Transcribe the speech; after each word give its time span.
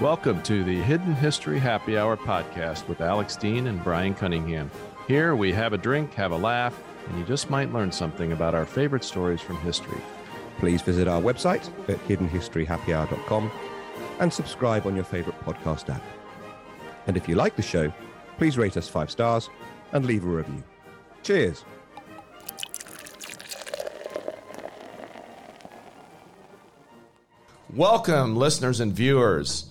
Welcome 0.00 0.42
to 0.44 0.64
the 0.64 0.80
Hidden 0.80 1.14
History 1.14 1.58
Happy 1.58 1.98
Hour 1.98 2.16
podcast 2.16 2.88
with 2.88 3.02
Alex 3.02 3.36
Dean 3.36 3.66
and 3.66 3.84
Brian 3.84 4.14
Cunningham. 4.14 4.70
Here 5.06 5.36
we 5.36 5.52
have 5.52 5.74
a 5.74 5.78
drink, 5.78 6.14
have 6.14 6.32
a 6.32 6.36
laugh, 6.38 6.82
and 7.06 7.18
you 7.18 7.24
just 7.26 7.50
might 7.50 7.70
learn 7.70 7.92
something 7.92 8.32
about 8.32 8.54
our 8.54 8.64
favorite 8.64 9.04
stories 9.04 9.42
from 9.42 9.58
history. 9.58 10.00
Please 10.58 10.80
visit 10.80 11.06
our 11.06 11.20
website 11.20 11.68
at 11.90 11.98
hiddenhistoryhappyhour.com 12.08 13.50
and 14.20 14.32
subscribe 14.32 14.86
on 14.86 14.94
your 14.94 15.04
favorite 15.04 15.38
podcast 15.42 15.94
app. 15.94 16.02
And 17.06 17.18
if 17.18 17.28
you 17.28 17.34
like 17.34 17.56
the 17.56 17.60
show, 17.60 17.92
please 18.38 18.56
rate 18.56 18.78
us 18.78 18.88
five 18.88 19.10
stars 19.10 19.50
and 19.92 20.06
leave 20.06 20.24
a 20.24 20.28
review. 20.28 20.64
Cheers. 21.22 21.62
Welcome, 27.74 28.34
listeners 28.34 28.80
and 28.80 28.94
viewers, 28.94 29.69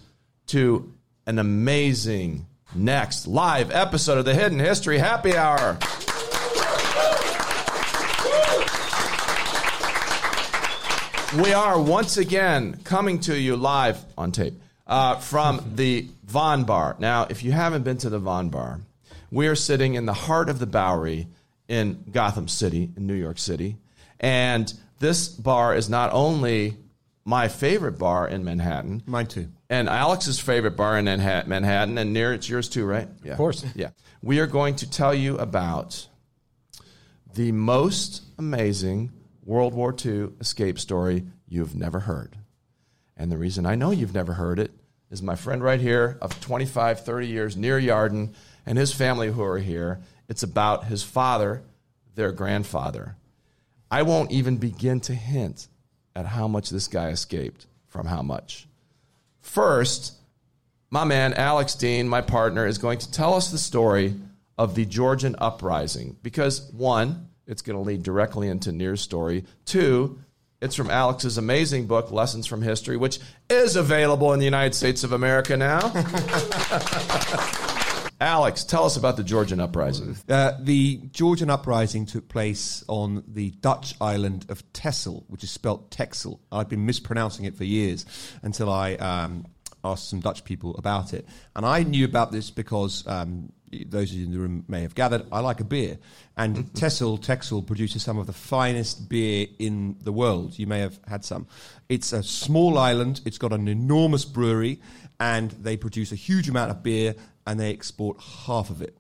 to 0.50 0.92
an 1.28 1.38
amazing 1.38 2.48
next 2.74 3.28
live 3.28 3.70
episode 3.70 4.18
of 4.18 4.26
the 4.26 4.34
Hidden 4.34 4.58
History 4.58 4.98
Happy 4.98 5.38
Hour. 5.38 5.78
We 11.44 11.54
are 11.54 11.80
once 11.80 12.18
again 12.18 12.80
coming 12.84 13.20
to 13.22 13.40
you 13.40 13.58
live 13.58 14.04
on 14.18 14.32
tape 14.32 14.60
uh, 14.88 15.18
from 15.18 15.74
the 15.76 16.08
Von 16.24 16.64
Bar. 16.64 16.96
Now, 16.98 17.28
if 17.30 17.44
you 17.44 17.52
haven't 17.52 17.84
been 17.84 18.00
to 18.00 18.10
the 18.10 18.18
Von 18.18 18.50
Bar, 18.50 18.80
we 19.30 19.48
are 19.48 19.56
sitting 19.56 19.94
in 19.94 20.08
the 20.08 20.14
heart 20.14 20.50
of 20.50 20.58
the 20.58 20.66
Bowery 20.66 21.28
in 21.68 22.06
Gotham 22.12 22.48
City, 22.48 22.90
in 22.98 23.06
New 23.06 23.14
York 23.14 23.38
City. 23.38 23.78
And 24.20 24.74
this 24.98 25.28
bar 25.28 25.76
is 25.76 25.92
not 25.92 26.12
only 26.12 26.76
my 27.26 27.48
favorite 27.48 28.00
bar 28.00 28.28
in 28.28 28.44
Manhattan, 28.44 29.04
Mine 29.06 29.28
too. 29.28 29.50
and 29.70 29.88
Alex's 29.88 30.40
favorite 30.40 30.76
bar 30.76 30.98
in 30.98 31.06
Manhattan, 31.06 31.98
and 31.98 32.14
Nir 32.14 32.34
it's 32.34 32.50
yours 32.50 32.70
too, 32.70 32.86
right? 32.86 33.08
Yeah. 33.24 33.34
Of 33.34 33.38
course. 33.38 33.66
Yeah. 33.76 33.90
We 34.22 34.40
are 34.40 34.48
going 34.48 34.76
to 34.78 34.90
tell 34.90 35.14
you 35.14 35.38
about 35.38 36.08
the 37.36 37.52
most 37.52 38.24
amazing 38.38 39.12
World 39.46 39.74
War 39.74 39.96
II 40.04 40.30
escape 40.40 40.80
story 40.80 41.26
you've 41.48 41.76
never 41.76 42.00
heard. 42.02 42.38
And 43.16 43.32
the 43.32 43.38
reason 43.38 43.66
I 43.66 43.76
know 43.76 43.92
you've 43.92 44.14
never 44.14 44.34
heard 44.34 44.60
it 44.60 44.72
is 45.12 45.22
my 45.22 45.36
friend 45.36 45.62
right 45.64 45.80
here 45.80 46.18
of 46.22 46.40
25, 46.40 47.04
30 47.04 47.28
years, 47.28 47.58
Nir 47.58 47.80
Yarden, 47.80 48.34
and 48.66 48.78
his 48.78 48.94
family 48.94 49.32
who 49.32 49.44
are 49.44 49.58
here. 49.58 50.00
It's 50.28 50.44
about 50.44 50.86
his 50.86 51.04
father, 51.04 51.64
their 52.16 52.32
grandfather. 52.32 53.16
I 53.92 54.04
won't 54.04 54.32
even 54.32 54.58
begin 54.58 55.00
to 55.02 55.14
hint 55.16 55.68
at 56.16 56.26
how 56.26 56.48
much 56.48 56.70
this 56.70 56.88
guy 56.88 57.10
escaped 57.10 57.66
from 57.88 58.06
how 58.06 58.22
much. 58.22 58.68
First, 59.42 60.14
my 60.90 61.04
man 61.04 61.34
Alex 61.34 61.76
Dean, 61.76 62.08
my 62.08 62.22
partner, 62.22 62.66
is 62.66 62.78
going 62.78 63.00
to 63.00 63.12
tell 63.12 63.34
us 63.34 63.52
the 63.52 63.58
story 63.58 64.16
of 64.58 64.76
the 64.76 64.86
Georgian 64.86 65.36
uprising 65.40 66.18
because 66.22 66.72
one, 66.72 67.30
it's 67.48 67.62
going 67.62 67.78
to 67.78 67.84
lead 67.84 68.04
directly 68.04 68.48
into 68.48 68.72
Nir's 68.72 69.02
story. 69.02 69.46
Two, 69.66 70.20
it's 70.62 70.76
from 70.76 70.90
Alex's 70.90 71.38
amazing 71.38 71.88
book, 71.88 72.12
Lessons 72.12 72.46
from 72.46 72.62
History, 72.62 72.98
which 72.98 73.20
is 73.50 73.76
available 73.76 74.34
in 74.34 74.40
the 74.40 74.46
United 74.46 74.76
States 74.76 75.04
of 75.04 75.14
America 75.14 75.56
now. 75.56 75.80
Alex, 78.22 78.66
tell 78.66 78.84
us 78.84 78.98
about 78.98 79.16
the 79.16 79.24
Georgian 79.24 79.62
uprising. 79.62 80.16
Uh, 80.28 80.52
the 80.60 80.98
Georgian 81.12 81.50
uprising 81.50 82.06
took 82.06 82.28
place 82.28 82.84
on 82.90 83.24
the 83.28 83.52
Dutch 83.52 83.96
island 84.02 84.46
of 84.50 84.62
Texel, 84.74 85.24
which 85.30 85.44
is 85.44 85.52
spelt 85.52 85.90
Texel. 85.90 86.42
I've 86.52 86.68
been 86.68 86.86
mispronouncing 86.86 87.46
it 87.46 87.56
for 87.56 87.64
years 87.64 88.06
until 88.42 88.70
I 88.70 88.96
um, 88.96 89.46
asked 89.86 90.10
some 90.10 90.20
Dutch 90.20 90.44
people 90.44 90.76
about 90.76 91.14
it. 91.14 91.26
And 91.56 91.66
I 91.66 91.84
knew 91.84 92.04
about 92.04 92.34
this 92.34 92.52
because 92.52 93.08
um, 93.08 93.54
those 93.72 94.12
of 94.12 94.18
you 94.18 94.26
in 94.26 94.32
the 94.32 94.40
room 94.40 94.66
may 94.68 94.82
have 94.82 94.96
gathered, 94.96 95.26
I 95.32 95.40
like 95.40 95.62
a 95.62 95.64
beer. 95.66 95.98
And 96.36 96.74
Texel, 96.76 97.18
Texel 97.18 97.62
produces 97.62 98.04
some 98.04 98.18
of 98.18 98.28
the 98.28 98.34
finest 98.34 99.08
beer 99.08 99.48
in 99.60 99.96
the 100.02 100.12
world. 100.12 100.60
You 100.60 100.68
may 100.68 100.80
have 100.80 101.00
had 101.08 101.24
some. 101.24 101.48
It's 101.88 102.12
a 102.12 102.22
small 102.22 102.78
island, 102.78 103.22
it's 103.24 103.38
got 103.38 103.54
an 103.54 103.70
enormous 103.70 104.26
brewery, 104.26 104.82
and 105.20 105.52
they 105.52 105.78
produce 105.78 106.12
a 106.12 106.16
huge 106.16 106.50
amount 106.50 106.72
of 106.72 106.84
beer 106.84 107.16
and 107.50 107.60
they 107.60 107.72
export 107.72 108.22
half 108.22 108.70
of 108.70 108.80
it. 108.84 108.96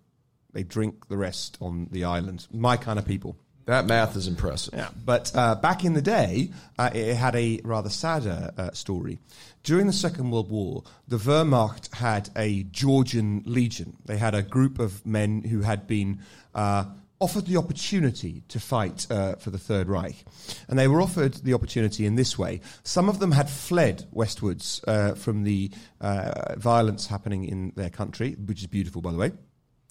They 0.53 0.63
drink 0.63 1.07
the 1.07 1.17
rest 1.17 1.55
on 1.61 1.87
the 1.91 2.03
island. 2.03 2.47
My 2.51 2.77
kind 2.77 2.97
of 2.97 3.05
people. 3.05 3.37
That 3.65 3.85
math 3.85 4.15
is 4.15 4.27
impressive. 4.27 4.73
Yeah, 4.73 4.89
but 5.05 5.31
uh, 5.35 5.53
back 5.53 5.85
in 5.85 5.93
the 5.93 6.01
day, 6.01 6.49
uh, 6.79 6.89
it 6.91 7.13
had 7.13 7.35
a 7.35 7.61
rather 7.63 7.91
sadder 7.91 8.51
uh, 8.57 8.71
story. 8.71 9.19
During 9.61 9.85
the 9.85 9.93
Second 9.93 10.31
World 10.31 10.49
War, 10.49 10.83
the 11.07 11.17
Wehrmacht 11.17 11.93
had 11.93 12.31
a 12.35 12.63
Georgian 12.63 13.43
legion. 13.45 13.97
They 14.05 14.17
had 14.17 14.33
a 14.33 14.41
group 14.41 14.79
of 14.79 15.05
men 15.05 15.43
who 15.43 15.61
had 15.61 15.85
been 15.85 16.21
uh, 16.55 16.85
offered 17.19 17.45
the 17.45 17.57
opportunity 17.57 18.43
to 18.47 18.59
fight 18.59 19.05
uh, 19.09 19.35
for 19.35 19.49
the 19.49 19.57
Third 19.57 19.89
Reich. 19.89 20.23
And 20.67 20.79
they 20.79 20.87
were 20.87 21.01
offered 21.01 21.33
the 21.35 21.53
opportunity 21.53 22.05
in 22.05 22.15
this 22.15 22.37
way. 22.37 22.61
Some 22.83 23.09
of 23.09 23.19
them 23.19 23.33
had 23.33 23.49
fled 23.49 24.05
westwards 24.11 24.81
uh, 24.87 25.15
from 25.15 25.43
the 25.43 25.71
uh, 25.99 26.55
violence 26.55 27.07
happening 27.07 27.43
in 27.43 27.73
their 27.75 27.89
country, 27.89 28.35
which 28.45 28.61
is 28.61 28.67
beautiful, 28.67 29.01
by 29.01 29.11
the 29.11 29.17
way. 29.17 29.31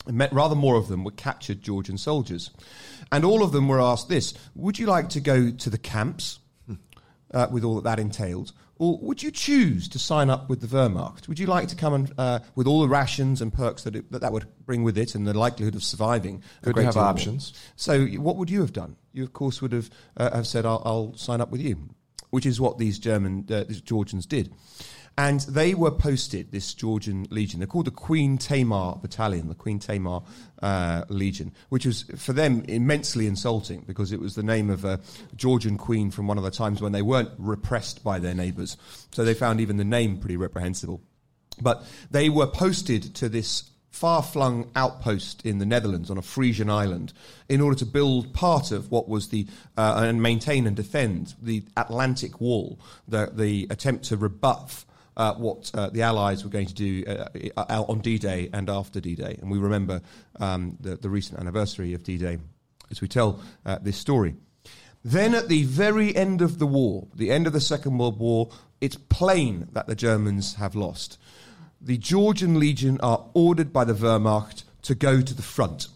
And 0.06 0.16
met 0.16 0.32
rather 0.32 0.54
more 0.54 0.76
of 0.76 0.88
them 0.88 1.04
were 1.04 1.10
captured 1.10 1.60
Georgian 1.60 1.98
soldiers. 1.98 2.50
And 3.12 3.24
all 3.24 3.42
of 3.42 3.52
them 3.52 3.68
were 3.68 3.80
asked 3.80 4.08
this 4.08 4.32
Would 4.54 4.78
you 4.78 4.86
like 4.86 5.10
to 5.10 5.20
go 5.20 5.50
to 5.50 5.70
the 5.70 5.78
camps 5.78 6.38
uh, 7.34 7.48
with 7.50 7.62
all 7.62 7.74
that 7.76 7.84
that 7.84 8.00
entailed? 8.00 8.52
Or 8.78 8.98
would 9.02 9.22
you 9.22 9.30
choose 9.32 9.88
to 9.88 9.98
sign 9.98 10.30
up 10.30 10.48
with 10.48 10.60
the 10.60 10.68
Wehrmacht? 10.68 11.26
Would 11.26 11.38
you 11.38 11.46
like 11.46 11.68
to 11.68 11.76
come 11.76 11.94
and, 11.94 12.12
uh, 12.16 12.38
with 12.54 12.66
all 12.66 12.80
the 12.80 12.88
rations 12.88 13.42
and 13.42 13.52
perks 13.52 13.82
that, 13.82 13.96
it, 13.96 14.10
that 14.12 14.20
that 14.20 14.32
would 14.32 14.46
bring 14.64 14.84
with 14.84 14.96
it 14.96 15.14
and 15.16 15.26
the 15.26 15.34
likelihood 15.34 15.74
of 15.74 15.82
surviving? 15.82 16.42
Good 16.62 16.76
to 16.76 16.84
have 16.84 16.94
more? 16.94 17.04
options. 17.04 17.52
So, 17.74 18.06
what 18.06 18.36
would 18.36 18.50
you 18.50 18.60
have 18.60 18.72
done? 18.72 18.96
You, 19.12 19.24
of 19.24 19.32
course, 19.32 19.60
would 19.60 19.72
have, 19.72 19.90
uh, 20.16 20.34
have 20.36 20.46
said, 20.46 20.64
I'll, 20.64 20.82
I'll 20.84 21.14
sign 21.14 21.40
up 21.40 21.50
with 21.50 21.60
you, 21.60 21.90
which 22.30 22.46
is 22.46 22.60
what 22.60 22.78
these 22.78 23.00
German, 23.00 23.46
uh, 23.50 23.64
these 23.64 23.80
Georgians 23.80 24.26
did. 24.26 24.52
And 25.18 25.40
they 25.40 25.74
were 25.74 25.90
posted, 25.90 26.52
this 26.52 26.72
Georgian 26.72 27.26
legion. 27.30 27.58
They're 27.58 27.66
called 27.66 27.88
the 27.88 27.90
Queen 27.90 28.38
Tamar 28.38 29.00
Battalion, 29.02 29.48
the 29.48 29.54
Queen 29.56 29.80
Tamar 29.80 30.22
uh, 30.62 31.06
Legion, 31.08 31.50
which 31.70 31.84
was 31.84 32.04
for 32.16 32.32
them 32.32 32.64
immensely 32.68 33.26
insulting 33.26 33.80
because 33.80 34.12
it 34.12 34.20
was 34.20 34.36
the 34.36 34.44
name 34.44 34.70
of 34.70 34.84
a 34.84 35.00
Georgian 35.34 35.76
queen 35.76 36.12
from 36.12 36.28
one 36.28 36.38
of 36.38 36.44
the 36.44 36.52
times 36.52 36.80
when 36.80 36.92
they 36.92 37.02
weren't 37.02 37.30
repressed 37.36 38.04
by 38.04 38.20
their 38.20 38.32
neighbours. 38.32 38.76
So 39.10 39.24
they 39.24 39.34
found 39.34 39.60
even 39.60 39.76
the 39.76 39.84
name 39.84 40.18
pretty 40.18 40.36
reprehensible. 40.36 41.02
But 41.60 41.84
they 42.12 42.28
were 42.28 42.46
posted 42.46 43.16
to 43.16 43.28
this 43.28 43.68
far 43.90 44.22
flung 44.22 44.70
outpost 44.76 45.44
in 45.44 45.58
the 45.58 45.66
Netherlands 45.66 46.12
on 46.12 46.18
a 46.18 46.22
Frisian 46.22 46.70
island 46.70 47.12
in 47.48 47.60
order 47.60 47.76
to 47.76 47.86
build 47.86 48.32
part 48.34 48.70
of 48.70 48.92
what 48.92 49.08
was 49.08 49.30
the, 49.30 49.48
uh, 49.76 50.04
and 50.06 50.22
maintain 50.22 50.64
and 50.64 50.76
defend 50.76 51.34
the 51.42 51.64
Atlantic 51.76 52.40
Wall, 52.40 52.78
the, 53.08 53.32
the 53.34 53.66
attempt 53.68 54.04
to 54.04 54.16
rebuff 54.16 54.86
uh, 55.18 55.34
what 55.34 55.70
uh, 55.74 55.90
the 55.90 56.02
Allies 56.02 56.44
were 56.44 56.50
going 56.50 56.66
to 56.66 56.74
do 56.74 57.04
uh, 57.06 57.28
uh, 57.56 57.84
on 57.88 57.98
D-Day 57.98 58.48
and 58.52 58.70
after 58.70 59.00
D-Day. 59.00 59.38
And 59.40 59.50
we 59.50 59.58
remember 59.58 60.00
um, 60.38 60.78
the, 60.80 60.96
the 60.96 61.10
recent 61.10 61.40
anniversary 61.40 61.92
of 61.92 62.04
D-Day 62.04 62.38
as 62.90 63.00
we 63.00 63.08
tell 63.08 63.40
uh, 63.66 63.78
this 63.82 63.96
story. 63.96 64.36
Then 65.04 65.34
at 65.34 65.48
the 65.48 65.64
very 65.64 66.14
end 66.14 66.40
of 66.40 66.58
the 66.58 66.66
war, 66.66 67.08
the 67.14 67.30
end 67.30 67.46
of 67.46 67.52
the 67.52 67.60
Second 67.60 67.98
World 67.98 68.18
War, 68.18 68.50
it's 68.80 68.96
plain 68.96 69.68
that 69.72 69.86
the 69.86 69.94
Germans 69.94 70.54
have 70.54 70.74
lost. 70.74 71.18
The 71.80 71.98
Georgian 71.98 72.58
Legion 72.58 72.98
are 73.00 73.26
ordered 73.34 73.72
by 73.72 73.84
the 73.84 73.94
Wehrmacht 73.94 74.64
to 74.82 74.94
go 74.94 75.20
to 75.20 75.34
the 75.34 75.42
front. 75.42 75.88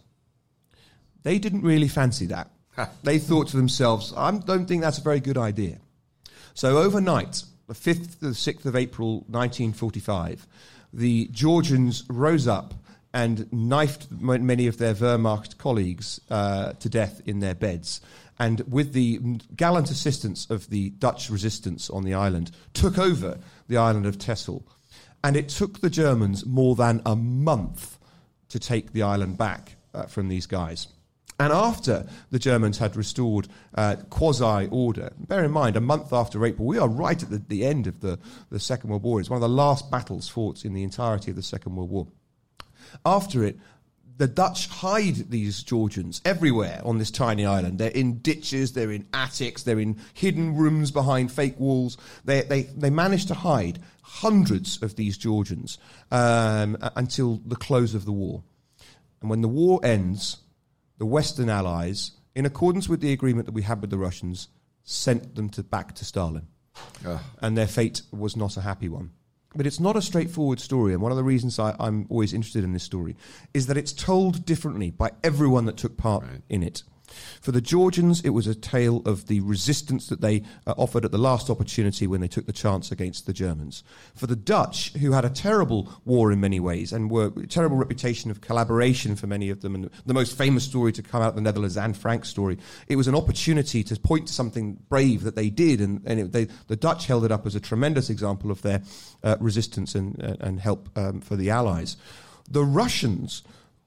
They 1.22 1.38
didn't 1.38 1.62
really 1.62 1.88
fancy 1.88 2.26
that. 2.26 2.50
they 3.02 3.18
thought 3.18 3.48
to 3.48 3.56
themselves, 3.56 4.12
I 4.16 4.30
don't 4.30 4.66
think 4.66 4.82
that's 4.82 4.98
a 4.98 5.02
very 5.02 5.20
good 5.20 5.38
idea. 5.38 5.78
So 6.54 6.78
overnight, 6.78 7.42
the 7.66 7.74
5th 7.74 8.18
to 8.18 8.26
the 8.26 8.30
6th 8.30 8.64
of 8.64 8.76
April 8.76 9.24
1945, 9.28 10.46
the 10.92 11.28
Georgians 11.32 12.04
rose 12.08 12.46
up 12.46 12.74
and 13.14 13.50
knifed 13.52 14.06
m- 14.10 14.46
many 14.46 14.66
of 14.66 14.78
their 14.78 14.94
Wehrmacht 14.94 15.58
colleagues 15.58 16.20
uh, 16.30 16.72
to 16.74 16.88
death 16.88 17.20
in 17.26 17.40
their 17.40 17.54
beds. 17.54 18.00
And 18.38 18.60
with 18.62 18.92
the 18.92 19.18
gallant 19.54 19.90
assistance 19.90 20.50
of 20.50 20.68
the 20.70 20.90
Dutch 20.90 21.30
resistance 21.30 21.90
on 21.90 22.04
the 22.04 22.14
island, 22.14 22.50
took 22.72 22.98
over 22.98 23.38
the 23.68 23.76
island 23.76 24.06
of 24.06 24.18
Texel. 24.18 24.66
And 25.22 25.36
it 25.36 25.48
took 25.48 25.80
the 25.80 25.90
Germans 25.90 26.44
more 26.44 26.74
than 26.74 27.02
a 27.06 27.14
month 27.14 27.98
to 28.48 28.58
take 28.58 28.92
the 28.92 29.02
island 29.02 29.38
back 29.38 29.76
uh, 29.94 30.04
from 30.04 30.28
these 30.28 30.46
guys. 30.46 30.88
And 31.42 31.52
after 31.52 32.06
the 32.30 32.38
Germans 32.38 32.78
had 32.78 32.94
restored 32.94 33.48
uh, 33.74 33.96
quasi 34.10 34.68
order, 34.70 35.12
bear 35.18 35.42
in 35.42 35.50
mind, 35.50 35.74
a 35.74 35.80
month 35.80 36.12
after 36.12 36.46
April, 36.46 36.68
we 36.68 36.78
are 36.78 36.86
right 36.86 37.20
at 37.20 37.30
the, 37.30 37.38
the 37.38 37.64
end 37.64 37.88
of 37.88 37.98
the, 37.98 38.20
the 38.50 38.60
Second 38.60 38.90
World 38.90 39.02
War. 39.02 39.18
It's 39.18 39.28
one 39.28 39.38
of 39.38 39.40
the 39.40 39.48
last 39.48 39.90
battles 39.90 40.28
fought 40.28 40.64
in 40.64 40.72
the 40.72 40.84
entirety 40.84 41.32
of 41.32 41.36
the 41.36 41.42
Second 41.42 41.74
World 41.74 41.90
War. 41.90 42.06
After 43.04 43.42
it, 43.42 43.58
The 44.18 44.28
Dutch 44.28 44.68
hide 44.68 45.30
these 45.30 45.62
Georgians 45.62 46.20
everywhere 46.24 46.80
on 46.84 46.98
this 46.98 47.10
tiny 47.10 47.46
island. 47.46 47.78
They're 47.78 47.90
in 47.90 48.18
ditches, 48.18 48.72
they're 48.72 48.92
in 48.92 49.08
attics, 49.12 49.62
they're 49.62 49.80
in 49.80 49.96
hidden 50.14 50.54
rooms 50.54 50.90
behind 50.90 51.32
fake 51.32 51.58
walls. 51.58 51.96
They, 52.24 52.42
they, 52.42 52.62
they 52.62 52.90
manage 52.90 53.26
to 53.26 53.34
hide 53.34 53.80
hundreds 54.02 54.82
of 54.82 54.96
these 54.96 55.16
Georgians 55.16 55.78
um, 56.10 56.76
until 56.94 57.40
the 57.46 57.56
close 57.56 57.94
of 57.94 58.04
the 58.04 58.12
war. 58.12 58.42
And 59.22 59.30
when 59.30 59.40
the 59.40 59.48
war 59.48 59.80
ends, 59.82 60.36
the 61.02 61.06
Western 61.06 61.50
Allies, 61.50 62.12
in 62.36 62.46
accordance 62.46 62.88
with 62.88 63.00
the 63.00 63.12
agreement 63.12 63.46
that 63.46 63.52
we 63.54 63.62
had 63.62 63.80
with 63.80 63.90
the 63.90 63.98
Russians, 63.98 64.46
sent 64.84 65.34
them 65.34 65.48
to, 65.48 65.64
back 65.64 65.96
to 65.96 66.04
Stalin. 66.04 66.46
Ah. 67.04 67.20
And 67.40 67.58
their 67.58 67.66
fate 67.66 68.02
was 68.12 68.36
not 68.36 68.56
a 68.56 68.60
happy 68.60 68.88
one. 68.88 69.10
But 69.52 69.66
it's 69.66 69.80
not 69.80 69.96
a 69.96 70.00
straightforward 70.00 70.60
story, 70.60 70.92
and 70.92 71.02
one 71.02 71.10
of 71.10 71.16
the 71.18 71.24
reasons 71.24 71.58
I, 71.58 71.74
am 71.80 72.06
always 72.08 72.32
interested 72.32 72.62
in 72.62 72.72
this 72.72 72.84
story 72.84 73.16
is 73.52 73.66
that 73.66 73.76
it's 73.76 73.92
told 73.92 74.46
differently 74.46 74.92
by 74.92 75.10
everyone 75.24 75.64
that 75.64 75.76
took 75.76 75.96
part 75.96 76.22
right. 76.22 76.40
in 76.48 76.62
it. 76.62 76.84
For 77.40 77.52
the 77.52 77.60
Georgians, 77.60 78.20
it 78.22 78.30
was 78.30 78.46
a 78.46 78.54
tale 78.54 79.02
of 79.04 79.26
the 79.26 79.40
resistance 79.40 80.08
that 80.08 80.20
they 80.20 80.42
uh, 80.66 80.74
offered 80.76 81.04
at 81.04 81.10
the 81.10 81.18
last 81.18 81.50
opportunity 81.50 82.06
when 82.06 82.20
they 82.20 82.28
took 82.28 82.46
the 82.46 82.52
chance 82.52 82.92
against 82.92 83.26
the 83.26 83.32
Germans. 83.32 83.82
For 84.14 84.26
the 84.26 84.36
Dutch, 84.36 84.92
who 84.94 85.12
had 85.12 85.24
a 85.24 85.30
terrible 85.30 85.92
war 86.04 86.32
in 86.32 86.40
many 86.40 86.60
ways 86.60 86.92
and 86.92 87.10
were 87.10 87.32
a 87.36 87.46
terrible 87.46 87.76
reputation 87.76 88.30
of 88.30 88.40
collaboration 88.40 89.16
for 89.16 89.26
many 89.26 89.50
of 89.50 89.60
them, 89.60 89.74
and 89.74 89.90
the 90.06 90.14
most 90.14 90.38
famous 90.38 90.64
story 90.64 90.92
to 90.92 91.02
come 91.02 91.22
out 91.22 91.30
of 91.30 91.34
the 91.34 91.40
Netherlands, 91.40 91.76
Anne 91.76 91.94
Frank's 91.94 92.28
story, 92.28 92.58
it 92.88 92.96
was 92.96 93.08
an 93.08 93.14
opportunity 93.14 93.82
to 93.84 93.98
point 93.98 94.28
to 94.28 94.32
something 94.32 94.78
brave 94.88 95.22
that 95.24 95.36
they 95.36 95.50
did, 95.50 95.80
and, 95.80 96.00
and 96.04 96.20
it, 96.20 96.32
they, 96.32 96.46
the 96.68 96.76
Dutch 96.76 97.06
held 97.06 97.24
it 97.24 97.32
up 97.32 97.46
as 97.46 97.54
a 97.54 97.60
tremendous 97.60 98.10
example 98.10 98.50
of 98.50 98.62
their 98.62 98.82
uh, 99.22 99.36
resistance 99.40 99.94
and, 99.94 100.18
and 100.40 100.60
help 100.60 100.88
um, 100.96 101.20
for 101.20 101.36
the 101.36 101.50
Allies. 101.50 101.96
The 102.50 102.64
Russians 102.64 103.42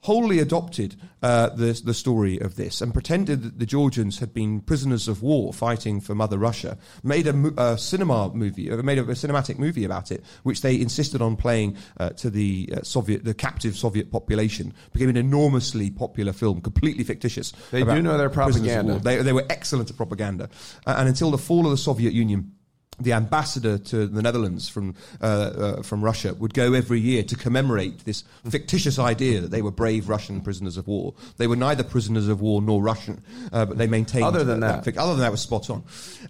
wholly 0.05 0.37
adopted 0.37 0.95
uh, 1.23 1.49
the, 1.49 1.81
the 1.83 1.93
story 1.93 2.39
of 2.39 2.55
this 2.57 2.79
and 2.79 2.93
pretended 2.93 3.41
that 3.41 3.57
the 3.57 3.65
Georgians 3.65 4.19
had 4.19 4.35
been 4.35 4.61
prisoners 4.61 5.07
of 5.07 5.23
war 5.23 5.51
fighting 5.51 5.99
for 5.99 6.13
Mother 6.13 6.37
Russia, 6.37 6.77
made 7.03 7.25
a, 7.25 7.53
a 7.57 7.75
cinema 7.75 8.31
movie, 8.31 8.69
uh, 8.69 8.77
made 8.83 8.99
a, 8.99 9.01
a, 9.01 9.15
cinematic 9.15 9.57
movie 9.57 9.83
about 9.83 10.11
it, 10.11 10.23
which 10.43 10.61
they 10.61 10.79
insisted 10.79 11.23
on 11.23 11.35
playing 11.35 11.75
uh, 11.99 12.11
to 12.11 12.29
the 12.29 12.69
uh, 12.71 12.83
Soviet, 12.83 13.23
the 13.23 13.33
captive 13.33 13.75
Soviet 13.75 14.11
population, 14.11 14.75
became 14.93 15.09
an 15.09 15.17
enormously 15.17 15.89
popular 15.89 16.33
film, 16.33 16.61
completely 16.61 17.03
fictitious. 17.03 17.51
They 17.71 17.83
do 17.83 17.99
know 18.03 18.15
their 18.15 18.29
propaganda. 18.29 18.99
They, 18.99 19.23
they 19.23 19.33
were 19.33 19.45
excellent 19.49 19.89
at 19.89 19.97
propaganda. 19.97 20.49
And 20.85 21.07
until 21.09 21.31
the 21.31 21.39
fall 21.39 21.65
of 21.65 21.71
the 21.71 21.77
Soviet 21.77 22.13
Union, 22.13 22.51
the 22.99 23.13
ambassador 23.13 23.77
to 23.77 24.07
the 24.07 24.21
Netherlands 24.21 24.69
from 24.69 24.95
uh, 25.21 25.25
uh, 25.25 25.81
from 25.83 26.03
Russia 26.03 26.33
would 26.33 26.53
go 26.53 26.73
every 26.73 26.99
year 26.99 27.23
to 27.23 27.35
commemorate 27.35 28.05
this 28.05 28.23
fictitious 28.49 28.99
idea 28.99 29.41
that 29.41 29.51
they 29.51 29.61
were 29.61 29.71
brave 29.71 30.09
Russian 30.09 30.41
prisoners 30.41 30.77
of 30.77 30.87
war. 30.87 31.13
They 31.37 31.47
were 31.47 31.55
neither 31.55 31.83
prisoners 31.83 32.27
of 32.27 32.41
war 32.41 32.61
nor 32.61 32.81
Russian, 32.81 33.23
uh, 33.51 33.65
but 33.65 33.77
they 33.77 33.87
maintained. 33.87 34.25
Other 34.25 34.43
than 34.43 34.61
that, 34.61 34.83
that 34.83 34.97
other 34.97 35.13
than 35.13 35.21
that 35.21 35.31
was 35.31 35.41
spot 35.41 35.69
on. 35.69 35.83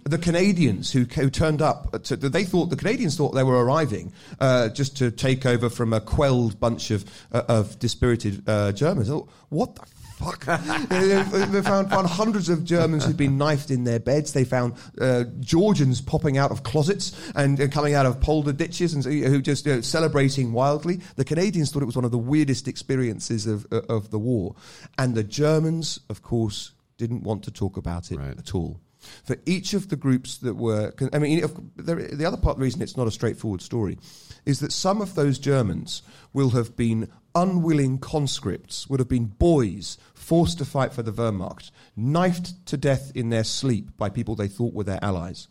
The 0.04 0.18
Canadians 0.18 0.92
who, 0.92 1.04
who 1.04 1.30
turned 1.30 1.62
up, 1.62 2.02
to, 2.04 2.16
they 2.16 2.44
thought 2.44 2.66
the 2.66 2.76
Canadians 2.76 3.16
thought 3.16 3.32
they 3.32 3.44
were 3.44 3.64
arriving 3.64 4.12
uh, 4.40 4.68
just 4.68 4.96
to 4.98 5.10
take 5.10 5.46
over 5.46 5.68
from 5.68 5.92
a 5.92 6.00
quelled 6.00 6.58
bunch 6.58 6.90
of 6.90 7.04
uh, 7.32 7.42
of 7.48 7.78
dispirited 7.78 8.48
uh, 8.48 8.72
Germans. 8.72 9.10
What 9.48 9.76
the 9.76 9.82
fuck. 10.16 10.44
they 10.88 11.62
found, 11.62 11.90
found 11.90 12.06
hundreds 12.06 12.48
of 12.48 12.64
Germans 12.64 13.04
who'd 13.04 13.16
been 13.16 13.36
knifed 13.36 13.70
in 13.70 13.84
their 13.84 14.00
beds. 14.00 14.32
They 14.32 14.44
found 14.44 14.74
uh, 15.00 15.24
Georgians 15.40 16.00
popping 16.00 16.38
out 16.38 16.50
of 16.50 16.62
closets 16.62 17.12
and, 17.34 17.60
and, 17.60 17.72
coming 17.72 17.94
out 17.94 18.06
of 18.06 18.20
polder 18.20 18.52
ditches 18.52 18.94
and 18.94 19.04
who 19.04 19.42
just 19.42 19.66
you 19.66 19.74
know, 19.74 19.80
celebrating 19.82 20.52
wildly. 20.52 21.00
The 21.16 21.24
Canadians 21.24 21.70
thought 21.70 21.82
it 21.82 21.86
was 21.86 21.96
one 21.96 22.04
of 22.04 22.10
the 22.10 22.18
weirdest 22.18 22.66
experiences 22.66 23.46
of, 23.46 23.66
uh, 23.70 23.82
of 23.88 24.10
the 24.10 24.18
war. 24.18 24.54
And 24.98 25.14
the 25.14 25.24
Germans, 25.24 26.00
of 26.08 26.22
course, 26.22 26.72
didn't 26.96 27.22
want 27.22 27.44
to 27.44 27.50
talk 27.50 27.76
about 27.76 28.10
it 28.10 28.18
right. 28.18 28.38
at 28.38 28.54
all 28.54 28.80
for 29.24 29.36
each 29.46 29.74
of 29.74 29.88
the 29.88 29.96
groups 29.96 30.38
that 30.38 30.54
were. 30.54 30.92
I 31.12 31.18
mean, 31.18 31.40
the 31.76 32.24
other 32.26 32.36
part 32.36 32.54
of 32.54 32.58
the 32.58 32.64
reason 32.64 32.82
it's 32.82 32.96
not 32.96 33.06
a 33.06 33.10
straightforward 33.10 33.62
story 33.62 33.98
is 34.44 34.60
that 34.60 34.72
some 34.72 35.00
of 35.00 35.14
those 35.14 35.38
Germans 35.38 36.02
will 36.32 36.50
have 36.50 36.76
been 36.76 37.10
unwilling 37.36 37.98
conscripts, 37.98 38.88
would 38.88 38.98
have 38.98 39.08
been 39.08 39.26
boys 39.26 39.98
forced 40.14 40.58
to 40.58 40.64
fight 40.64 40.92
for 40.92 41.02
the 41.02 41.12
Wehrmacht, 41.12 41.70
knifed 41.94 42.66
to 42.66 42.76
death 42.76 43.12
in 43.14 43.28
their 43.28 43.44
sleep 43.44 43.96
by 43.96 44.08
people 44.08 44.34
they 44.34 44.48
thought 44.48 44.74
were 44.74 44.84
their 44.84 45.02
allies. 45.02 45.46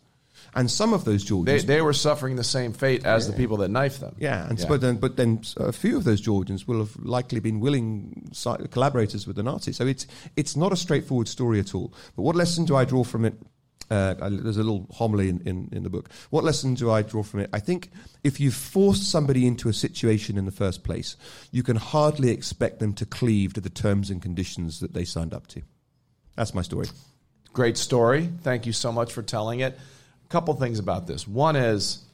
And 0.54 0.70
some 0.70 0.92
of 0.92 1.04
those 1.04 1.24
Georgians, 1.24 1.64
they, 1.64 1.76
they 1.76 1.82
were 1.82 1.92
suffering 1.92 2.36
the 2.36 2.44
same 2.44 2.72
fate 2.72 3.04
as 3.04 3.26
yeah. 3.26 3.30
the 3.30 3.36
people 3.36 3.58
that 3.58 3.70
knifed 3.70 4.00
them. 4.00 4.16
Yeah, 4.18 4.48
and 4.48 4.58
yeah. 4.58 4.66
but 4.66 4.80
then, 4.80 4.96
but 4.96 5.16
then 5.16 5.42
a 5.58 5.72
few 5.72 5.96
of 5.96 6.04
those 6.04 6.20
Georgians 6.20 6.66
will 6.66 6.78
have 6.78 6.96
likely 6.96 7.40
been 7.40 7.60
willing 7.60 8.30
collaborators 8.70 9.26
with 9.26 9.36
the 9.36 9.42
Nazis. 9.42 9.76
So 9.76 9.86
it's 9.86 10.06
it's 10.34 10.56
not 10.56 10.72
a 10.72 10.76
straightforward 10.76 11.28
story 11.28 11.60
at 11.60 11.74
all. 11.74 11.92
But 12.14 12.22
what 12.22 12.36
lesson 12.36 12.64
do 12.64 12.76
I 12.76 12.84
draw 12.84 13.04
from 13.04 13.24
it? 13.24 13.34
Uh, 13.88 14.14
there's 14.14 14.56
a 14.56 14.62
little 14.62 14.86
homily 14.90 15.28
in, 15.28 15.40
in, 15.42 15.68
in, 15.70 15.82
the 15.84 15.90
book. 15.90 16.10
What 16.30 16.42
lesson 16.42 16.74
do 16.74 16.90
I 16.90 17.02
draw 17.02 17.22
from 17.22 17.40
it? 17.40 17.50
I 17.52 17.60
think 17.60 17.90
if 18.24 18.40
you've 18.40 18.54
forced 18.54 19.08
somebody 19.08 19.46
into 19.46 19.68
a 19.68 19.72
situation 19.72 20.36
in 20.36 20.44
the 20.44 20.50
first 20.50 20.82
place, 20.82 21.16
you 21.52 21.62
can 21.62 21.76
hardly 21.76 22.30
expect 22.30 22.80
them 22.80 22.94
to 22.94 23.06
cleave 23.06 23.52
to 23.54 23.60
the 23.60 23.70
terms 23.70 24.10
and 24.10 24.20
conditions 24.20 24.80
that 24.80 24.92
they 24.92 25.04
signed 25.04 25.32
up 25.32 25.46
to. 25.48 25.62
That's 26.34 26.52
my 26.52 26.62
story. 26.62 26.88
Great 27.52 27.76
story. 27.76 28.28
Thank 28.42 28.66
you 28.66 28.72
so 28.72 28.90
much 28.90 29.12
for 29.12 29.22
telling 29.22 29.60
it. 29.60 29.78
A 30.24 30.28
couple 30.28 30.52
things 30.54 30.78
about 30.80 31.06
this. 31.06 31.28
One 31.28 31.54
is 31.54 32.04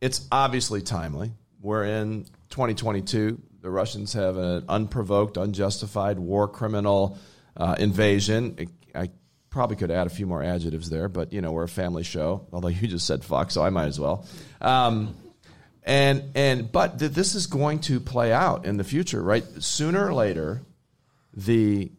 it's 0.00 0.26
obviously 0.32 0.80
timely. 0.80 1.32
We're 1.60 1.84
in 1.84 2.24
2022. 2.50 3.40
The 3.60 3.70
Russians 3.70 4.12
have 4.14 4.36
an 4.36 4.64
unprovoked, 4.68 5.36
unjustified 5.36 6.18
war 6.18 6.48
criminal 6.48 7.18
uh, 7.56 7.76
invasion. 7.78 8.68
I 8.94 9.10
probably 9.58 9.74
could 9.74 9.90
add 9.90 10.06
a 10.06 10.10
few 10.10 10.24
more 10.24 10.40
adjectives 10.40 10.88
there, 10.88 11.08
but 11.08 11.32
you 11.32 11.40
know 11.40 11.50
we're 11.50 11.64
a 11.64 11.68
family 11.68 12.04
show. 12.04 12.46
Although 12.52 12.68
you 12.68 12.86
just 12.86 13.08
said 13.08 13.24
fuck, 13.24 13.50
so 13.50 13.60
I 13.60 13.70
might 13.70 13.86
as 13.86 13.98
well. 13.98 14.24
Um, 14.60 15.16
and 15.82 16.30
and 16.36 16.70
but 16.70 17.00
th- 17.00 17.10
this 17.10 17.34
is 17.34 17.48
going 17.48 17.80
to 17.80 17.98
play 17.98 18.32
out 18.32 18.66
in 18.66 18.76
the 18.76 18.84
future, 18.84 19.20
right? 19.20 19.42
Sooner 19.58 20.06
or 20.06 20.14
later, 20.14 20.62
the 21.34 21.90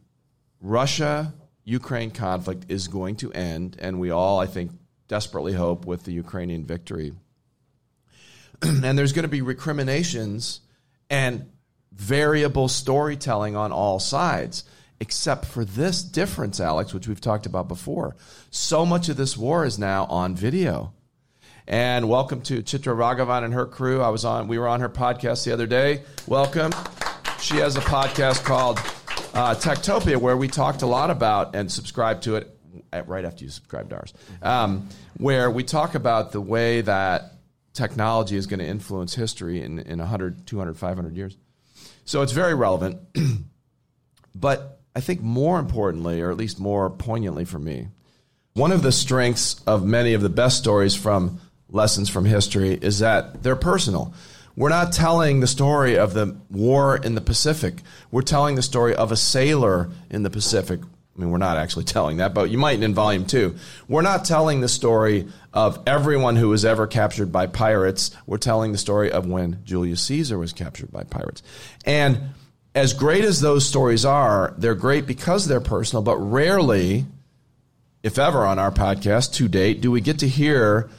Russia 0.61 1.33
Ukraine 1.65 2.11
conflict 2.11 2.67
is 2.69 2.87
going 2.87 3.17
to 3.17 3.33
end, 3.33 3.75
and 3.79 3.99
we 3.99 4.09
all, 4.09 4.39
I 4.39 4.45
think, 4.45 4.71
desperately 5.09 5.51
hope 5.51 5.85
with 5.85 6.05
the 6.05 6.13
Ukrainian 6.13 6.63
victory. 6.63 7.11
and 8.61 8.97
there's 8.97 9.11
going 9.11 9.23
to 9.23 9.27
be 9.27 9.41
recriminations 9.41 10.61
and 11.09 11.51
variable 11.91 12.69
storytelling 12.69 13.57
on 13.57 13.73
all 13.73 13.99
sides 13.99 14.63
except 14.99 15.45
for 15.45 15.63
this 15.63 16.03
difference, 16.03 16.59
Alex, 16.59 16.93
which 16.93 17.07
we've 17.07 17.21
talked 17.21 17.45
about 17.45 17.67
before. 17.67 18.15
So 18.51 18.85
much 18.85 19.09
of 19.09 19.17
this 19.17 19.37
war 19.37 19.65
is 19.65 19.79
now 19.79 20.05
on 20.05 20.35
video. 20.35 20.93
And 21.67 22.09
welcome 22.09 22.41
to 22.41 22.63
Chitra 22.63 22.95
Raghavan 22.95 23.43
and 23.43 23.53
her 23.53 23.65
crew. 23.65 24.01
I 24.01 24.09
was 24.09 24.25
on, 24.25 24.47
we 24.47 24.57
were 24.57 24.67
on 24.67 24.79
her 24.81 24.89
podcast 24.89 25.45
the 25.45 25.53
other 25.53 25.67
day. 25.67 26.03
Welcome. 26.27 26.71
She 27.39 27.57
has 27.57 27.75
a 27.75 27.81
podcast 27.81 28.43
called 28.43 28.79
uh, 29.33 29.55
Techtopia, 29.55 30.17
where 30.17 30.35
we 30.35 30.47
talked 30.47 30.81
a 30.81 30.87
lot 30.87 31.11
about 31.11 31.55
and 31.55 31.71
subscribe 31.71 32.21
to 32.21 32.35
it 32.35 32.55
right 33.05 33.23
after 33.23 33.43
you 33.43 33.51
subscribe 33.51 33.89
to 33.89 33.97
ours, 33.97 34.13
um, 34.41 34.89
where 35.17 35.49
we 35.51 35.63
talk 35.63 35.95
about 35.95 36.31
the 36.31 36.41
way 36.41 36.81
that 36.81 37.33
technology 37.73 38.35
is 38.35 38.47
going 38.47 38.59
to 38.59 38.65
influence 38.65 39.13
history 39.13 39.61
in, 39.61 39.79
in 39.79 39.99
100, 39.99 40.47
200, 40.47 40.75
500 40.75 41.15
years. 41.15 41.37
So 42.05 42.23
it's 42.23 42.31
very 42.31 42.55
relevant. 42.55 42.99
but 44.35 44.78
I 44.99 45.01
think 45.01 45.21
more 45.21 45.59
importantly, 45.59 46.19
or 46.19 46.29
at 46.29 46.35
least 46.35 46.59
more 46.59 46.89
poignantly 46.89 47.45
for 47.45 47.57
me, 47.57 47.87
one 48.53 48.73
of 48.73 48.81
the 48.81 48.91
strengths 48.91 49.61
of 49.65 49.85
many 49.85 50.13
of 50.13 50.21
the 50.21 50.27
best 50.27 50.57
stories 50.57 50.93
from 50.93 51.39
lessons 51.69 52.09
from 52.09 52.25
history 52.25 52.73
is 52.73 52.99
that 52.99 53.41
they're 53.41 53.55
personal. 53.55 54.13
We're 54.57 54.67
not 54.67 54.91
telling 54.91 55.39
the 55.39 55.47
story 55.47 55.97
of 55.97 56.13
the 56.13 56.35
war 56.49 56.97
in 56.97 57.15
the 57.15 57.21
Pacific. 57.21 57.81
We're 58.11 58.23
telling 58.23 58.55
the 58.55 58.61
story 58.61 58.93
of 58.93 59.13
a 59.13 59.15
sailor 59.15 59.89
in 60.09 60.23
the 60.23 60.29
Pacific. 60.29 60.81
I 60.83 61.19
mean, 61.21 61.31
we're 61.31 61.37
not 61.37 61.55
actually 61.55 61.85
telling 61.95 62.17
that, 62.17 62.33
but 62.33 62.49
you 62.49 62.57
might 62.57 62.83
in 62.83 62.93
volume 62.93 63.25
two. 63.25 63.55
We're 63.87 64.01
not 64.01 64.25
telling 64.25 64.59
the 64.59 64.67
story 64.67 65.29
of 65.53 65.81
everyone 65.87 66.35
who 66.35 66.49
was 66.49 66.65
ever 66.65 66.87
captured 66.87 67.31
by 67.31 67.47
pirates. 67.47 68.11
We're 68.25 68.37
telling 68.37 68.73
the 68.73 68.77
story 68.77 69.13
of 69.13 69.25
when 69.25 69.61
Julius 69.63 70.01
Caesar 70.01 70.37
was 70.37 70.51
captured 70.51 70.91
by 70.91 71.03
pirates. 71.05 71.41
And 71.85 72.33
as 72.75 72.93
great 72.93 73.23
as 73.23 73.41
those 73.41 73.67
stories 73.67 74.05
are, 74.05 74.53
they're 74.57 74.75
great 74.75 75.05
because 75.05 75.47
they're 75.47 75.59
personal, 75.59 76.03
but 76.03 76.17
rarely, 76.17 77.05
if 78.03 78.19
ever 78.19 78.45
on 78.45 78.59
our 78.59 78.71
podcast 78.71 79.33
to 79.33 79.47
date, 79.47 79.81
do 79.81 79.91
we 79.91 80.01
get 80.01 80.19
to 80.19 80.27
hear 80.27 80.89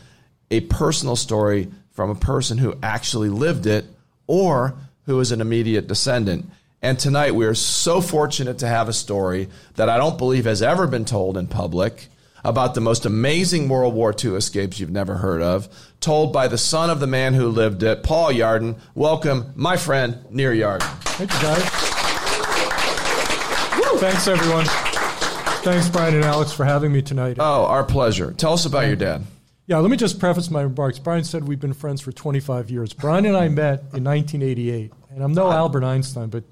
a 0.51 0.61
personal 0.61 1.17
story 1.17 1.69
from 1.93 2.11
a 2.11 2.15
person 2.15 2.59
who 2.59 2.75
actually 2.83 3.29
lived 3.29 3.67
it 3.67 3.85
or 4.27 4.75
who 5.07 5.21
is 5.21 5.33
an 5.33 5.41
immediate 5.41 5.87
descendant. 5.87 6.49
And 6.83 6.99
tonight 6.99 7.35
we 7.35 7.47
are 7.47 7.55
so 7.55 8.01
fortunate 8.01 8.59
to 8.59 8.67
have 8.67 8.89
a 8.89 8.93
story 8.93 9.49
that 9.77 9.89
I 9.89 9.99
don't 9.99 10.19
believe 10.19 10.45
has 10.45 10.63
ever 10.63 10.87
been 10.87 11.05
told 11.05 11.37
in 11.37 11.47
public 11.47 12.09
about 12.43 12.75
the 12.75 12.81
most 12.81 13.05
amazing 13.05 13.69
World 13.69 13.95
War 13.95 14.15
II 14.17 14.35
escapes 14.35 14.81
you've 14.81 14.91
never 14.91 15.17
heard 15.17 15.43
of, 15.43 15.69
told 16.01 16.33
by 16.33 16.49
the 16.49 16.59
son 16.59 16.91
of 16.91 16.99
the 16.99 17.07
man 17.07 17.35
who 17.35 17.49
lived 17.49 17.83
it, 17.83 18.03
Paul 18.03 18.31
Yarden. 18.31 18.79
Welcome, 18.95 19.53
my 19.55 19.77
friend, 19.77 20.19
Nir 20.31 20.53
Yarden. 20.55 20.83
Thank 21.05 21.33
you, 21.33 21.41
guys. 21.41 21.91
Thanks, 24.01 24.27
everyone. 24.29 24.65
Thanks, 25.63 25.91
Brian 25.91 26.15
and 26.15 26.25
Alex, 26.25 26.53
for 26.53 26.65
having 26.65 26.91
me 26.91 27.03
tonight. 27.03 27.37
Oh, 27.39 27.67
our 27.67 27.85
pleasure. 27.85 28.33
Tell 28.33 28.55
us 28.55 28.65
about 28.65 28.87
your 28.87 28.97
dad. 28.97 29.25
Yeah, 29.67 29.77
let 29.79 29.91
me 29.91 29.97
just 29.97 30.19
preface 30.19 30.51
my 30.51 30.63
remarks. 30.63 30.99
Brian 30.99 31.23
said 31.23 31.47
we've 31.47 31.61
been 31.61 31.75
friends 31.75 32.01
for 32.01 32.11
25 32.11 32.71
years. 32.71 32.95
Brian 32.95 33.27
and 33.27 33.37
I 33.37 33.49
met 33.49 33.81
in 33.93 34.03
1988, 34.03 34.91
and 35.11 35.23
I'm 35.23 35.35
no 35.35 35.49
ah. 35.49 35.53
Albert 35.53 35.85
Einstein, 35.85 36.29
but 36.29 36.45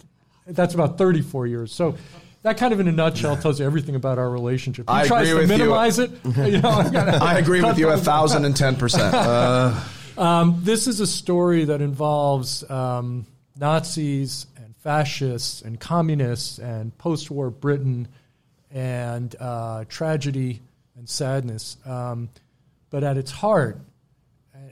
that's 0.47 0.75
about 0.75 0.99
34 0.99 1.47
years. 1.47 1.73
So 1.73 1.97
that 2.43 2.57
kind 2.57 2.73
of, 2.73 2.81
in 2.81 2.89
a 2.89 2.93
nutshell, 2.93 3.37
tells 3.37 3.61
you 3.61 3.67
everything 3.67 3.95
about 3.95 4.19
our 4.19 4.31
relationship. 4.31 4.89
He 4.89 4.95
I 4.95 5.07
tries 5.07 5.29
agree 5.29 5.47
to 5.47 5.49
with 5.49 5.51
you. 5.51 5.65
minimize 5.65 5.99
it. 5.99 6.11
You 6.37 6.61
know, 6.61 6.69
I 6.71 7.39
agree 7.39 7.63
with 7.63 7.79
you 7.79 7.89
a 7.91 7.97
thousand 7.97 8.45
and 8.45 8.57
ten 8.57 8.77
percent. 8.77 9.15
Um, 10.19 10.59
this 10.65 10.89
is 10.89 10.99
a 10.99 11.07
story 11.07 11.67
that 11.67 11.81
involves 11.81 12.69
um, 12.69 13.25
Nazis 13.57 14.47
and 14.57 14.75
fascists 14.79 15.63
and 15.63 15.79
communists 15.79 16.59
and 16.59 16.97
post-war 16.99 17.51
Britain 17.51 18.09
and 18.73 19.33
uh, 19.39 19.85
tragedy 19.89 20.61
and 20.97 21.09
sadness. 21.09 21.77
Um, 21.87 22.31
but 22.91 23.05
at 23.05 23.17
its 23.17 23.31
heart, 23.31 23.79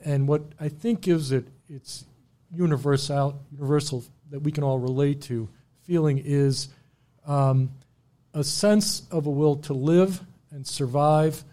and 0.04 0.26
what 0.26 0.42
I 0.58 0.68
think 0.68 1.02
gives 1.02 1.30
it 1.30 1.46
its 1.68 2.04
universal, 2.52 3.40
universal 3.52 4.02
that 4.30 4.40
we 4.40 4.50
can 4.50 4.64
all 4.64 4.80
relate 4.80 5.23
to 5.23 5.49
feeling 5.85 6.20
is 6.25 6.68
um, 7.26 7.71
a 8.35 8.45
sense 8.45 9.02
of 9.11 9.26
a 9.26 9.30
will 9.30 9.56
to 9.56 9.73
live 9.73 10.21
and 10.50 10.66
survive 10.66 11.45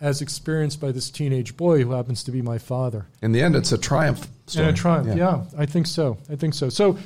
as 0.00 0.20
experienced 0.20 0.80
by 0.80 0.90
this 0.90 1.10
teenage 1.10 1.56
boy 1.56 1.82
who 1.82 1.92
happens 1.92 2.24
to 2.24 2.32
be 2.32 2.42
my 2.42 2.58
father. 2.58 3.06
In 3.22 3.32
the 3.32 3.40
end, 3.40 3.54
it's 3.54 3.70
a 3.72 3.78
triumph. 3.78 4.26
Story. 4.46 4.66
And 4.66 4.76
a 4.76 4.78
triumph, 4.78 5.16
yeah. 5.16 5.44
I 5.56 5.66
think 5.66 5.86
so. 5.86 6.18
I 6.28 6.34
think 6.34 6.54
so. 6.54 6.68
So 6.68 6.98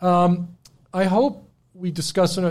um, 0.00 0.56
I 0.92 1.04
hope 1.04 1.48
we 1.72 1.90
discuss 1.90 2.36
a, 2.38 2.46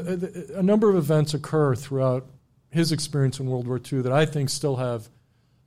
a, 0.55 0.59
a 0.59 0.63
number 0.63 0.89
of 0.89 0.95
events 0.95 1.33
occur 1.33 1.75
throughout 1.75 2.25
his 2.69 2.91
experience 2.91 3.39
in 3.39 3.47
World 3.47 3.67
War 3.67 3.79
II 3.91 4.01
that 4.03 4.13
I 4.13 4.25
think 4.25 4.49
still 4.49 4.77
have 4.77 5.09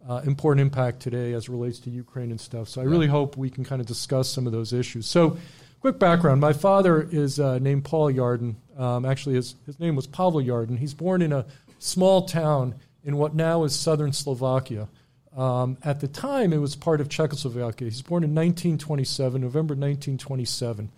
uh, 0.08 0.22
important 0.24 0.62
impact 0.62 1.00
today 1.00 1.32
as 1.32 1.44
it 1.44 1.50
relates 1.50 1.78
to 1.80 1.90
Ukraine 1.90 2.30
and 2.30 2.40
stuff. 2.40 2.68
So 2.68 2.80
I 2.80 2.84
really 2.84 3.06
hope 3.06 3.36
we 3.36 3.50
can 3.50 3.64
kind 3.64 3.80
of 3.80 3.86
discuss 3.86 4.28
some 4.28 4.46
of 4.46 4.52
those 4.52 4.72
issues. 4.72 5.06
So, 5.06 5.38
quick 5.84 5.98
background: 5.98 6.40
my 6.40 6.54
father 6.54 7.02
is 7.12 7.38
uh, 7.38 7.58
named 7.58 7.84
Paul 7.84 8.10
Yarden. 8.10 8.54
Um, 8.78 9.04
actually, 9.04 9.34
his 9.34 9.54
his 9.66 9.78
name 9.78 9.94
was 9.94 10.06
Pavel 10.06 10.40
Yarden. 10.40 10.78
He's 10.78 10.94
born 10.94 11.20
in 11.20 11.30
a 11.30 11.44
small 11.78 12.24
town 12.24 12.76
in 13.02 13.18
what 13.18 13.34
now 13.34 13.64
is 13.64 13.78
southern 13.78 14.14
Slovakia. 14.14 14.88
Um, 15.36 15.76
at 15.82 16.00
the 16.00 16.08
time, 16.08 16.54
it 16.54 16.56
was 16.56 16.74
part 16.74 17.02
of 17.02 17.10
Czechoslovakia. 17.10 17.90
He's 17.90 18.00
born 18.00 18.24
in 18.24 18.30
1927, 18.30 19.42
November 19.42 19.74
1927, 19.74 20.90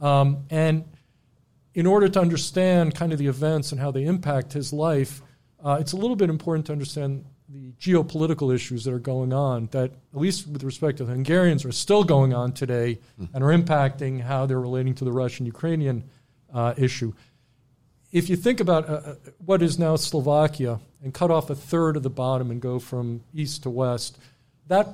um, 0.00 0.46
and 0.48 0.84
in 1.74 1.84
order 1.84 2.08
to 2.08 2.18
understand 2.18 2.94
kind 2.94 3.12
of 3.12 3.18
the 3.18 3.26
events 3.26 3.72
and 3.72 3.80
how 3.80 3.90
they 3.90 4.04
impact 4.04 4.54
his 4.54 4.72
life, 4.72 5.20
uh, 5.62 5.76
it's 5.78 5.92
a 5.92 5.98
little 5.98 6.16
bit 6.16 6.30
important 6.30 6.64
to 6.64 6.72
understand 6.72 7.26
the 7.52 7.72
geopolitical 7.80 8.54
issues 8.54 8.84
that 8.84 8.94
are 8.94 9.00
going 9.00 9.32
on 9.32 9.68
that, 9.72 9.90
at 10.14 10.20
least 10.20 10.46
with 10.46 10.62
respect 10.62 10.98
to 10.98 11.04
the 11.04 11.12
Hungarians, 11.12 11.64
are 11.64 11.72
still 11.72 12.04
going 12.04 12.32
on 12.32 12.52
today 12.52 13.00
and 13.34 13.42
are 13.42 13.48
impacting 13.48 14.20
how 14.20 14.46
they're 14.46 14.60
relating 14.60 14.94
to 14.96 15.04
the 15.04 15.12
Russian 15.12 15.46
Ukrainian 15.46 16.04
uh, 16.54 16.74
issue. 16.76 17.12
If 18.12 18.28
you 18.28 18.36
think 18.36 18.60
about 18.60 18.88
uh, 18.88 18.92
uh, 18.92 19.14
what 19.44 19.62
is 19.62 19.78
now 19.78 19.96
Slovakia 19.96 20.80
and 21.02 21.14
cut 21.14 21.30
off 21.30 21.50
a 21.50 21.54
third 21.54 21.96
of 21.96 22.02
the 22.02 22.10
bottom 22.10 22.50
and 22.50 22.60
go 22.60 22.78
from 22.78 23.22
east 23.34 23.64
to 23.64 23.70
west, 23.70 24.18
that 24.68 24.88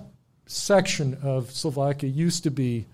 section 0.47 1.19
of 1.23 1.51
Slovakia 1.51 2.09
used 2.09 2.43
to 2.45 2.51
be 2.51 2.87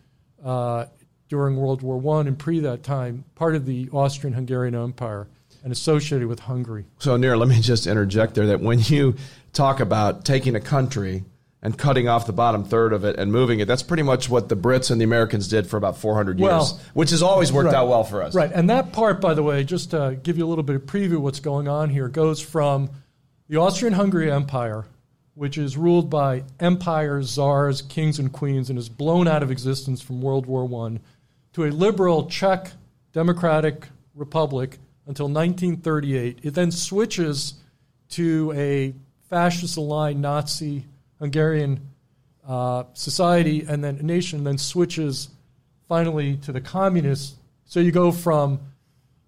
uh, 0.45 0.87
during 1.29 1.57
World 1.57 1.83
War 1.83 2.19
I 2.19 2.21
and 2.23 2.39
pre 2.39 2.61
that 2.61 2.83
time 2.83 3.25
part 3.35 3.55
of 3.55 3.67
the 3.67 3.89
Austrian-Hungarian 3.93 4.75
Empire 4.75 5.29
and 5.63 5.73
associated 5.73 6.29
with 6.29 6.41
Hungary. 6.41 6.87
So, 6.99 7.17
Nir, 7.17 7.37
let 7.37 7.49
me 7.49 7.61
just 7.61 7.87
interject 7.87 8.35
there 8.35 8.47
that 8.49 8.61
when 8.61 8.81
you 8.81 9.17
talk 9.53 9.81
about 9.81 10.25
taking 10.25 10.57
a 10.57 10.61
country 10.61 11.25
and 11.63 11.79
cutting 11.79 12.09
off 12.09 12.27
the 12.27 12.33
bottom 12.33 12.65
third 12.65 12.93
of 12.93 13.05
it 13.05 13.17
and 13.19 13.31
moving 13.31 13.61
it, 13.61 13.69
that's 13.69 13.85
pretty 13.85 14.03
much 14.03 14.29
what 14.29 14.49
the 14.49 14.57
Brits 14.57 14.91
and 14.91 15.01
the 15.01 15.05
Americans 15.05 15.47
did 15.47 15.67
for 15.69 15.77
about 15.77 15.97
400 15.97 16.39
years, 16.39 16.49
Well, 16.49 16.81
which 16.95 17.11
has 17.11 17.23
always 17.23 17.53
worked 17.53 17.67
right. 17.67 17.77
out 17.77 17.89
well 17.89 18.03
for 18.03 18.23
us. 18.23 18.35
Right, 18.35 18.51
and 18.53 18.69
that 18.71 18.93
part, 18.93 19.21
by 19.21 19.35
the 19.35 19.43
way, 19.45 19.63
just 19.63 19.93
to 19.93 20.19
give 20.23 20.39
you 20.39 20.45
a 20.45 20.49
little 20.49 20.65
bit 20.65 20.77
of 20.77 20.83
preview 20.83 21.17
of 21.17 21.23
what's 21.23 21.41
going 21.41 21.69
on 21.69 21.91
here, 21.91 22.09
goes 22.09 22.41
from 22.41 22.91
the 23.49 23.59
Austrian-Hungary 23.59 24.33
Empire, 24.33 24.87
which 25.35 25.57
is 25.57 25.77
ruled 25.77 26.11
by 26.11 26.43
empires, 26.59 27.31
czars, 27.31 27.83
kings, 27.83 28.19
and 28.19 28.33
queens, 28.33 28.69
and 28.69 28.79
is 28.79 28.89
blown 28.89 29.29
out 29.29 29.43
of 29.45 29.51
existence 29.53 30.03
from 30.03 30.21
World 30.21 30.47
War 30.47 30.65
One, 30.65 31.01
to 31.53 31.65
a 31.65 31.71
liberal 31.71 32.27
Czech 32.27 32.73
democratic 33.13 33.87
republic 34.15 34.79
until 35.07 35.27
1938. 35.27 36.41
It 36.43 36.55
then 36.55 36.71
switches 36.71 37.55
to 38.11 38.53
a 38.55 38.95
fascist-aligned 39.29 40.21
Nazi 40.21 40.85
Hungarian 41.19 41.81
uh, 42.47 42.85
society 42.93 43.65
and 43.69 43.83
then 43.83 43.97
nation, 43.99 44.45
then 44.45 44.59
switches 44.59 45.29
finally 45.89 46.37
to 46.39 46.53
the 46.53 46.61
communists. 46.61 47.37
So 47.65 47.81
you 47.81 47.93
go 47.93 48.13
from 48.13 48.61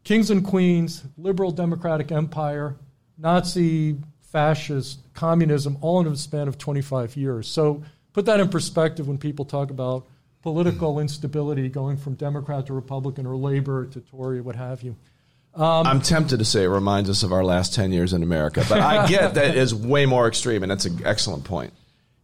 kings 0.03 0.31
and 0.31 0.45
queens, 0.45 1.03
liberal 1.17 1.51
democratic 1.51 2.13
empire, 2.13 2.77
Nazi, 3.17 3.97
fascist, 4.21 5.01
communism, 5.15 5.79
all 5.81 6.01
in 6.01 6.07
a 6.07 6.17
span 6.17 6.49
of 6.49 6.59
25 6.59 7.17
years. 7.17 7.49
So 7.49 7.85
put 8.13 8.27
that 8.27 8.41
in 8.41 8.49
perspective 8.49 9.07
when 9.07 9.19
people 9.19 9.45
talk 9.45 9.71
about 9.71 10.07
political 10.43 10.99
instability 10.99 11.69
going 11.69 11.97
from 11.97 12.15
Democrat 12.15 12.67
to 12.67 12.75
Republican 12.75 13.27
or 13.27 13.37
Labor 13.37 13.87
to 13.87 14.01
Tory, 14.01 14.41
what 14.41 14.57
have 14.57 14.83
you. 14.83 14.97
I'm 15.57 16.01
tempted 16.01 16.39
to 16.39 16.45
say 16.45 16.65
it 16.65 16.69
reminds 16.69 17.09
us 17.09 17.23
of 17.23 17.33
our 17.33 17.45
last 17.45 17.75
10 17.75 17.93
years 17.93 18.13
in 18.13 18.23
America, 18.23 18.65
but 18.69 18.81
I 18.81 19.07
get 19.09 19.35
that 19.35 19.57
is 19.57 19.75
way 19.75 20.07
more 20.07 20.27
extreme, 20.27 20.63
and 20.63 20.71
that's 20.71 20.85
an 20.85 21.03
excellent 21.05 21.45
point. 21.45 21.73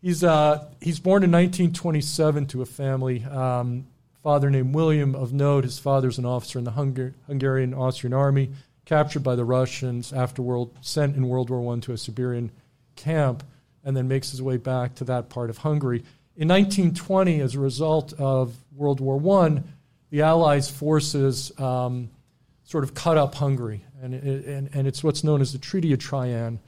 He's 0.03 0.25
uh, 0.25 0.65
he's 0.81 0.99
born 0.99 1.23
in 1.23 1.31
1927 1.31 2.47
to 2.47 2.63
a 2.63 2.67
family. 2.67 3.23
Um, 3.25 3.87
father 4.23 4.51
named 4.51 4.75
William 4.75 5.15
of 5.15 5.33
note. 5.33 5.65
His 5.65 5.79
father's 5.79 6.19
an 6.19 6.25
officer 6.25 6.59
in 6.59 6.65
the 6.65 6.73
Hungar- 6.73 7.15
Hungarian 7.27 7.75
Austrian 7.75 8.15
army, 8.15 8.51
captured 8.85 9.23
by 9.23 9.37
the 9.37 9.45
Russians 9.45 10.13
after 10.13 10.43
world 10.43 10.75
sent 10.81 11.17
in 11.17 11.29
World 11.29 11.51
War 11.51 11.61
One 11.61 11.81
to 11.83 11.93
a 11.93 11.99
Siberian 11.99 12.51
camp, 12.97 13.45
and 13.85 13.97
then 13.97 14.09
makes 14.09 14.31
his 14.31 14.43
way 14.43 14.57
back 14.57 14.95
to 14.97 15.05
that 15.05 15.29
part 15.29 15.51
of 15.51 15.59
Hungary. 15.59 16.05
In 16.37 16.49
1920, 16.49 17.41
as 17.41 17.55
a 17.55 17.61
result 17.61 18.15
of 18.15 18.55
World 18.75 19.01
War 19.01 19.19
One, 19.19 19.65
the 20.11 20.23
Allies' 20.23 20.71
forces 20.71 21.53
um, 21.61 22.11
sort 22.71 22.85
of 22.85 22.95
cut 22.95 23.19
up 23.19 23.35
Hungary, 23.35 23.85
and, 24.01 24.15
and 24.15 24.71
and 24.73 24.87
it's 24.87 25.03
what's 25.03 25.25
known 25.25 25.41
as 25.41 25.53
the 25.53 25.59
Treaty 25.59 25.93
of 25.93 25.99
Trian. 25.99 26.61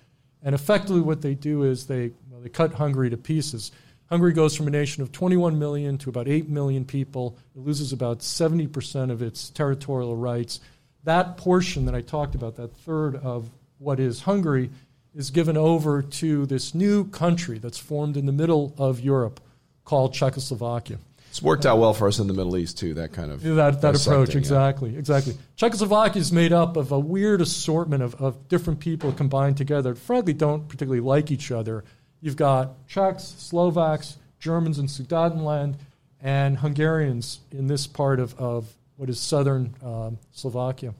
And 0.42 0.52
effectively, 0.52 1.00
what 1.00 1.22
they 1.22 1.34
do 1.34 1.62
is 1.62 1.86
they 1.86 2.10
well, 2.28 2.40
they 2.40 2.48
cut 2.48 2.74
Hungary 2.74 3.08
to 3.10 3.16
pieces. 3.16 3.70
Hungary 4.08 4.32
goes 4.32 4.56
from 4.56 4.66
a 4.66 4.70
nation 4.70 5.02
of 5.02 5.12
21 5.12 5.58
million 5.58 5.96
to 5.98 6.10
about 6.10 6.28
8 6.28 6.48
million 6.48 6.84
people. 6.84 7.38
It 7.54 7.60
loses 7.60 7.92
about 7.92 8.18
70% 8.18 9.10
of 9.10 9.22
its 9.22 9.48
territorial 9.48 10.16
rights. 10.16 10.60
That 11.04 11.38
portion 11.38 11.86
that 11.86 11.94
I 11.94 12.02
talked 12.02 12.34
about, 12.34 12.56
that 12.56 12.76
third 12.76 13.16
of 13.16 13.48
what 13.78 13.98
is 13.98 14.22
Hungary, 14.22 14.70
is 15.14 15.30
given 15.30 15.56
over 15.56 16.02
to 16.02 16.44
this 16.44 16.74
new 16.74 17.04
country 17.06 17.58
that's 17.58 17.78
formed 17.78 18.16
in 18.16 18.26
the 18.26 18.32
middle 18.32 18.74
of 18.76 19.00
Europe 19.00 19.40
called 19.84 20.12
Czechoslovakia. 20.12 20.98
It's 21.32 21.40
worked 21.40 21.64
out 21.64 21.78
well 21.78 21.94
for 21.94 22.08
us 22.08 22.18
in 22.18 22.26
the 22.26 22.34
Middle 22.34 22.58
East, 22.58 22.76
too, 22.76 22.92
that 22.92 23.14
kind 23.14 23.32
of. 23.32 23.42
That, 23.42 23.80
that 23.80 23.96
approach, 23.96 24.32
yeah. 24.32 24.36
exactly, 24.36 24.94
exactly. 24.94 25.34
Czechoslovakia 25.56 26.20
is 26.20 26.30
made 26.30 26.52
up 26.52 26.76
of 26.76 26.92
a 26.92 26.98
weird 26.98 27.40
assortment 27.40 28.02
of, 28.02 28.14
of 28.16 28.48
different 28.48 28.80
people 28.80 29.12
combined 29.12 29.56
together. 29.56 29.94
Frankly, 29.94 30.34
don't 30.34 30.68
particularly 30.68 31.00
like 31.00 31.30
each 31.30 31.50
other. 31.50 31.84
You've 32.20 32.36
got 32.36 32.86
Czechs, 32.86 33.24
Slovaks, 33.38 34.18
Germans 34.40 34.78
in 34.78 34.88
Sudetenland, 34.88 35.76
and 36.20 36.58
Hungarians 36.58 37.40
in 37.50 37.66
this 37.66 37.86
part 37.86 38.20
of, 38.20 38.38
of 38.38 38.70
what 38.96 39.08
is 39.08 39.18
southern 39.18 39.74
um, 39.82 40.18
Slovakia. 40.32 40.92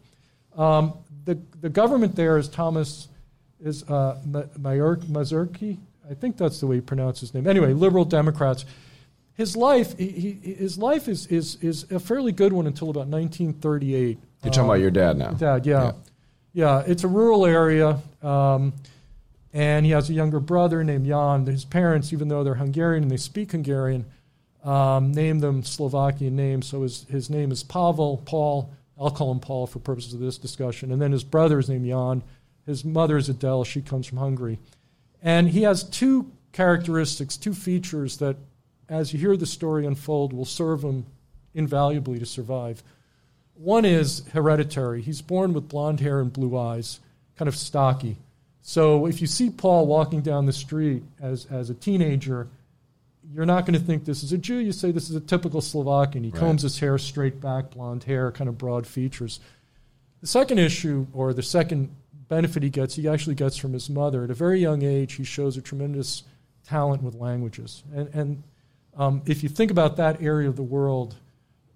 Um, 0.56 0.94
the, 1.26 1.38
the 1.60 1.68
government 1.68 2.16
there 2.16 2.38
is 2.38 2.48
Thomas 2.48 3.06
is 3.62 3.82
uh, 3.82 4.18
Ma- 4.24 4.44
Mazurki. 4.58 5.76
I 6.10 6.14
think 6.14 6.38
that's 6.38 6.58
the 6.60 6.66
way 6.66 6.76
you 6.76 6.82
pronounce 6.82 7.20
his 7.20 7.34
name. 7.34 7.46
Anyway, 7.46 7.74
liberal 7.74 8.06
Democrats. 8.06 8.64
His 9.34 9.56
life, 9.56 9.96
he, 9.98 10.32
his 10.42 10.76
life 10.76 11.08
is, 11.08 11.26
is, 11.28 11.56
is 11.62 11.90
a 11.90 11.98
fairly 11.98 12.32
good 12.32 12.52
one 12.52 12.66
until 12.66 12.90
about 12.90 13.06
1938. 13.06 14.18
You're 14.42 14.50
talking 14.52 14.64
about 14.64 14.80
your 14.80 14.90
dad 14.90 15.16
now. 15.16 15.30
Dad, 15.30 15.66
yeah. 15.66 15.92
yeah. 16.52 16.82
it's 16.86 17.04
a 17.04 17.08
rural 17.08 17.46
area. 17.46 17.98
Um, 18.22 18.74
and 19.52 19.84
he 19.84 19.92
has 19.92 20.08
a 20.10 20.12
younger 20.12 20.40
brother 20.40 20.82
named 20.82 21.06
Jan. 21.06 21.46
His 21.46 21.64
parents, 21.64 22.12
even 22.12 22.28
though 22.28 22.42
they're 22.44 22.54
Hungarian 22.54 23.04
and 23.04 23.10
they 23.10 23.16
speak 23.16 23.52
Hungarian, 23.52 24.06
um, 24.64 25.12
named 25.12 25.42
them 25.42 25.62
Slovakian 25.62 26.36
names. 26.36 26.66
So 26.66 26.82
his, 26.82 27.04
his 27.04 27.30
name 27.30 27.50
is 27.52 27.62
Pavel, 27.62 28.22
Paul. 28.24 28.70
I'll 28.98 29.10
call 29.10 29.32
him 29.32 29.40
Paul 29.40 29.66
for 29.66 29.78
purposes 29.78 30.14
of 30.14 30.20
this 30.20 30.38
discussion. 30.38 30.92
And 30.92 31.00
then 31.00 31.12
his 31.12 31.24
brother 31.24 31.58
is 31.58 31.68
named 31.68 31.86
Jan. 31.86 32.22
His 32.66 32.84
mother 32.84 33.16
is 33.16 33.28
Adele. 33.28 33.64
She 33.64 33.82
comes 33.82 34.06
from 34.06 34.18
Hungary. 34.18 34.58
And 35.22 35.48
he 35.48 35.62
has 35.62 35.84
two 35.84 36.30
characteristics, 36.52 37.36
two 37.36 37.54
features 37.54 38.18
that, 38.18 38.36
as 38.92 39.12
you 39.12 39.18
hear 39.18 39.36
the 39.36 39.46
story 39.46 39.86
unfold, 39.86 40.32
will 40.32 40.44
serve 40.44 40.82
him 40.82 41.06
invaluably 41.54 42.18
to 42.18 42.26
survive. 42.26 42.82
One 43.54 43.84
is 43.84 44.22
hereditary. 44.32 45.02
He's 45.02 45.22
born 45.22 45.52
with 45.52 45.68
blonde 45.68 46.00
hair 46.00 46.20
and 46.20 46.32
blue 46.32 46.56
eyes, 46.56 47.00
kind 47.36 47.48
of 47.48 47.56
stocky. 47.56 48.18
So 48.60 49.06
if 49.06 49.20
you 49.20 49.26
see 49.26 49.50
Paul 49.50 49.86
walking 49.86 50.20
down 50.20 50.46
the 50.46 50.52
street 50.52 51.02
as, 51.20 51.46
as 51.46 51.70
a 51.70 51.74
teenager, 51.74 52.48
you're 53.32 53.46
not 53.46 53.66
going 53.66 53.78
to 53.78 53.84
think 53.84 54.04
this 54.04 54.22
is 54.22 54.32
a 54.32 54.38
Jew. 54.38 54.58
You 54.58 54.72
say 54.72 54.90
this 54.90 55.08
is 55.10 55.16
a 55.16 55.20
typical 55.20 55.60
Slovakian. 55.60 56.24
He 56.24 56.30
Right. 56.30 56.40
combs 56.40 56.62
his 56.62 56.78
hair 56.78 56.98
straight 56.98 57.40
back, 57.40 57.70
blonde 57.70 58.04
hair, 58.04 58.30
kind 58.30 58.48
of 58.48 58.58
broad 58.58 58.86
features. 58.86 59.40
The 60.20 60.26
second 60.26 60.58
issue, 60.58 61.06
or 61.12 61.32
the 61.32 61.42
second 61.42 61.90
benefit 62.28 62.62
he 62.62 62.70
gets, 62.70 62.94
he 62.94 63.08
actually 63.08 63.34
gets 63.34 63.56
from 63.56 63.72
his 63.72 63.90
mother. 63.90 64.24
At 64.24 64.30
a 64.30 64.34
very 64.34 64.60
young 64.60 64.82
age, 64.82 65.14
he 65.14 65.24
shows 65.24 65.56
a 65.56 65.62
tremendous 65.62 66.22
talent 66.64 67.02
with 67.02 67.14
languages. 67.14 67.82
And, 67.94 68.08
and 68.14 68.42
um, 68.96 69.22
if 69.26 69.42
you 69.42 69.48
think 69.48 69.70
about 69.70 69.96
that 69.96 70.20
area 70.22 70.48
of 70.48 70.56
the 70.56 70.62
world 70.62 71.16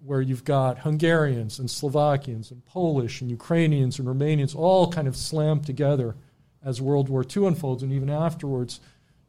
where 0.05 0.21
you've 0.21 0.43
got 0.43 0.79
Hungarians 0.79 1.59
and 1.59 1.69
Slovakians 1.69 2.51
and 2.51 2.63
Polish 2.65 3.21
and 3.21 3.29
Ukrainians 3.29 3.99
and 3.99 4.07
Romanians 4.07 4.55
all 4.55 4.89
kind 4.89 5.07
of 5.07 5.15
slammed 5.15 5.65
together 5.65 6.15
as 6.63 6.81
World 6.81 7.09
War 7.09 7.25
II 7.35 7.47
unfolds 7.47 7.83
and 7.83 7.91
even 7.91 8.09
afterwards, 8.09 8.79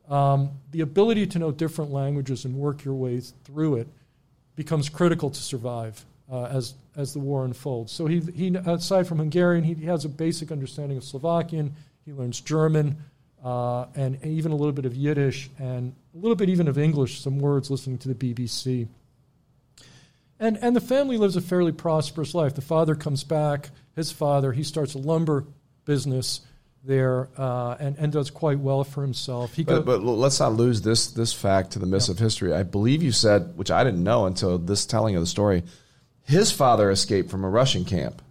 um, 0.08 0.50
the 0.70 0.80
ability 0.80 1.26
to 1.26 1.38
know 1.38 1.50
different 1.50 1.90
languages 1.90 2.44
and 2.44 2.54
work 2.54 2.84
your 2.84 2.94
way 2.94 3.20
through 3.44 3.76
it 3.76 3.88
becomes 4.56 4.88
critical 4.88 5.30
to 5.30 5.40
survive 5.40 6.04
uh, 6.30 6.44
as 6.44 6.74
as 6.96 7.12
the 7.12 7.18
war 7.18 7.44
unfolds. 7.44 7.92
So 7.92 8.06
he 8.06 8.20
he 8.34 8.54
aside 8.54 9.06
from 9.06 9.18
Hungarian, 9.18 9.64
he 9.64 9.74
has 9.86 10.04
a 10.04 10.08
basic 10.08 10.50
understanding 10.50 10.96
of 10.96 11.04
Slovakian. 11.04 11.74
He 12.04 12.12
learns 12.12 12.40
German 12.40 12.96
uh, 13.44 13.86
and 13.94 14.24
even 14.24 14.52
a 14.52 14.56
little 14.56 14.72
bit 14.72 14.84
of 14.86 14.94
Yiddish 14.94 15.48
and 15.58 15.94
a 16.14 16.18
little 16.18 16.36
bit 16.36 16.48
even 16.48 16.68
of 16.68 16.78
English. 16.78 17.20
Some 17.20 17.38
words 17.38 17.70
listening 17.70 17.98
to 17.98 18.12
the 18.12 18.14
BBC. 18.34 18.88
And 20.40 20.56
and 20.62 20.74
the 20.76 20.80
family 20.80 21.16
lives 21.16 21.36
a 21.36 21.40
fairly 21.40 21.72
prosperous 21.72 22.34
life. 22.34 22.54
The 22.54 22.60
father 22.62 22.94
comes 22.94 23.24
back. 23.24 23.70
His 23.96 24.12
father 24.12 24.52
he 24.52 24.62
starts 24.62 24.94
a 24.94 24.98
lumber 24.98 25.44
business 25.84 26.42
there 26.84 27.28
uh, 27.36 27.76
and 27.80 27.96
and 27.98 28.12
does 28.12 28.30
quite 28.30 28.60
well 28.60 28.84
for 28.84 29.02
himself. 29.02 29.54
He 29.54 29.64
But, 29.64 29.84
go- 29.84 29.98
but 29.98 30.02
let's 30.04 30.38
not 30.38 30.52
lose 30.54 30.82
this 30.82 31.08
this 31.08 31.32
fact 31.32 31.72
to 31.72 31.78
the 31.80 31.86
miss 31.86 32.08
of 32.08 32.18
history. 32.18 32.52
I 32.54 32.62
believe 32.62 33.02
you 33.02 33.10
said, 33.12 33.56
which 33.56 33.70
I 33.70 33.82
didn't 33.82 34.02
know 34.04 34.26
until 34.26 34.58
this 34.58 34.86
telling 34.86 35.16
of 35.16 35.22
the 35.22 35.26
story, 35.26 35.64
his 36.22 36.52
father 36.52 36.88
escaped 36.90 37.30
from 37.30 37.42
a 37.44 37.48
Russian 37.48 37.84
camp. 37.84 38.22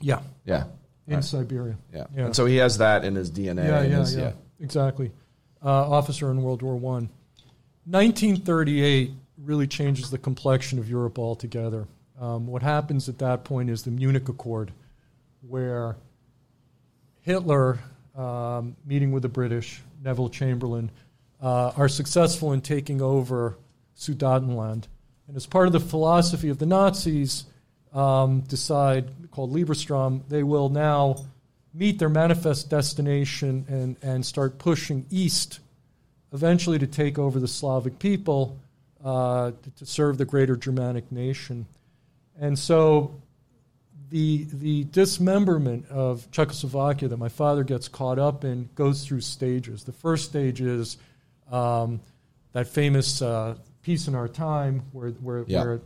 yeah 0.00 0.20
Yeah, 0.44 0.64
in 1.06 1.14
Right. 1.16 1.24
Siberia. 1.24 1.76
yeah. 1.92 2.06
Yeah. 2.14 2.26
And 2.26 2.36
so 2.36 2.46
he 2.46 2.56
has 2.56 2.78
that 2.78 3.04
in 3.04 3.14
his 3.14 3.30
DNA. 3.30 3.64
Yeah, 3.66 3.82
yeah, 3.82 3.98
his- 3.98 4.14
yeah, 4.16 4.32
exactly. 4.60 5.10
Uh, 5.64 5.68
officer 5.90 6.30
in 6.30 6.42
World 6.42 6.62
War 6.62 6.76
One. 6.76 7.08
1938 7.86 9.12
really 9.38 9.66
changes 9.66 10.10
the 10.10 10.18
complexion 10.18 10.78
of 10.78 10.88
Europe 10.88 11.18
altogether. 11.18 11.86
Um, 12.20 12.46
what 12.46 12.62
happens 12.62 13.08
at 13.08 13.18
that 13.18 13.44
point 13.44 13.70
is 13.70 13.82
the 13.82 13.90
Munich 13.90 14.28
Accord, 14.28 14.72
where 15.46 15.96
Hitler, 17.22 17.78
um, 18.16 18.76
meeting 18.84 19.10
with 19.12 19.22
the 19.22 19.28
British, 19.28 19.82
Neville 20.02 20.28
Chamberlain, 20.28 20.90
uh, 21.40 21.72
are 21.76 21.88
successful 21.88 22.52
in 22.52 22.60
taking 22.60 23.00
over 23.02 23.56
Sudetenland. 23.96 24.84
And 25.26 25.36
as 25.36 25.46
part 25.46 25.66
of 25.66 25.72
the 25.72 25.80
philosophy 25.80 26.48
of 26.48 26.58
the 26.58 26.66
Nazis, 26.66 27.44
um, 27.92 28.40
decide, 28.40 29.30
called 29.30 29.52
Lieberstrom, 29.52 30.22
they 30.28 30.42
will 30.42 30.68
now 30.68 31.16
meet 31.74 31.98
their 31.98 32.08
manifest 32.08 32.68
destination 32.70 33.64
and, 33.68 33.96
and 34.02 34.24
start 34.26 34.58
pushing 34.58 35.06
east, 35.10 35.60
eventually 36.32 36.78
to 36.78 36.86
take 36.86 37.18
over 37.18 37.40
the 37.40 37.48
Slavic 37.48 37.98
people, 37.98 38.58
uh, 39.04 39.52
to, 39.62 39.70
to 39.78 39.86
serve 39.86 40.18
the 40.18 40.24
greater 40.24 40.56
Germanic 40.56 41.10
nation. 41.10 41.66
And 42.40 42.58
so 42.58 43.20
the, 44.10 44.46
the 44.52 44.84
dismemberment 44.84 45.88
of 45.90 46.30
Czechoslovakia 46.30 47.08
that 47.08 47.16
my 47.16 47.28
father 47.28 47.64
gets 47.64 47.88
caught 47.88 48.18
up 48.18 48.44
in 48.44 48.68
goes 48.74 49.04
through 49.06 49.22
stages. 49.22 49.84
The 49.84 49.92
first 49.92 50.28
stage 50.28 50.60
is 50.60 50.98
um, 51.50 52.00
that 52.52 52.68
famous 52.68 53.22
uh, 53.22 53.56
peace 53.82 54.08
in 54.08 54.14
our 54.14 54.28
time, 54.28 54.82
where, 54.92 55.10
where, 55.10 55.44
Yeah. 55.46 55.64
where 55.64 55.80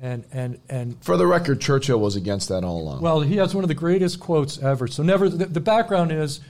and, 0.00 0.24
and, 0.32 0.60
and 0.68 0.96
For 1.04 1.16
the 1.16 1.26
record, 1.26 1.60
Churchill 1.60 1.98
was 1.98 2.14
against 2.16 2.48
that 2.50 2.62
all 2.64 2.80
along. 2.80 3.00
well, 3.02 3.20
he 3.20 3.36
has 3.38 3.54
one 3.54 3.64
of 3.64 3.68
the 3.68 3.74
greatest 3.74 4.20
quotes 4.20 4.58
ever. 4.62 4.86
So, 4.86 5.02
never 5.02 5.28
the, 5.28 5.46
the 5.46 5.60
background 5.60 6.12
is 6.12 6.40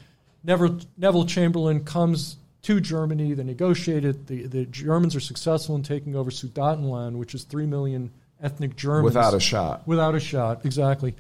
Neville, 0.44 0.78
Neville 0.96 1.24
Chamberlain 1.26 1.84
comes 1.84 2.36
to 2.62 2.80
Germany. 2.80 3.34
They 3.34 3.44
negotiated. 3.44 4.26
The, 4.26 4.46
the 4.46 4.64
Germans 4.66 5.16
are 5.16 5.20
successful 5.20 5.76
in 5.76 5.82
taking 5.82 6.14
over 6.14 6.30
Sudetenland, 6.30 7.16
which 7.16 7.34
is 7.34 7.44
three 7.44 7.66
million 7.66 8.10
ethnic 8.42 8.76
Germans 8.76 9.04
without 9.04 9.34
a 9.34 9.40
shot. 9.40 9.86
without 9.86 10.14
a 10.14 10.20
shot. 10.20 10.64
Exactly. 10.64 11.14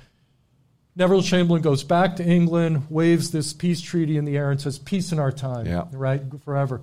Neville 0.96 1.22
Chamberlain 1.22 1.62
goes 1.62 1.84
back 1.84 2.16
to 2.16 2.24
England, 2.24 2.86
waves 2.90 3.30
this 3.30 3.52
peace 3.52 3.80
treaty 3.80 4.16
in 4.16 4.24
the 4.24 4.36
air, 4.36 4.50
and 4.50 4.60
says, 4.60 4.78
"Peace 4.78 5.12
in 5.12 5.18
our 5.18 5.30
time." 5.32 5.64
Yeah. 5.66 5.84
Right, 5.92 6.20
forever. 6.44 6.80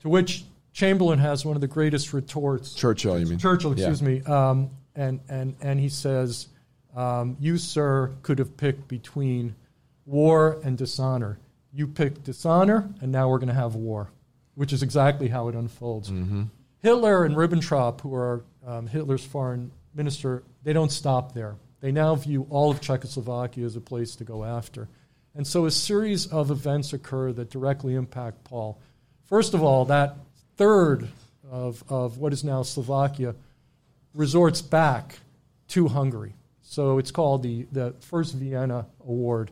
To 0.00 0.08
which 0.08 0.44
Chamberlain 0.72 1.18
has 1.18 1.44
one 1.44 1.56
of 1.56 1.60
the 1.60 1.66
greatest 1.66 2.14
retorts. 2.14 2.72
Churchill, 2.74 3.18
you 3.18 3.26
mean? 3.26 3.38
Churchill, 3.38 3.78
Yeah. 3.78 3.88
excuse 3.88 4.02
me, 4.02 4.22
um, 4.22 4.70
and 4.94 5.20
and 5.28 5.56
and 5.60 5.80
he 5.80 5.88
says, 5.88 6.48
um, 6.94 7.36
"You, 7.40 7.58
sir, 7.58 8.12
could 8.22 8.38
have 8.38 8.56
picked 8.56 8.88
between 8.88 9.54
war 10.06 10.60
and 10.64 10.76
dishonor. 10.76 11.38
You 11.72 11.86
picked 11.86 12.24
dishonor, 12.24 12.88
and 13.00 13.12
now 13.12 13.28
we're 13.28 13.38
going 13.38 13.48
to 13.48 13.54
have 13.54 13.74
war," 13.74 14.10
which 14.54 14.72
is 14.72 14.82
exactly 14.82 15.28
how 15.28 15.48
it 15.48 15.54
unfolds. 15.54 16.10
Mm-hmm. 16.10 16.44
Hitler 16.80 17.24
and 17.24 17.36
Ribbentrop, 17.36 18.00
who 18.00 18.14
are 18.14 18.44
um, 18.66 18.86
Hitler's 18.86 19.24
foreign 19.24 19.70
minister, 19.94 20.42
they 20.62 20.72
don't 20.72 20.90
stop 20.90 21.34
there. 21.34 21.56
They 21.80 21.92
now 21.92 22.14
view 22.14 22.46
all 22.50 22.70
of 22.70 22.80
Czechoslovakia 22.80 23.64
as 23.64 23.76
a 23.76 23.80
place 23.80 24.16
to 24.16 24.24
go 24.24 24.44
after. 24.44 24.88
And 25.34 25.46
so 25.46 25.66
a 25.66 25.70
series 25.70 26.26
of 26.26 26.50
events 26.50 26.92
occur 26.92 27.32
that 27.32 27.50
directly 27.50 27.94
impact 27.94 28.44
Paul. 28.44 28.78
First 29.26 29.54
of 29.54 29.62
all, 29.62 29.84
that 29.86 30.16
third 30.56 31.08
of, 31.50 31.82
of 31.88 32.18
what 32.18 32.32
is 32.32 32.44
now 32.44 32.62
Slovakia 32.62 33.34
resorts 34.14 34.62
back 34.62 35.18
to 35.68 35.88
Hungary. 35.88 36.34
So 36.62 36.98
it's 36.98 37.10
called 37.10 37.42
the, 37.42 37.66
the 37.72 37.94
First 38.00 38.34
Vienna 38.34 38.86
Award. 39.06 39.50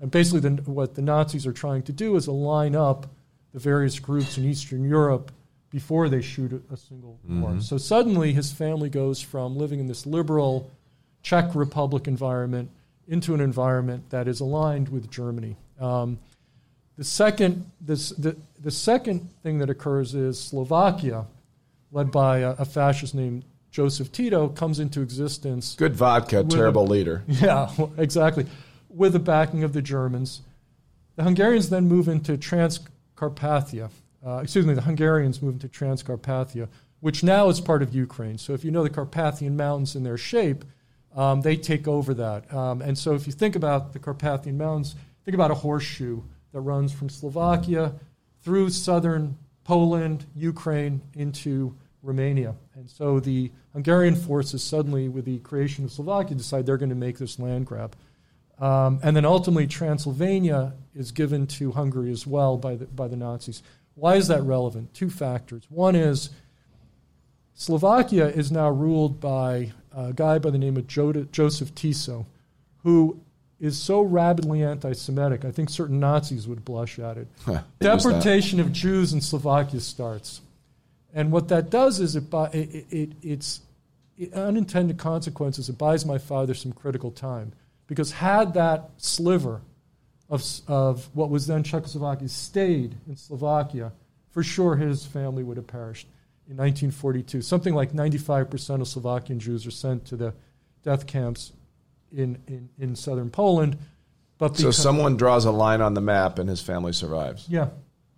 And 0.00 0.10
basically, 0.10 0.40
the, 0.40 0.70
what 0.70 0.94
the 0.94 1.02
Nazis 1.02 1.46
are 1.46 1.52
trying 1.52 1.82
to 1.84 1.92
do 1.92 2.16
is 2.16 2.26
align 2.26 2.76
up 2.76 3.06
the 3.52 3.58
various 3.58 3.98
groups 3.98 4.38
in 4.38 4.44
Eastern 4.44 4.84
Europe 4.84 5.32
before 5.70 6.08
they 6.08 6.22
shoot 6.22 6.62
a, 6.72 6.76
single 6.76 7.18
war. 7.26 7.60
So 7.60 7.78
suddenly, 7.78 8.32
his 8.32 8.52
family 8.52 8.88
goes 8.88 9.20
from 9.20 9.56
living 9.56 9.80
in 9.80 9.86
this 9.86 10.06
liberal 10.06 10.70
Czech 11.22 11.54
Republic 11.54 12.06
environment 12.06 12.70
into 13.06 13.34
an 13.34 13.40
environment 13.40 14.10
that 14.10 14.28
is 14.28 14.40
aligned 14.40 14.88
with 14.88 15.10
Germany. 15.10 15.56
Um, 15.80 16.18
the 16.96 17.04
second, 17.04 17.70
this, 17.80 18.10
the, 18.10 18.36
the 18.60 18.70
second 18.70 19.28
thing 19.42 19.58
that 19.58 19.70
occurs 19.70 20.14
is 20.14 20.38
Slovakia, 20.38 21.26
led 21.92 22.10
by 22.10 22.38
a, 22.38 22.50
a 22.50 22.64
fascist 22.64 23.14
named 23.14 23.44
Joseph 23.70 24.10
Tito, 24.12 24.48
comes 24.48 24.78
into 24.80 25.02
existence. 25.02 25.74
Good 25.74 25.94
vodka, 25.94 26.44
terrible 26.44 26.84
a- 26.84 26.90
leader. 26.90 27.24
Yeah, 27.28 27.70
exactly. 27.96 28.46
With 28.88 29.12
the 29.12 29.18
backing 29.18 29.62
of 29.64 29.72
the 29.72 29.82
Germans. 29.82 30.42
The 31.16 31.24
Hungarians 31.24 31.68
then 31.68 31.86
move 31.86 32.08
into 32.08 32.38
Transcarpathia. 32.38 33.90
Uh, 34.24 34.40
excuse 34.42 34.66
me, 34.66 34.74
the 34.74 34.82
Hungarians 34.82 35.42
move 35.42 35.54
into 35.54 35.68
Transcarpathia, 35.68 36.68
which 37.00 37.22
now 37.22 37.48
is 37.48 37.60
part 37.60 37.82
of 37.82 37.94
Ukraine. 37.94 38.38
So 38.38 38.52
if 38.52 38.64
you 38.64 38.70
know 38.70 38.82
the 38.82 38.90
Carpathian 38.90 39.56
Mountains 39.56 39.94
in 39.94 40.02
their 40.02 40.18
shape, 40.18 40.64
um, 41.14 41.40
they 41.40 41.56
take 41.56 41.88
over 41.88 42.14
that. 42.14 42.52
Um, 42.52 42.82
and 42.82 42.96
so 42.96 43.14
if 43.14 43.26
you 43.26 43.32
think 43.32 43.56
about 43.56 43.92
the 43.92 43.98
Carpathian 43.98 44.56
Mountains, 44.56 44.94
think 45.24 45.34
about 45.34 45.50
a 45.50 45.54
horseshoe 45.54 46.22
that 46.52 46.60
runs 46.60 46.92
from 46.92 47.08
Slovakia 47.08 47.92
through 48.42 48.70
southern 48.70 49.36
Poland, 49.64 50.24
Ukraine, 50.34 51.00
into 51.14 51.74
Romania. 52.02 52.54
And 52.78 52.88
so 52.88 53.18
the 53.18 53.50
Hungarian 53.72 54.14
forces 54.14 54.62
suddenly, 54.62 55.08
with 55.08 55.24
the 55.24 55.38
creation 55.40 55.84
of 55.84 55.90
Slovakia, 55.90 56.36
decide 56.36 56.64
they're 56.64 56.76
going 56.76 56.90
to 56.90 56.94
make 56.94 57.18
this 57.18 57.36
land 57.40 57.66
grab. 57.66 57.96
Um, 58.60 59.00
and 59.02 59.16
then 59.16 59.24
ultimately, 59.24 59.66
Transylvania 59.66 60.74
is 60.94 61.10
given 61.10 61.48
to 61.48 61.72
Hungary 61.72 62.12
as 62.12 62.24
well 62.24 62.56
by 62.56 62.76
the, 62.76 62.86
by 62.86 63.08
the 63.08 63.16
Nazis. 63.16 63.64
Why 63.96 64.14
is 64.14 64.28
that 64.28 64.42
relevant? 64.42 64.94
Two 64.94 65.10
factors. 65.10 65.64
One 65.68 65.96
is 65.96 66.30
Slovakia 67.54 68.28
is 68.28 68.52
now 68.52 68.70
ruled 68.70 69.18
by 69.18 69.72
a 69.92 70.12
guy 70.12 70.38
by 70.38 70.50
the 70.50 70.58
name 70.58 70.76
of 70.76 70.86
Joseph 70.86 71.74
Tiso, 71.74 72.26
who 72.84 73.20
is 73.58 73.76
so 73.76 74.02
rabidly 74.02 74.62
anti 74.62 74.92
Semitic, 74.92 75.44
I 75.44 75.50
think 75.50 75.68
certain 75.68 75.98
Nazis 75.98 76.46
would 76.46 76.64
blush 76.64 77.00
at 77.00 77.16
it. 77.16 77.26
Huh, 77.44 77.52
what 77.80 77.94
was 77.94 78.04
that? 78.04 78.10
Deportation 78.10 78.60
of 78.60 78.70
Jews 78.70 79.12
in 79.12 79.20
Slovakia 79.20 79.80
starts. 79.80 80.42
And 81.12 81.32
what 81.32 81.48
that 81.48 81.70
does 81.70 82.00
is 82.00 82.16
it, 82.16 82.30
bu- 82.30 82.50
it, 82.52 82.86
it, 82.90 83.12
it's 83.22 83.60
it, 84.16 84.32
unintended 84.34 84.98
consequences. 84.98 85.68
It 85.68 85.78
buys 85.78 86.04
my 86.04 86.18
father 86.18 86.54
some 86.54 86.72
critical 86.72 87.10
time. 87.10 87.52
Because 87.86 88.12
had 88.12 88.54
that 88.54 88.90
sliver 88.98 89.62
of, 90.28 90.44
of 90.66 91.08
what 91.14 91.30
was 91.30 91.46
then 91.46 91.62
Czechoslovakia 91.62 92.28
stayed 92.28 92.96
in 93.08 93.16
Slovakia, 93.16 93.92
for 94.30 94.42
sure 94.42 94.76
his 94.76 95.06
family 95.06 95.42
would 95.42 95.56
have 95.56 95.66
perished 95.66 96.06
in 96.48 96.56
1942. 96.56 97.40
Something 97.40 97.74
like 97.74 97.92
95% 97.92 98.80
of 98.82 98.88
Slovakian 98.88 99.40
Jews 99.40 99.66
are 99.66 99.70
sent 99.70 100.04
to 100.06 100.16
the 100.16 100.34
death 100.82 101.06
camps 101.06 101.52
in, 102.12 102.38
in, 102.46 102.68
in 102.78 102.94
southern 102.94 103.30
Poland. 103.30 103.78
But 104.36 104.56
So 104.56 104.70
someone 104.70 105.16
draws 105.16 105.46
a 105.46 105.50
line 105.50 105.80
on 105.80 105.94
the 105.94 106.00
map 106.00 106.38
and 106.38 106.48
his 106.48 106.60
family 106.60 106.92
survives. 106.92 107.46
yeah, 107.48 107.68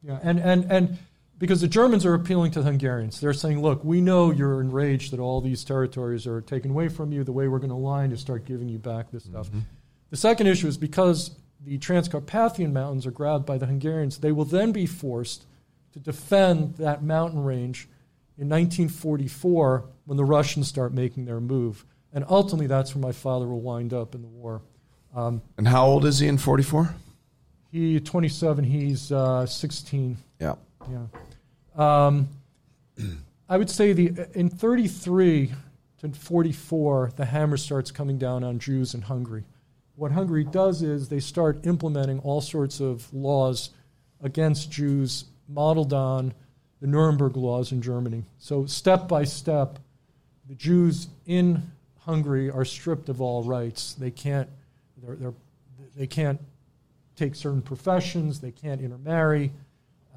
yeah, 0.03 0.19
and 0.23 0.39
and 0.39 0.71
and 0.71 0.99
because 1.41 1.61
the 1.61 1.67
Germans 1.67 2.07
are 2.07 2.15
appealing 2.15 2.53
to 2.53 2.61
the 2.63 2.71
Hungarians, 2.71 3.19
they're 3.19 3.33
saying, 3.33 3.61
"Look, 3.61 3.83
we 3.83 4.01
know 4.01 4.31
you're 4.31 4.61
enraged 4.61 5.13
that 5.13 5.19
all 5.19 5.41
these 5.41 5.65
territories 5.65 6.25
are 6.29 6.41
taken 6.41 6.71
away 6.71 6.89
from 6.89 7.11
you. 7.11 7.25
The 7.25 7.33
way 7.33 7.49
we're 7.49 7.59
going 7.59 7.71
to 7.71 7.75
align 7.77 8.13
is 8.13 8.21
start 8.21 8.45
giving 8.45 8.69
you 8.69 8.79
back 8.79 9.11
this 9.11 9.25
stuff." 9.25 9.51
The 10.11 10.17
second 10.17 10.47
issue 10.47 10.69
is 10.69 10.77
because 10.77 11.33
the 11.65 11.79
Transcarpathian 11.79 12.73
mountains 12.73 13.07
are 13.07 13.11
grabbed 13.11 13.47
by 13.47 13.59
the 13.59 13.67
Hungarians, 13.67 14.19
they 14.19 14.33
will 14.33 14.45
then 14.45 14.71
be 14.73 14.87
forced 14.87 15.45
to 15.93 15.99
defend 15.99 16.77
that 16.77 17.03
mountain 17.03 17.43
range 17.43 17.89
in 18.39 18.49
1944 18.49 19.85
when 20.07 20.17
the 20.17 20.25
Russians 20.25 20.69
start 20.69 20.95
making 20.95 21.25
their 21.27 21.41
move, 21.41 21.85
and 22.13 22.25
ultimately 22.29 22.67
that's 22.67 22.95
where 22.95 23.03
my 23.03 23.13
father 23.13 23.47
will 23.47 23.61
wind 23.61 23.93
up 23.93 24.15
in 24.15 24.23
the 24.23 24.29
war. 24.29 24.63
Um, 25.15 25.43
And 25.59 25.69
how 25.69 25.87
old 25.87 26.05
is 26.05 26.21
he 26.21 26.29
in 26.29 26.39
44? 26.39 26.95
he 27.71 28.01
27, 28.01 28.65
he's 28.65 29.13
uh, 29.13 29.47
16. 29.47 30.17
Yeah. 30.41 30.55
Yeah. 30.89 31.07
Um, 31.75 32.29
I 33.49 33.57
would 33.57 33.71
say 33.71 33.93
the 33.93 34.29
in 34.35 34.49
33 34.49 35.53
to 36.01 36.09
44, 36.11 37.13
the 37.17 37.25
hammer 37.27 37.57
starts 37.57 37.91
coming 37.91 38.19
down 38.19 38.45
on 38.45 38.59
Jews 38.59 38.95
in 38.95 39.03
Hungary. 39.03 39.45
What 39.97 40.13
Hungary 40.13 40.45
does 40.45 40.83
is 40.83 41.09
they 41.09 41.21
start 41.21 41.67
implementing 41.67 42.21
all 42.21 42.41
sorts 42.41 42.81
of 42.81 43.13
laws 43.13 43.71
against 44.23 44.71
Jews 44.71 45.25
modeled 45.49 45.93
on 45.93 46.33
the 46.81 46.87
Nuremberg 46.87 47.37
laws 47.37 47.73
in 47.73 47.83
Germany. 47.83 48.25
So 48.39 48.65
step 48.67 49.09
by 49.09 49.25
step, 49.25 49.79
the 50.49 50.55
Jews 50.55 51.09
in 51.27 51.71
Hungary 51.99 52.51
are 52.51 52.65
stripped 52.65 53.09
of 53.09 53.21
all 53.21 53.43
rights. 53.43 53.95
They 53.95 54.11
can't 54.11 54.49
they're, 55.03 55.17
they're, 55.17 55.35
they 55.97 56.07
can't 56.07 56.41
take 57.17 57.35
certain 57.35 57.63
professions. 57.63 58.41
They 58.41 58.53
can't 58.53 58.81
intermarry 58.81 59.53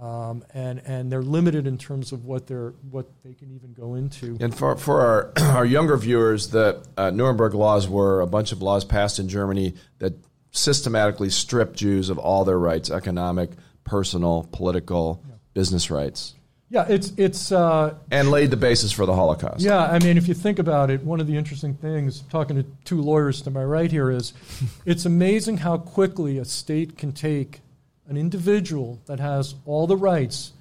um, 0.01 0.43
and 0.53 0.81
and 0.85 1.11
they're 1.11 1.21
limited 1.21 1.67
in 1.67 1.77
terms 1.77 2.11
of 2.11 2.25
what 2.25 2.47
they're 2.47 2.73
what 2.89 3.07
they 3.23 3.33
can 3.33 3.51
even 3.51 3.73
go 3.73 3.95
into. 3.95 4.37
And 4.39 4.53
for, 4.55 4.75
for 4.75 5.01
our, 5.01 5.31
our 5.55 5.65
younger 5.65 5.97
viewers, 5.97 6.49
the 6.49 6.83
uh, 6.97 7.11
Nuremberg 7.11 7.53
laws 7.53 7.87
were 7.87 8.21
a 8.21 8.27
bunch 8.27 8.51
of 8.51 8.61
laws 8.61 8.83
passed 8.85 9.19
in 9.19 9.29
Germany 9.29 9.75
that 9.99 10.13
systematically 10.51 11.29
stripped 11.29 11.75
Jews 11.77 12.09
of 12.09 12.17
all 12.17 12.43
their 12.45 12.59
rights 12.59 12.89
economic, 12.89 13.51
personal, 13.83 14.47
political, 14.51 15.23
business 15.53 15.89
rights 15.91 16.33
Yeah, 16.69 16.85
it's 16.89 17.13
it's 17.17 17.51
uh, 17.51 17.93
and 18.11 18.29
laid 18.31 18.49
the 18.51 18.57
basis 18.57 18.91
for 18.91 19.05
the 19.05 19.15
Holocaust. 19.15 19.61
yeah. 19.63 19.85
I 19.85 19.99
mean, 19.99 20.17
if 20.17 20.27
you 20.27 20.33
think 20.33 20.59
about 20.59 20.89
it, 20.89 21.03
one 21.03 21.19
of 21.19 21.27
the 21.27 21.37
interesting 21.37 21.75
things 21.75 22.21
talking 22.29 22.55
to 22.57 22.65
two 22.83 23.01
lawyers 23.01 23.41
to 23.43 23.51
my 23.51 23.63
right 23.63 23.91
here 23.91 24.09
is, 24.11 24.33
it's 24.85 25.05
amazing 25.05 25.57
how 25.57 25.77
quickly 25.77 26.39
a 26.39 26.45
state 26.45 26.97
can 26.97 27.11
take 27.11 27.61
an 28.07 28.17
individual 28.17 28.99
that 29.05 29.19
has 29.19 29.55
all 29.65 29.87
the 29.87 29.97
rights 29.97 30.51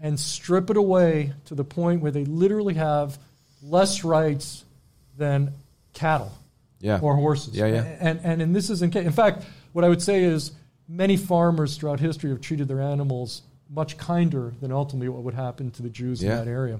and 0.00 0.18
strip 0.18 0.70
it 0.70 0.76
away 0.76 1.32
to 1.46 1.54
the 1.54 1.64
point 1.64 2.00
where 2.02 2.12
they 2.12 2.24
literally 2.24 2.74
have 2.74 3.18
less 3.62 4.04
rights 4.04 4.64
than 5.16 5.52
cattle. 5.92 6.32
Yeah. 6.80 7.00
or 7.02 7.16
horses. 7.16 7.56
Yeah, 7.56 7.66
yeah. 7.66 7.96
And 7.98 8.20
and 8.22 8.40
and 8.40 8.54
this 8.54 8.70
is 8.70 8.82
in 8.82 8.96
in 8.96 9.10
fact, 9.10 9.44
what 9.72 9.84
I 9.84 9.88
would 9.88 10.00
say 10.00 10.22
is 10.22 10.52
many 10.88 11.16
farmers 11.16 11.76
throughout 11.76 11.98
history 11.98 12.30
have 12.30 12.40
treated 12.40 12.68
their 12.68 12.80
animals 12.80 13.42
much 13.68 13.98
kinder 13.98 14.52
than 14.60 14.70
ultimately 14.70 15.08
what 15.08 15.24
would 15.24 15.34
happen 15.34 15.72
to 15.72 15.82
the 15.82 15.88
Jews 15.90 16.22
Yeah. 16.22 16.38
in 16.38 16.44
that 16.44 16.50
area. 16.50 16.78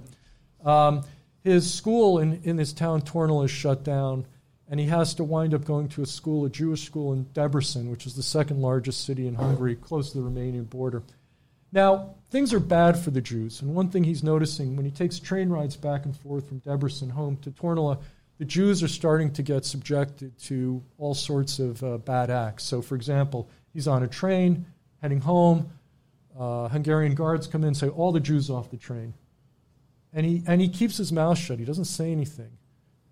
Um, 0.65 1.03
his 1.43 1.73
school 1.75 2.21
in 2.21 2.41
in 2.45 2.55
this 2.55 2.73
town 2.73 3.03
Tornala 3.03 3.47
is 3.47 3.51
shut 3.51 3.83
down, 3.83 4.25
and 4.71 4.79
he 4.79 4.87
has 4.87 5.15
to 5.15 5.25
wind 5.25 5.55
up 5.55 5.65
going 5.65 5.89
to 5.89 6.03
a 6.03 6.07
school, 6.07 6.45
a 6.45 6.51
Jewish 6.51 6.85
school 6.85 7.13
in 7.13 7.25
Debrecen, 7.27 7.91
which 7.91 8.07
is 8.07 8.15
the 8.15 8.23
second 8.23 8.61
largest 8.61 9.05
city 9.05 9.27
in 9.27 9.35
Hungary, 9.35 9.75
close 9.77 10.13
to 10.13 10.19
the 10.19 10.29
Romanian 10.29 10.69
border. 10.69 11.03
Now, 11.73 12.15
things 12.31 12.53
are 12.53 12.61
bad 12.61 12.99
for 12.99 13.11
the 13.11 13.21
Jews. 13.21 13.63
And 13.63 13.75
one 13.75 13.91
thing 13.91 14.05
he's 14.05 14.23
noticing 14.23 14.77
when 14.77 14.85
he 14.85 14.91
takes 14.91 15.19
train 15.19 15.49
rides 15.49 15.77
back 15.77 16.05
and 16.05 16.17
forth 16.17 16.49
from 16.49 16.61
Debrecen 16.61 17.11
home 17.11 17.37
to 17.39 17.51
Tornala, 17.51 17.99
the 18.39 18.45
Jews 18.45 18.83
are 18.83 18.89
starting 18.89 19.33
to 19.33 19.43
get 19.43 19.65
subjected 19.65 20.39
to 20.45 20.83
all 20.99 21.15
sorts 21.15 21.59
of 21.59 21.83
uh, 21.83 21.99
bad 21.99 22.31
acts. 22.31 22.65
So, 22.65 22.81
for 22.81 22.95
example, 22.95 23.49
he's 23.73 23.89
on 23.89 24.03
a 24.03 24.09
train 24.09 24.67
heading 25.03 25.21
home. 25.21 25.71
Uh, 26.39 26.69
Hungarian 26.69 27.15
guards 27.15 27.47
come 27.47 27.65
in 27.65 27.75
say, 27.75 27.89
All 27.89 28.13
the 28.13 28.21
Jews 28.21 28.49
off 28.49 28.71
the 28.71 28.77
train. 28.77 29.15
And 30.13 30.25
he, 30.25 30.43
and 30.47 30.61
he 30.61 30.69
keeps 30.69 30.97
his 30.97 31.13
mouth 31.13 31.37
shut. 31.37 31.59
He 31.59 31.65
doesn't 31.65 31.85
say 31.87 32.13
anything. 32.13 32.51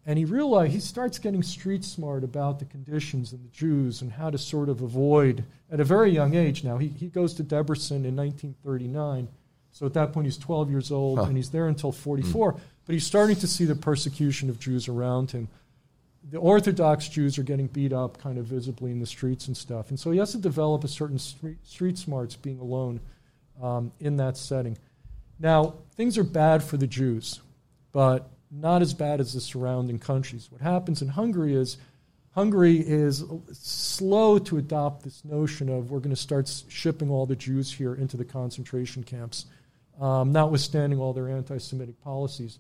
And 0.09 0.17
he 0.19 0.25
realized 0.25 0.73
he 0.73 0.79
starts 0.79 1.19
getting 1.19 1.43
street 1.43 1.85
smart 1.85 2.23
about 2.23 2.61
the 2.61 2.65
conditions 2.65 3.33
and 3.33 3.45
the 3.45 3.49
Jews 3.49 4.03
and 4.03 4.13
how 4.13 4.31
to 4.31 4.39
sort 4.39 4.69
of 4.69 4.81
avoid 4.81 5.45
at 5.71 5.81
a 5.81 5.85
very 5.85 6.11
young 6.13 6.35
age. 6.35 6.63
Now 6.63 6.79
he, 6.79 6.87
he 6.89 7.09
goes 7.09 7.35
to 7.35 7.45
Debrecen 7.45 8.05
in 8.05 8.15
1939, 8.15 9.27
so 9.73 9.85
at 9.85 9.95
that 9.95 10.13
point 10.13 10.27
he's 10.27 10.39
12 10.39 10.71
years 10.71 10.93
old 10.93 11.19
Huh. 11.19 11.25
and 11.25 11.37
he's 11.37 11.51
there 11.51 11.67
until 11.67 11.91
44. 11.91 12.53
But 12.87 12.93
he's 12.93 13.05
starting 13.05 13.35
to 13.37 13.49
see 13.49 13.65
the 13.65 13.75
persecution 13.75 14.49
of 14.49 14.61
Jews 14.61 14.87
around 14.87 15.33
him. 15.33 15.49
The 16.31 16.39
Orthodox 16.39 17.09
Jews 17.09 17.37
are 17.37 17.43
getting 17.43 17.67
beat 17.67 17.93
up 17.93 18.19
kind 18.19 18.39
of 18.39 18.47
visibly 18.47 18.93
in 18.93 19.01
the 19.01 19.07
streets 19.07 19.49
and 19.49 19.57
stuff, 19.57 19.91
and 19.91 19.99
so 19.99 20.13
he 20.13 20.19
has 20.19 20.31
to 20.33 20.39
develop 20.39 20.85
a 20.85 20.89
certain 20.89 21.19
street, 21.19 21.59
street 21.65 21.99
smarts 21.99 22.37
being 22.37 22.61
alone 22.61 23.01
um, 23.61 23.91
in 23.99 24.17
that 24.19 24.37
setting. 24.37 24.79
Now 25.41 25.75
things 25.97 26.17
are 26.17 26.25
bad 26.25 26.63
for 26.63 26.77
the 26.77 26.87
Jews, 26.87 27.41
but 27.91 28.31
not 28.51 28.83
as 28.83 28.95
bad 28.95 29.21
as 29.21 29.33
the 29.33 29.41
surrounding 29.41 29.99
countries. 29.99 30.49
What 30.51 30.61
happens 30.61 31.03
in 31.03 31.09
Hungary 31.09 31.55
is 31.55 31.79
Hungary 32.37 32.77
is 32.77 33.25
slow 33.53 34.39
to 34.39 34.59
adopt 34.59 35.03
this 35.03 35.25
notion 35.25 35.71
of 35.71 35.91
we're 35.91 36.01
going 36.01 36.15
to 36.15 36.21
start 36.21 36.53
shipping 36.69 37.09
all 37.09 37.25
the 37.25 37.35
Jews 37.35 37.73
here 37.73 37.95
into 37.95 38.19
the 38.19 38.27
concentration 38.27 39.03
camps, 39.03 39.47
um, 39.99 40.33
notwithstanding 40.33 40.99
all 40.99 41.15
their 41.15 41.31
anti 41.31 41.57
Semitic 41.57 41.99
policies. 42.03 42.59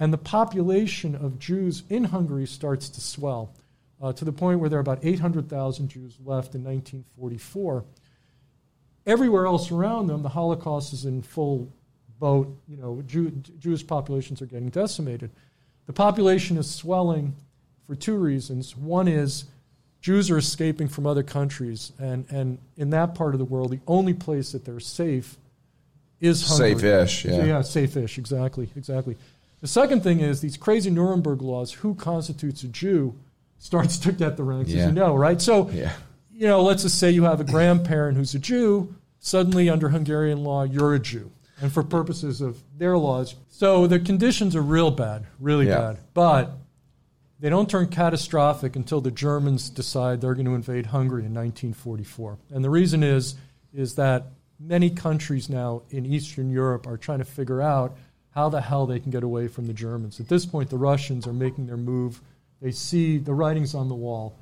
And 0.00 0.12
the 0.12 0.18
population 0.18 1.14
of 1.14 1.38
Jews 1.38 1.84
in 1.88 2.02
Hungary 2.02 2.46
starts 2.46 2.88
to 2.88 3.00
swell 3.00 3.54
uh, 4.00 4.12
to 4.12 4.24
the 4.24 4.32
point 4.32 4.58
where 4.58 4.68
there 4.68 4.80
are 4.80 4.82
about 4.82 5.04
800,000 5.04 5.88
Jews 5.88 6.18
left 6.24 6.56
in 6.56 6.64
1944. 6.64 7.84
Everywhere 9.06 9.46
else 9.46 9.70
around 9.70 10.08
them, 10.08 10.24
the 10.24 10.30
Holocaust 10.30 10.92
is 10.92 11.04
in 11.04 11.22
full 11.22 11.72
boat. 12.22 12.56
You 12.68 12.76
know, 12.76 13.02
Jew, 13.04 13.32
Jewish 13.58 13.84
populations 13.84 14.40
are 14.40 14.46
getting 14.46 14.68
decimated. 14.68 15.30
The 15.86 15.92
population 15.92 16.56
is 16.56 16.72
swelling 16.72 17.34
for 17.88 17.96
two 17.96 18.14
reasons. 18.14 18.76
One 18.76 19.08
is 19.08 19.44
Jews 20.00 20.30
are 20.30 20.38
escaping 20.38 20.86
from 20.86 21.04
other 21.04 21.24
countries, 21.24 21.90
and, 21.98 22.24
and 22.30 22.58
in 22.76 22.90
that 22.90 23.16
part 23.16 23.34
of 23.34 23.40
the 23.40 23.44
world, 23.44 23.70
the 23.72 23.80
only 23.88 24.14
place 24.14 24.52
that 24.52 24.64
they're 24.64 24.78
safe 24.78 25.36
is 26.20 26.46
Hungary. 26.48 26.78
Safe-ish, 26.78 27.24
yeah. 27.24 27.44
yeah, 27.44 27.60
safe-ish, 27.62 28.18
exactly, 28.18 28.70
exactly. 28.76 29.16
The 29.60 29.66
second 29.66 30.02
thing 30.04 30.20
is 30.20 30.40
these 30.40 30.56
crazy 30.56 30.90
Nuremberg 30.90 31.42
laws. 31.42 31.72
Who 31.72 31.94
constitutes 31.96 32.62
a 32.62 32.68
Jew 32.68 33.14
starts 33.58 33.98
to 33.98 34.12
get 34.12 34.36
the 34.36 34.44
ranks, 34.44 34.70
Yeah. 34.70 34.82
as 34.82 34.86
you 34.86 34.92
know, 34.92 35.16
right? 35.16 35.40
So, 35.42 35.70
Yeah. 35.70 35.92
you 36.32 36.46
know, 36.46 36.62
let's 36.62 36.82
just 36.82 36.98
say 37.00 37.10
you 37.10 37.24
have 37.24 37.40
a 37.40 37.44
grandparent 37.44 38.16
who's 38.16 38.34
a 38.34 38.38
Jew. 38.38 38.94
Suddenly, 39.18 39.68
under 39.68 39.88
Hungarian 39.88 40.42
law, 40.44 40.62
you're 40.64 40.94
a 40.94 40.98
Jew, 41.00 41.30
and 41.62 41.72
for 41.72 41.82
purposes 41.82 42.40
of 42.42 42.62
their 42.76 42.98
laws, 42.98 43.34
so 43.48 43.86
the 43.86 43.98
conditions 44.00 44.54
are 44.54 44.60
real 44.62 44.90
bad, 44.90 45.24
really 45.40 45.68
Yeah. 45.68 45.78
bad. 45.78 45.98
But 46.12 46.58
they 47.40 47.48
don't 47.48 47.70
turn 47.70 47.86
catastrophic 47.88 48.76
until 48.76 49.00
the 49.00 49.10
Germans 49.10 49.70
decide 49.70 50.20
they're 50.20 50.34
going 50.34 50.46
to 50.46 50.54
invade 50.54 50.86
Hungary 50.86 51.24
in 51.24 51.32
1944. 51.32 52.36
And 52.50 52.64
the 52.64 52.70
reason 52.70 53.02
is 53.02 53.36
is 53.72 53.94
that 53.94 54.26
many 54.60 54.90
countries 54.90 55.48
now 55.48 55.82
in 55.90 56.04
Eastern 56.04 56.50
Europe 56.50 56.86
are 56.86 56.96
trying 56.98 57.18
to 57.20 57.24
figure 57.24 57.62
out 57.62 57.96
how 58.30 58.48
the 58.50 58.60
hell 58.60 58.86
they 58.86 59.00
can 59.00 59.10
get 59.10 59.22
away 59.22 59.48
from 59.48 59.66
the 59.66 59.72
Germans. 59.72 60.20
At 60.20 60.28
this 60.28 60.44
point, 60.46 60.68
the 60.70 60.76
Russians 60.78 61.26
are 61.26 61.32
making 61.32 61.66
their 61.68 61.76
move. 61.78 62.20
They 62.60 62.70
see 62.70 63.18
the 63.18 63.34
writings 63.34 63.74
on 63.74 63.88
the 63.88 63.94
wall. 63.94 64.34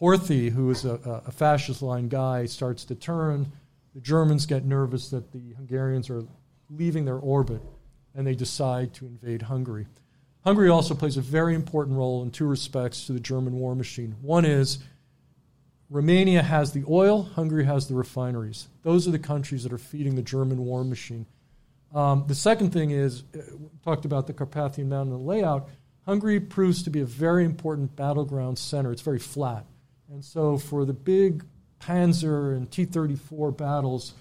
Horthy, 0.00 0.50
who 0.50 0.70
is 0.70 0.84
a, 0.84 0.94
a- 1.04 1.28
a 1.28 1.30
fascist 1.32 1.82
line 1.82 2.08
guy, 2.08 2.46
starts 2.46 2.84
to 2.86 2.94
turn. 2.94 3.50
The 3.94 4.00
Germans 4.00 4.46
get 4.46 4.64
nervous 4.64 5.10
that 5.10 5.32
the 5.32 5.52
Hungarians 5.56 6.08
are 6.10 6.24
leaving 6.70 7.04
their 7.04 7.18
orbit, 7.18 7.62
and 8.14 8.26
they 8.26 8.34
decide 8.34 8.94
to 8.94 9.06
invade 9.06 9.42
Hungary. 9.42 9.86
Hungary 10.44 10.70
also 10.70 10.94
plays 10.94 11.16
a 11.16 11.20
very 11.20 11.54
important 11.54 11.96
role 11.96 12.22
in 12.22 12.30
two 12.30 12.46
respects 12.46 13.06
to 13.06 13.12
the 13.12 13.20
German 13.20 13.54
war 13.54 13.74
machine. 13.74 14.16
One 14.22 14.44
is 14.44 14.78
Romania 15.90 16.42
has 16.42 16.72
the 16.72 16.84
oil, 16.88 17.22
Hungary 17.22 17.64
has 17.64 17.88
the 17.88 17.94
refineries. 17.94 18.68
Those 18.82 19.06
are 19.06 19.10
the 19.10 19.18
countries 19.18 19.64
that 19.64 19.72
are 19.72 19.78
feeding 19.78 20.14
the 20.14 20.22
German 20.22 20.64
war 20.64 20.84
machine. 20.84 21.26
Um, 21.92 22.24
the 22.28 22.34
second 22.34 22.72
thing 22.72 22.92
is, 22.92 23.24
uh, 23.34 23.40
we 23.58 23.68
talked 23.84 24.04
about 24.04 24.26
the 24.28 24.32
Carpathian 24.32 24.88
Mountain 24.88 25.26
layout. 25.26 25.68
Hungary 26.06 26.38
proves 26.38 26.82
to 26.84 26.90
be 26.90 27.00
a 27.00 27.04
very 27.04 27.44
important 27.44 27.96
battleground 27.96 28.58
center. 28.58 28.92
It's 28.92 29.02
very 29.02 29.18
flat. 29.18 29.66
And 30.08 30.24
so 30.24 30.56
for 30.56 30.84
the 30.84 30.92
big 30.92 31.44
Panzer 31.80 32.56
and 32.56 32.70
T 32.70 32.84
34 32.84 33.52
battles, 33.52 34.14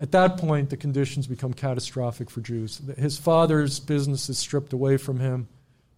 At 0.01 0.13
that 0.13 0.39
point, 0.39 0.71
the 0.71 0.77
conditions 0.77 1.27
become 1.27 1.53
catastrophic 1.53 2.31
for 2.31 2.41
Jews. 2.41 2.81
His 2.97 3.19
father's 3.19 3.81
business 3.81 4.29
is 4.29 4.39
stripped 4.39 4.73
away 4.73 4.97
from 4.97 5.19
him. 5.19 5.49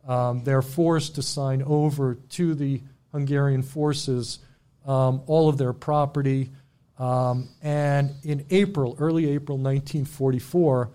Um, 0.08 0.42
they're 0.42 0.62
forced 0.62 1.16
to 1.16 1.22
sign 1.22 1.62
over 1.62 2.14
to 2.30 2.54
the 2.54 2.80
Hungarian 3.12 3.62
forces 3.62 4.38
um, 4.86 5.22
all 5.26 5.48
of 5.48 5.58
their 5.58 5.72
property. 5.72 6.50
Um, 6.98 7.48
and 7.62 8.14
in 8.22 8.46
April, 8.50 8.96
early 8.98 9.30
April 9.30 9.58
1944, 9.58 10.90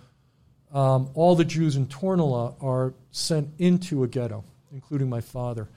um, 0.74 1.10
all 1.14 1.36
the 1.36 1.46
Jews 1.46 1.76
in 1.76 1.88
Tornala 1.88 2.56
are 2.62 2.94
sent 3.12 3.50
into 3.58 4.04
a 4.04 4.08
ghetto, 4.08 4.44
including 4.76 5.10
my 5.10 5.22
father. 5.22 5.70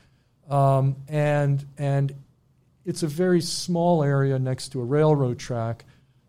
Um, 0.51 0.97
and, 1.09 1.65
and 1.79 2.15
it's 2.85 3.03
a 3.03 3.07
very 3.07 3.41
small 3.41 4.03
area 4.03 4.39
next 4.39 4.71
to 4.71 4.81
a 4.81 4.85
railroad 4.85 5.39
track 5.39 5.85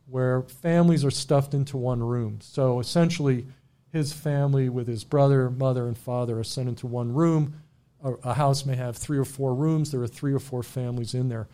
where 0.05 0.43
families 0.43 1.03
are 1.03 1.11
stuffed 1.11 1.53
into 1.53 1.77
one 1.77 2.01
room. 2.01 2.39
So 2.41 2.79
essentially, 2.79 3.45
his 3.91 4.13
family 4.13 4.69
with 4.69 4.87
his 4.87 5.03
brother, 5.03 5.49
mother, 5.49 5.87
and 5.87 5.97
father 5.97 6.39
are 6.39 6.43
sent 6.43 6.69
into 6.69 6.87
one 6.87 7.13
room. 7.13 7.55
A, 8.03 8.13
a, 8.23 8.33
house 8.35 8.65
may 8.65 8.75
have 8.75 8.95
three 8.95 9.17
or 9.17 9.25
four 9.25 9.53
rooms. 9.53 9.91
There 9.91 10.01
are 10.01 10.07
three 10.07 10.33
or 10.33 10.39
four 10.39 10.63
families 10.63 11.13
in 11.13 11.27
there. 11.27 11.47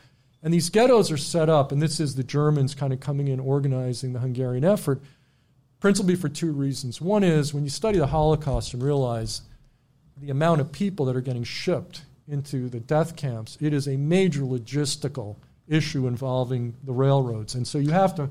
And 0.44 0.54
these 0.54 0.70
ghettos 0.70 1.12
are 1.12 1.18
set 1.18 1.50
up, 1.50 1.72
and 1.72 1.82
this 1.82 2.00
is 2.00 2.16
the 2.16 2.24
Germans 2.24 2.76
kind 2.76 2.94
of 2.94 3.00
coming 3.00 3.30
in 3.30 3.40
organizing 3.40 4.14
the 4.14 4.20
Hungarian 4.20 4.64
effort, 4.64 5.02
principally 5.80 6.16
for 6.16 6.30
two 6.30 6.52
reasons. 6.52 7.02
One 7.02 7.24
is 7.24 7.54
when 7.54 7.64
you 7.64 7.70
study 7.70 7.98
the 7.98 8.08
Holocaust 8.08 8.74
and 8.74 8.84
realize 8.84 9.42
the 10.18 10.30
amount 10.30 10.62
of 10.62 10.72
people 10.72 11.06
that 11.06 11.16
are 11.16 11.22
getting 11.22 11.44
shipped 11.44 12.04
into 12.28 12.70
the 12.70 12.80
death 12.80 13.16
camps, 13.16 13.58
it 13.62 13.74
is 13.74 13.88
a 13.88 13.98
major 13.98 14.42
logistical 14.42 15.36
issue 15.68 16.08
involving 16.08 16.76
the 16.84 16.94
railroads. 16.94 17.56
And 17.56 17.68
so 17.68 17.78
you 17.78 17.92
have 17.92 18.16
to 18.16 18.30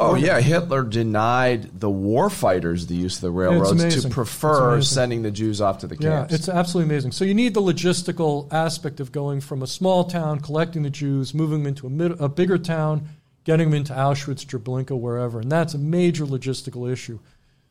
Oh 0.00 0.14
yeah, 0.14 0.40
Hitler 0.40 0.84
denied 0.84 1.80
the 1.80 1.90
war 1.90 2.30
fighters 2.30 2.86
the 2.86 2.94
use 2.94 3.16
of 3.16 3.22
the 3.22 3.30
railroads 3.32 4.02
to 4.02 4.08
prefer 4.08 4.80
sending 4.80 5.22
the 5.22 5.32
Jews 5.32 5.60
off 5.60 5.78
to 5.78 5.88
the 5.88 5.96
camps. 5.96 6.30
Yeah, 6.30 6.36
it's 6.36 6.48
absolutely 6.48 6.92
amazing. 6.92 7.12
So 7.12 7.24
you 7.24 7.34
need 7.34 7.54
the 7.54 7.60
logistical 7.60 8.52
aspect 8.52 9.00
of 9.00 9.10
going 9.10 9.40
from 9.40 9.62
a 9.62 9.66
small 9.66 10.04
town, 10.04 10.38
collecting 10.38 10.84
the 10.84 10.90
Jews, 10.90 11.34
moving 11.34 11.58
them 11.58 11.66
into 11.66 11.88
a, 11.88 11.90
mid, 11.90 12.20
a 12.20 12.28
bigger 12.28 12.58
town, 12.58 13.08
getting 13.42 13.70
them 13.70 13.78
into 13.78 13.92
Auschwitz, 13.92 14.46
Treblinka, 14.46 14.98
wherever, 14.98 15.40
and 15.40 15.50
that's 15.50 15.74
a 15.74 15.78
major 15.78 16.26
logistical 16.26 16.90
issue. 16.90 17.18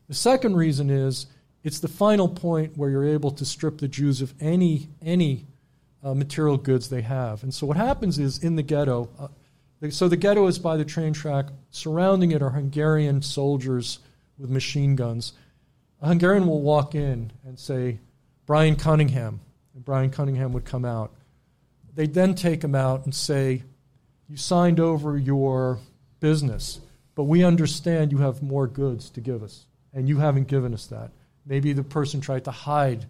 The 0.08 0.14
second 0.14 0.54
reason 0.54 0.90
is 0.90 1.26
it's 1.64 1.80
the 1.80 1.88
final 1.88 2.28
point 2.28 2.76
where 2.76 2.90
you're 2.90 3.08
able 3.08 3.30
to 3.32 3.44
strip 3.44 3.78
the 3.78 3.88
Jews 3.88 4.20
of 4.22 4.34
any 4.40 4.88
any 5.02 5.46
uh, 6.02 6.14
material 6.14 6.56
goods 6.56 6.88
they 6.88 7.02
have. 7.02 7.42
And 7.42 7.52
so 7.52 7.66
what 7.66 7.76
happens 7.76 8.18
is 8.18 8.38
in 8.38 8.56
the 8.56 8.62
ghetto. 8.62 9.08
Uh, 9.18 9.28
so 9.90 10.08
the 10.08 10.16
ghetto 10.16 10.46
is 10.46 10.58
by 10.58 10.76
the 10.76 10.84
train 10.84 11.12
track. 11.12 11.46
Surrounding 11.70 12.32
it 12.32 12.42
are 12.42 12.50
Hungarian 12.50 13.22
soldiers 13.22 13.98
with 14.38 14.50
machine 14.50 14.96
guns. 14.96 15.32
A 16.00 16.08
Hungarian 16.08 16.46
will 16.46 16.62
walk 16.62 16.94
in 16.94 17.32
and 17.44 17.58
say, 17.58 17.98
Brian 18.46 18.76
Cunningham. 18.76 19.40
And 19.74 19.84
Brian 19.84 20.10
Cunningham 20.10 20.52
would 20.52 20.64
come 20.64 20.84
out. 20.84 21.12
They'd 21.94 22.14
then 22.14 22.34
take 22.34 22.62
him 22.62 22.74
out 22.74 23.04
and 23.04 23.14
say, 23.14 23.64
You 24.28 24.36
signed 24.36 24.78
over 24.78 25.18
your 25.18 25.80
business, 26.20 26.80
but 27.14 27.24
we 27.24 27.42
understand 27.42 28.12
you 28.12 28.18
have 28.18 28.42
more 28.42 28.66
goods 28.66 29.10
to 29.10 29.20
give 29.20 29.42
us, 29.42 29.66
and 29.92 30.08
you 30.08 30.18
haven't 30.18 30.48
given 30.48 30.72
us 30.72 30.86
that. 30.86 31.10
Maybe 31.48 31.72
the 31.72 31.82
person 31.82 32.20
tried 32.20 32.44
to 32.44 32.50
hide 32.50 33.06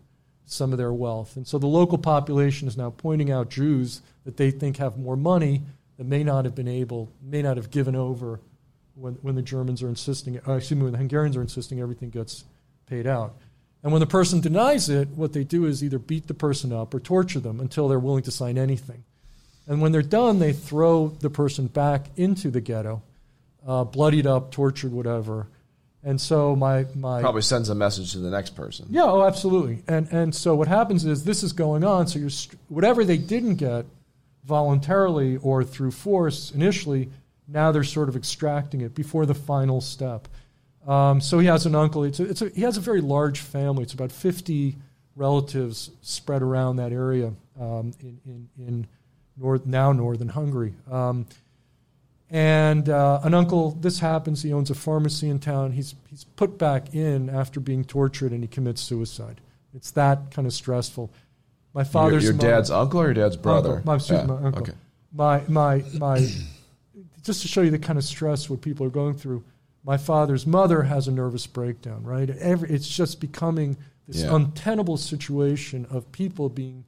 some 0.46 0.72
of 0.72 0.78
their 0.78 0.92
wealth. 0.92 1.36
And 1.36 1.46
so 1.46 1.58
the 1.58 1.66
local 1.66 1.98
population 1.98 2.68
is 2.68 2.76
now 2.76 2.90
pointing 2.90 3.30
out 3.30 3.50
Jews 3.50 4.00
that 4.24 4.36
they 4.36 4.50
think 4.50 4.76
have 4.78 4.96
more 4.96 5.16
money 5.16 5.62
that 5.98 6.06
may 6.06 6.22
not 6.22 6.44
have 6.44 6.54
been 6.54 6.68
able, 6.68 7.12
may 7.20 7.42
not 7.42 7.56
have 7.56 7.70
given 7.70 7.96
over 7.96 8.40
when, 8.94 9.14
when 9.14 9.34
the 9.34 9.42
Germans 9.42 9.82
are 9.82 9.88
insisting, 9.88 10.40
uh, 10.46 10.52
excuse 10.52 10.78
me, 10.78 10.84
when 10.84 10.92
the 10.92 10.98
Hungarians 10.98 11.36
are 11.36 11.42
insisting 11.42 11.80
everything 11.80 12.10
gets 12.10 12.44
paid 12.86 13.06
out. 13.06 13.34
And 13.82 13.92
when 13.92 14.00
the 14.00 14.06
person 14.06 14.40
denies 14.40 14.88
it, 14.88 15.08
what 15.08 15.32
they 15.32 15.44
do 15.44 15.66
is 15.66 15.84
either 15.84 15.98
beat 15.98 16.26
the 16.26 16.34
person 16.34 16.72
up 16.72 16.94
or 16.94 17.00
torture 17.00 17.40
them 17.40 17.60
until 17.60 17.88
they're 17.88 17.98
willing 17.98 18.24
to 18.24 18.30
sign 18.30 18.58
anything. 18.58 19.04
And 19.66 19.80
when 19.80 19.92
they're 19.92 20.02
done, 20.02 20.38
they 20.38 20.52
throw 20.52 21.08
the 21.08 21.30
person 21.30 21.66
back 21.66 22.06
into 22.16 22.50
the 22.50 22.60
ghetto, 22.60 23.02
uh, 23.66 23.84
bloodied 23.84 24.26
up, 24.26 24.50
tortured, 24.50 24.92
whatever. 24.92 25.46
And 26.04 26.20
so 26.20 26.54
my, 26.54 26.86
my 26.94 27.20
probably 27.20 27.42
sends 27.42 27.68
a 27.68 27.74
message 27.74 28.12
to 28.12 28.18
the 28.18 28.30
next 28.30 28.50
person. 28.50 28.86
Yeah, 28.88 29.04
oh, 29.04 29.24
absolutely. 29.24 29.82
And 29.88 30.08
and 30.12 30.34
so 30.34 30.54
what 30.54 30.68
happens 30.68 31.04
is 31.04 31.24
this 31.24 31.42
is 31.42 31.52
going 31.52 31.84
on. 31.84 32.06
So 32.06 32.18
you're 32.18 32.30
whatever 32.68 33.04
they 33.04 33.18
didn't 33.18 33.56
get 33.56 33.84
voluntarily 34.44 35.36
or 35.38 35.64
through 35.64 35.90
force 35.90 36.52
initially, 36.52 37.10
now 37.48 37.72
they're 37.72 37.84
sort 37.84 38.08
of 38.08 38.16
extracting 38.16 38.80
it 38.80 38.94
before 38.94 39.26
the 39.26 39.34
final 39.34 39.80
step. 39.80 40.28
Um, 40.86 41.20
so 41.20 41.38
he 41.38 41.46
has 41.48 41.66
an 41.66 41.74
uncle. 41.74 42.04
It's 42.04 42.20
a, 42.20 42.24
it's 42.24 42.42
a, 42.42 42.48
he 42.50 42.62
has 42.62 42.76
a 42.76 42.80
very 42.80 43.00
large 43.00 43.40
family. 43.40 43.82
It's 43.82 43.92
about 43.92 44.10
50 44.10 44.76
relatives 45.16 45.90
spread 46.00 46.42
around 46.42 46.76
that 46.76 46.92
area 46.92 47.32
um, 47.60 47.92
in, 48.00 48.20
in, 48.24 48.48
in 48.58 48.86
north, 49.36 49.66
now 49.66 49.92
northern 49.92 50.28
Hungary. 50.28 50.74
Um, 50.90 51.26
and 52.30 52.88
uh, 52.88 53.20
an 53.22 53.32
uncle, 53.34 53.70
this 53.72 54.00
happens, 54.00 54.42
he 54.42 54.52
owns 54.52 54.70
a 54.70 54.74
pharmacy 54.74 55.28
in 55.28 55.38
town. 55.38 55.72
He's, 55.72 55.94
he's 56.10 56.24
put 56.24 56.58
back 56.58 56.94
in 56.94 57.30
after 57.30 57.58
being 57.58 57.84
tortured 57.84 58.32
and 58.32 58.42
he 58.42 58.48
commits 58.48 58.82
suicide. 58.82 59.40
It's 59.74 59.90
that 59.92 60.30
kind 60.30 60.46
of 60.46 60.52
stressful. 60.52 61.10
My 61.74 61.84
father's 61.84 62.24
your, 62.24 62.32
your 62.32 62.40
dad's 62.40 62.70
uncle 62.70 63.00
or 63.00 63.04
your 63.06 63.14
dad's 63.14 63.36
brother? 63.36 63.76
Uncle, 63.76 63.86
my, 63.86 64.16
yeah. 64.16 64.26
my 64.26 64.46
uncle. 64.46 64.62
Okay. 64.62 64.72
My 65.12 65.42
my 65.48 65.84
my. 65.94 66.28
just 67.22 67.42
to 67.42 67.48
show 67.48 67.60
you 67.60 67.70
the 67.70 67.78
kind 67.78 67.98
of 67.98 68.04
stress 68.04 68.48
what 68.48 68.60
people 68.62 68.86
are 68.86 68.90
going 68.90 69.14
through. 69.14 69.44
My 69.84 69.96
father's 69.96 70.46
mother 70.46 70.82
has 70.82 71.08
a 71.08 71.12
nervous 71.12 71.46
breakdown. 71.46 72.02
Right. 72.02 72.30
Every, 72.30 72.70
it's 72.70 72.88
just 72.88 73.20
becoming 73.20 73.76
this 74.06 74.22
yeah. 74.22 74.34
untenable 74.34 74.96
situation 74.96 75.86
of 75.90 76.10
people 76.10 76.48
being 76.48 76.84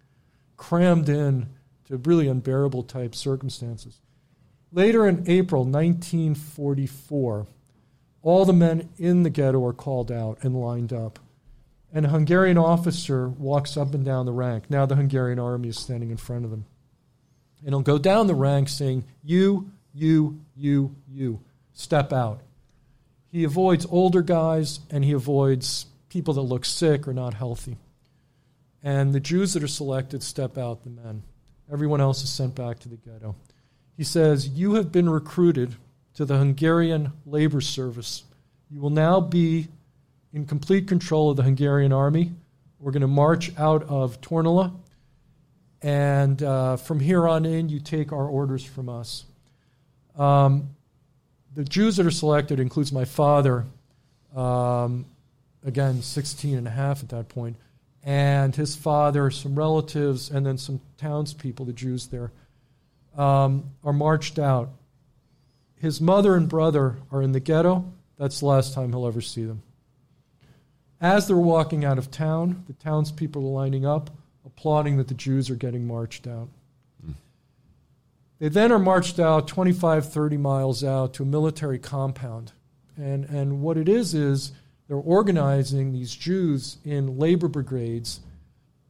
crammed 0.56 1.08
in 1.08 1.48
to 1.86 1.96
really 1.98 2.28
unbearable 2.28 2.82
type 2.82 3.14
circumstances. 3.14 4.00
Later 4.72 5.06
in 5.06 5.24
April 5.28 5.64
1944, 5.64 7.46
all 8.22 8.44
the 8.44 8.52
men 8.52 8.88
in 8.98 9.22
the 9.22 9.30
ghetto 9.30 9.64
are 9.64 9.72
called 9.72 10.12
out 10.12 10.38
and 10.42 10.54
lined 10.54 10.92
up 10.92 11.18
and 11.92 12.06
a 12.06 12.10
Hungarian 12.10 12.58
officer 12.58 13.28
walks 13.28 13.76
up 13.76 13.94
and 13.94 14.04
down 14.04 14.26
the 14.26 14.32
rank. 14.32 14.70
Now 14.70 14.86
the 14.86 14.96
Hungarian 14.96 15.38
army 15.38 15.68
is 15.68 15.78
standing 15.78 16.10
in 16.10 16.16
front 16.16 16.44
of 16.44 16.50
them. 16.50 16.66
And 17.64 17.70
he'll 17.70 17.80
go 17.80 17.98
down 17.98 18.26
the 18.26 18.34
rank 18.34 18.68
saying, 18.68 19.04
You, 19.22 19.70
you, 19.92 20.40
you, 20.56 20.94
you, 21.08 21.40
step 21.72 22.12
out. 22.12 22.40
He 23.26 23.44
avoids 23.44 23.86
older 23.90 24.22
guys 24.22 24.80
and 24.90 25.04
he 25.04 25.12
avoids 25.12 25.86
people 26.08 26.34
that 26.34 26.40
look 26.42 26.64
sick 26.64 27.06
or 27.06 27.12
not 27.12 27.34
healthy. 27.34 27.76
And 28.82 29.12
the 29.12 29.20
Jews 29.20 29.54
that 29.54 29.62
are 29.62 29.68
selected 29.68 30.22
step 30.22 30.56
out, 30.56 30.84
the 30.84 30.90
men. 30.90 31.22
Everyone 31.70 32.00
else 32.00 32.22
is 32.22 32.30
sent 32.30 32.54
back 32.54 32.78
to 32.80 32.88
the 32.88 32.96
ghetto. 32.96 33.36
He 34.00 34.04
says, 34.04 34.48
You 34.48 34.76
have 34.76 34.90
been 34.90 35.10
recruited 35.10 35.76
to 36.14 36.24
the 36.24 36.38
Hungarian 36.38 37.12
labor 37.26 37.60
service. 37.60 38.24
You 38.70 38.80
will 38.80 38.88
now 38.88 39.20
be 39.20 39.68
in 40.32 40.46
complete 40.46 40.88
control 40.88 41.28
of 41.28 41.36
the 41.36 41.42
Hungarian 41.42 41.92
army. 41.92 42.32
We're 42.78 42.92
going 42.92 43.02
to 43.02 43.06
march 43.06 43.52
out 43.58 43.82
of 43.90 44.18
Tornala, 44.22 44.72
and 45.82 46.42
uh, 46.42 46.78
from 46.78 46.98
here 46.98 47.28
on 47.28 47.44
in, 47.44 47.68
you 47.68 47.78
take 47.78 48.10
our 48.10 48.26
orders 48.26 48.64
from 48.64 48.88
us. 48.88 49.26
Um, 50.16 50.70
the 51.54 51.64
Jews 51.64 51.98
that 51.98 52.06
are 52.06 52.10
selected 52.10 52.58
includes 52.58 52.92
my 52.92 53.04
father, 53.04 53.66
um, 54.34 55.04
again, 55.62 56.00
16 56.00 56.56
and 56.56 56.66
a 56.66 56.70
half 56.70 57.02
at 57.02 57.10
that 57.10 57.28
point, 57.28 57.58
and 58.02 58.56
his 58.56 58.74
father, 58.74 59.30
some 59.30 59.54
relatives, 59.54 60.30
and 60.30 60.46
then 60.46 60.56
some 60.56 60.80
townspeople, 60.96 61.66
the 61.66 61.74
Jews 61.74 62.06
there, 62.06 62.32
um, 63.16 63.70
are 63.84 63.92
marched 63.92 64.38
out. 64.38 64.70
His 65.76 66.00
mother 66.00 66.36
and 66.36 66.48
brother 66.48 66.96
are 67.10 67.22
in 67.22 67.32
the 67.32 67.40
ghetto. 67.40 67.90
That's 68.18 68.40
the 68.40 68.46
last 68.46 68.74
time 68.74 68.90
he'll 68.90 69.06
ever 69.06 69.20
see 69.20 69.44
them. 69.44 69.62
As 71.00 71.26
they're 71.26 71.36
walking 71.36 71.84
out 71.84 71.96
of 71.96 72.10
town, 72.10 72.64
the 72.66 72.74
townspeople 72.74 73.42
are 73.42 73.62
lining 73.62 73.86
up, 73.86 74.10
applauding 74.44 74.98
that 74.98 75.08
the 75.08 75.14
Jews 75.14 75.48
are 75.48 75.56
getting 75.56 75.86
marched 75.86 76.26
out. 76.26 76.48
They 78.40 78.48
then 78.48 78.72
are 78.72 78.78
marched 78.78 79.20
out 79.20 79.46
25, 79.46 80.10
30 80.10 80.36
miles 80.38 80.82
out 80.82 81.12
to 81.14 81.22
a 81.22 81.26
military 81.26 81.78
compound. 81.78 82.52
And, 82.96 83.26
and 83.26 83.60
what 83.60 83.76
it 83.76 83.88
is, 83.88 84.14
is 84.14 84.52
they're 84.88 84.96
organizing 84.96 85.92
these 85.92 86.14
Jews 86.14 86.78
in 86.84 87.18
labor 87.18 87.48
brigades. 87.48 88.20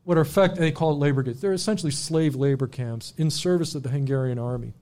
What 0.04 0.18
are 0.18 0.22
effect, 0.22 0.56
they 0.56 0.72
call 0.72 0.92
it 0.92 0.96
labor 0.96 1.22
brigades. 1.22 1.40
They're 1.40 1.52
essentially 1.52 1.92
slave 1.92 2.34
labor 2.34 2.66
camps 2.66 3.12
in 3.16 3.30
service 3.30 3.74
of 3.74 3.82
the 3.82 3.90
Hungarian 3.90 4.38
army. 4.38 4.74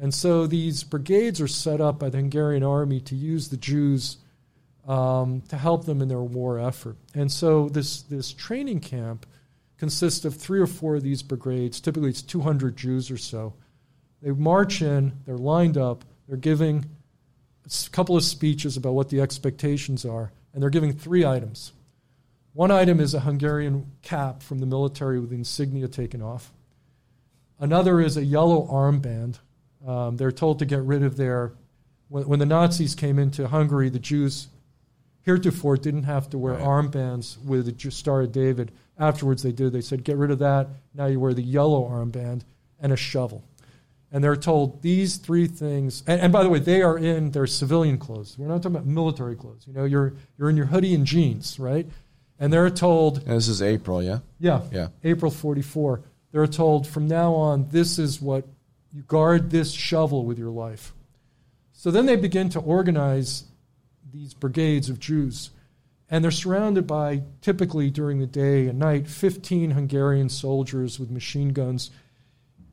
And 0.00 0.14
so 0.14 0.46
these 0.46 0.82
brigades 0.82 1.40
are 1.40 1.48
set 1.48 1.80
up 1.80 1.98
by 1.98 2.08
the 2.08 2.18
Hungarian 2.18 2.62
army 2.62 3.00
to 3.00 3.14
use 3.14 3.48
the 3.48 3.56
Jews 3.56 4.16
um, 4.86 5.42
to 5.48 5.56
help 5.56 5.84
them 5.84 6.00
in 6.00 6.08
their 6.08 6.22
war 6.22 6.58
effort. 6.58 6.96
And 7.14 7.30
so 7.30 7.68
this, 7.68 8.02
this 8.02 8.32
training 8.32 8.80
camp 8.80 9.26
consists 9.78 10.24
of 10.24 10.36
three 10.36 10.60
or 10.60 10.66
four 10.66 10.96
of 10.96 11.02
these 11.02 11.22
brigades. 11.22 11.80
Typically, 11.80 12.10
it's 12.10 12.22
200 12.22 12.76
Jews 12.76 13.10
or 13.10 13.18
so. 13.18 13.54
They 14.22 14.30
march 14.30 14.82
in, 14.82 15.12
they're 15.24 15.38
lined 15.38 15.78
up, 15.78 16.04
they're 16.28 16.36
giving 16.36 16.84
a 17.64 17.90
couple 17.90 18.16
of 18.16 18.22
speeches 18.22 18.76
about 18.76 18.92
what 18.92 19.08
the 19.08 19.20
expectations 19.20 20.04
are, 20.04 20.32
and 20.52 20.62
they're 20.62 20.70
giving 20.70 20.92
three 20.92 21.24
items. 21.24 21.72
One 22.52 22.70
item 22.70 23.00
is 23.00 23.14
a 23.14 23.20
Hungarian 23.20 23.92
cap 24.02 24.42
from 24.42 24.58
the 24.58 24.66
military 24.66 25.20
with 25.20 25.30
the 25.30 25.36
insignia 25.36 25.88
taken 25.88 26.20
off. 26.20 26.52
Another 27.58 28.00
is 28.00 28.16
a 28.16 28.24
yellow 28.24 28.66
armband. 28.66 29.38
Um, 29.86 30.16
they're 30.16 30.32
told 30.32 30.58
to 30.58 30.66
get 30.66 30.82
rid 30.82 31.02
of 31.02 31.16
their. 31.16 31.52
When, 32.08 32.26
when, 32.26 32.38
the 32.38 32.46
Nazis 32.46 32.94
came 32.94 33.18
into 33.18 33.46
Hungary, 33.46 33.88
the 33.88 33.98
Jews 33.98 34.48
heretofore 35.22 35.76
didn't 35.76 36.04
have 36.04 36.28
to 36.30 36.38
wear 36.38 36.54
right. 36.54 36.62
armbands 36.62 37.42
with 37.44 37.66
the 37.66 37.90
Star 37.90 38.22
of 38.22 38.32
David. 38.32 38.72
Afterwards, 38.98 39.42
they 39.42 39.52
did. 39.52 39.72
They 39.72 39.80
said, 39.80 40.02
get 40.02 40.16
rid 40.16 40.30
of 40.30 40.40
that. 40.40 40.68
Now 40.94 41.06
you 41.06 41.20
wear 41.20 41.34
the 41.34 41.42
yellow 41.42 41.88
armband 41.88 42.42
and 42.80 42.92
a 42.92 42.96
shovel 42.96 43.44
and 44.12 44.24
they're 44.24 44.36
told 44.36 44.82
these 44.82 45.16
three 45.16 45.46
things. 45.46 46.02
And, 46.06 46.20
and, 46.20 46.32
by 46.32 46.42
the 46.42 46.48
way, 46.48 46.58
they 46.58 46.82
are 46.82 46.98
in 46.98 47.30
their 47.30 47.46
civilian 47.46 47.98
clothes. 47.98 48.36
We're 48.36 48.48
not 48.48 48.62
talking 48.62 48.76
about 48.76 48.86
military 48.86 49.36
clothes. 49.36 49.64
You 49.66 49.72
know, 49.72 49.84
you're 49.84 50.14
you're 50.38 50.50
in 50.50 50.56
your 50.56 50.66
hoodie 50.66 50.94
and 50.94 51.06
jeans, 51.06 51.58
right? 51.58 51.86
And 52.40 52.52
they're 52.52 52.70
told. 52.70 53.18
And 53.18 53.36
this 53.36 53.48
is 53.48 53.62
April, 53.62 54.02
yeah. 54.02 54.20
Yeah. 54.40 54.62
Yeah. 54.72 54.88
April 55.04 55.30
'44. 55.30 56.02
They're 56.32 56.46
told 56.46 56.86
from 56.86 57.06
now 57.06 57.34
on, 57.34 57.68
this 57.70 57.98
is 57.98 58.20
what 58.20 58.46
you 58.92 59.02
guard 59.02 59.50
this 59.50 59.72
shovel 59.72 60.24
with 60.24 60.38
your 60.38 60.50
life. 60.50 60.94
So 61.72 61.90
then 61.90 62.06
they 62.06 62.16
begin 62.16 62.48
to 62.50 62.60
organize 62.60 63.44
these 64.12 64.34
brigades 64.34 64.88
of 64.88 64.98
Jews. 64.98 65.50
And 66.08 66.24
they're 66.24 66.30
surrounded 66.32 66.86
by, 66.86 67.22
typically 67.40 67.90
during 67.90 68.18
the 68.18 68.26
day 68.26 68.66
and 68.66 68.78
night, 68.78 69.06
15 69.06 69.72
Hungarian 69.72 70.28
soldiers 70.28 70.98
with 70.98 71.10
machine 71.10 71.50
guns 71.50 71.90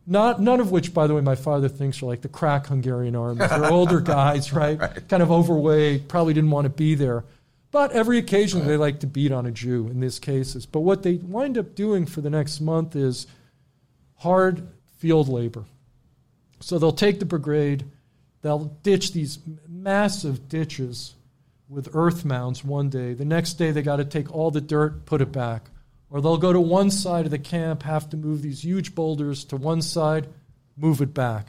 not, 0.09 0.41
none 0.41 0.61
of 0.61 0.71
which, 0.71 0.93
by 0.93 1.05
the 1.05 1.13
way, 1.13 1.21
my 1.21 1.35
father 1.35 1.67
thinks 1.67 2.01
are 2.01 2.05
like 2.05 2.21
the 2.21 2.29
crack 2.29 2.67
Hungarian 2.67 3.13
army. 3.15 3.45
They're 3.45 3.65
older 3.65 3.99
guys, 4.01 4.53
right? 4.53 4.79
right? 4.79 5.07
Kind 5.09 5.21
of 5.21 5.31
overweight, 5.31 6.07
probably 6.07 6.33
didn't 6.33 6.49
want 6.49 6.63
to 6.63 6.69
be 6.69 6.95
there. 6.95 7.25
But 7.71 7.91
every 7.91 8.17
occasion 8.17 8.65
they 8.65 8.77
like 8.77 9.01
to 9.01 9.07
beat 9.07 9.31
on 9.31 9.45
a 9.45 9.51
Jew 9.51 9.87
in 9.87 9.99
these 9.99 10.19
cases. 10.19 10.65
But 10.65 10.81
what 10.81 11.03
they 11.03 11.15
wind 11.15 11.57
up 11.57 11.75
doing 11.75 12.05
for 12.05 12.21
the 12.21 12.29
next 12.29 12.61
month 12.61 12.95
is 12.95 13.27
hard 14.15 14.67
field 14.97 15.27
labor. 15.27 15.65
So 16.59 16.79
they'll 16.79 16.91
take 16.91 17.19
the 17.19 17.25
brigade, 17.25 17.85
they'll 18.41 18.65
ditch 18.83 19.11
these 19.11 19.39
massive 19.67 20.49
ditches 20.49 21.15
with 21.69 21.89
earth 21.93 22.25
mounds 22.25 22.63
one 22.63 22.89
day. 22.89 23.13
The 23.13 23.25
next 23.25 23.53
day 23.53 23.71
they 23.71 23.81
got 23.81 23.97
to 23.97 24.05
take 24.05 24.33
all 24.33 24.49
the 24.49 24.61
dirt, 24.61 25.05
put 25.05 25.21
it 25.21 25.31
back. 25.31 25.69
Or 26.09 26.21
they'll 26.21 26.37
go 26.37 26.53
to 26.53 26.59
one 26.59 26.89
side 26.89 27.25
of 27.25 27.31
the 27.31 27.39
camp, 27.39 27.83
have 27.83 28.09
to 28.11 28.17
move 28.17 28.41
these 28.41 28.63
huge 28.63 28.95
boulders 28.95 29.43
to 29.45 29.57
one 29.57 29.81
side, 29.81 30.27
move 30.77 31.01
it 31.01 31.13
back. 31.13 31.47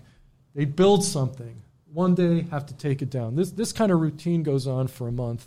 They 0.54 0.64
build 0.64 1.04
something. 1.04 1.62
One 1.92 2.14
day, 2.14 2.42
have 2.50 2.66
to 2.66 2.74
take 2.74 3.00
it 3.00 3.08
down. 3.08 3.36
This, 3.36 3.52
this 3.52 3.72
kind 3.72 3.92
of 3.92 4.00
routine 4.00 4.42
goes 4.42 4.66
on 4.66 4.88
for 4.88 5.08
a 5.08 5.12
month. 5.12 5.46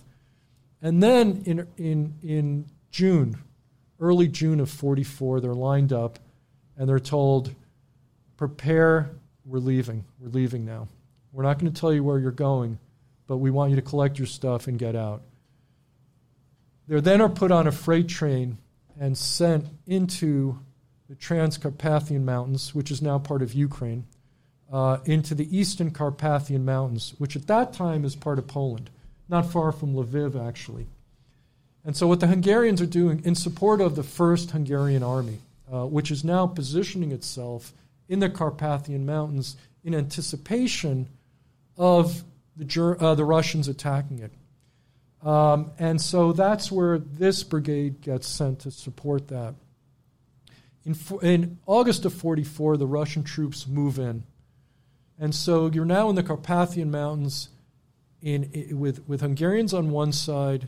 And 0.81 1.01
then 1.01 1.43
in, 1.45 1.67
in, 1.77 2.15
in 2.23 2.65
June, 2.89 3.37
early 3.99 4.27
June 4.27 4.59
of 4.59 4.69
44, 4.69 5.39
they're 5.39 5.53
lined 5.53 5.93
up 5.93 6.19
and 6.77 6.89
they're 6.89 6.99
told, 6.99 7.53
prepare, 8.37 9.11
we're 9.45 9.59
leaving. 9.59 10.05
We're 10.19 10.29
leaving 10.29 10.65
now. 10.65 10.87
We're 11.31 11.43
not 11.43 11.59
going 11.59 11.71
to 11.71 11.79
tell 11.79 11.93
you 11.93 12.03
where 12.03 12.19
you're 12.19 12.31
going, 12.31 12.79
but 13.27 13.37
we 13.37 13.51
want 13.51 13.69
you 13.69 13.75
to 13.75 13.81
collect 13.81 14.17
your 14.17 14.25
stuff 14.25 14.67
and 14.67 14.77
get 14.77 14.95
out. 14.95 15.21
They 16.87 16.99
then 16.99 17.21
are 17.21 17.29
put 17.29 17.51
on 17.51 17.67
a 17.67 17.71
freight 17.71 18.09
train 18.09 18.57
and 18.99 19.17
sent 19.17 19.67
into 19.85 20.59
the 21.07 21.15
Transcarpathian 21.15 22.23
Mountains, 22.23 22.75
which 22.75 22.91
is 22.91 23.01
now 23.01 23.19
part 23.19 23.41
of 23.41 23.53
Ukraine, 23.53 24.05
uh, 24.71 24.97
into 25.05 25.35
the 25.35 25.57
Eastern 25.57 25.91
Carpathian 25.91 26.65
Mountains, 26.65 27.13
which 27.17 27.35
at 27.35 27.47
that 27.47 27.73
time 27.73 28.03
is 28.03 28.15
part 28.15 28.39
of 28.39 28.47
Poland, 28.47 28.89
not 29.31 29.49
far 29.49 29.71
from 29.71 29.95
Lviv, 29.95 30.35
actually. 30.47 30.85
And 31.85 31.95
so, 31.95 32.05
what 32.05 32.19
the 32.19 32.27
Hungarians 32.27 32.81
are 32.81 32.85
doing 32.85 33.23
in 33.25 33.33
support 33.33 33.81
of 33.81 33.95
the 33.95 34.03
First 34.03 34.51
Hungarian 34.51 35.01
Army, 35.01 35.39
uh, 35.71 35.85
which 35.85 36.11
is 36.11 36.23
now 36.23 36.45
positioning 36.45 37.11
itself 37.11 37.73
in 38.07 38.19
the 38.19 38.29
Carpathian 38.29 39.05
Mountains 39.05 39.55
in 39.83 39.95
anticipation 39.95 41.07
of 41.77 42.23
the, 42.55 42.97
uh, 42.99 43.15
the 43.15 43.25
Russians 43.25 43.67
attacking 43.67 44.19
it. 44.19 44.31
Um, 45.25 45.71
and 45.79 45.99
so 45.99 46.33
that's 46.33 46.71
where 46.71 46.99
this 46.99 47.43
brigade 47.43 48.01
gets 48.01 48.27
sent 48.27 48.59
to 48.59 48.71
support 48.71 49.29
that. 49.29 49.55
In, 50.83 50.95
in 51.21 51.59
August 51.65 52.05
of 52.05 52.13
44, 52.13 52.77
the 52.77 52.87
Russian 52.87 53.23
troops 53.23 53.67
move 53.67 53.97
in. 53.97 54.23
And 55.19 55.33
so 55.33 55.69
you're 55.71 55.85
now 55.85 56.09
in 56.09 56.15
the 56.15 56.23
Carpathian 56.23 56.91
Mountains 56.91 57.49
in, 58.21 58.77
with, 58.77 59.07
with 59.07 59.21
Hungarians 59.21 59.73
on 59.73 59.91
one 59.91 60.11
side, 60.11 60.67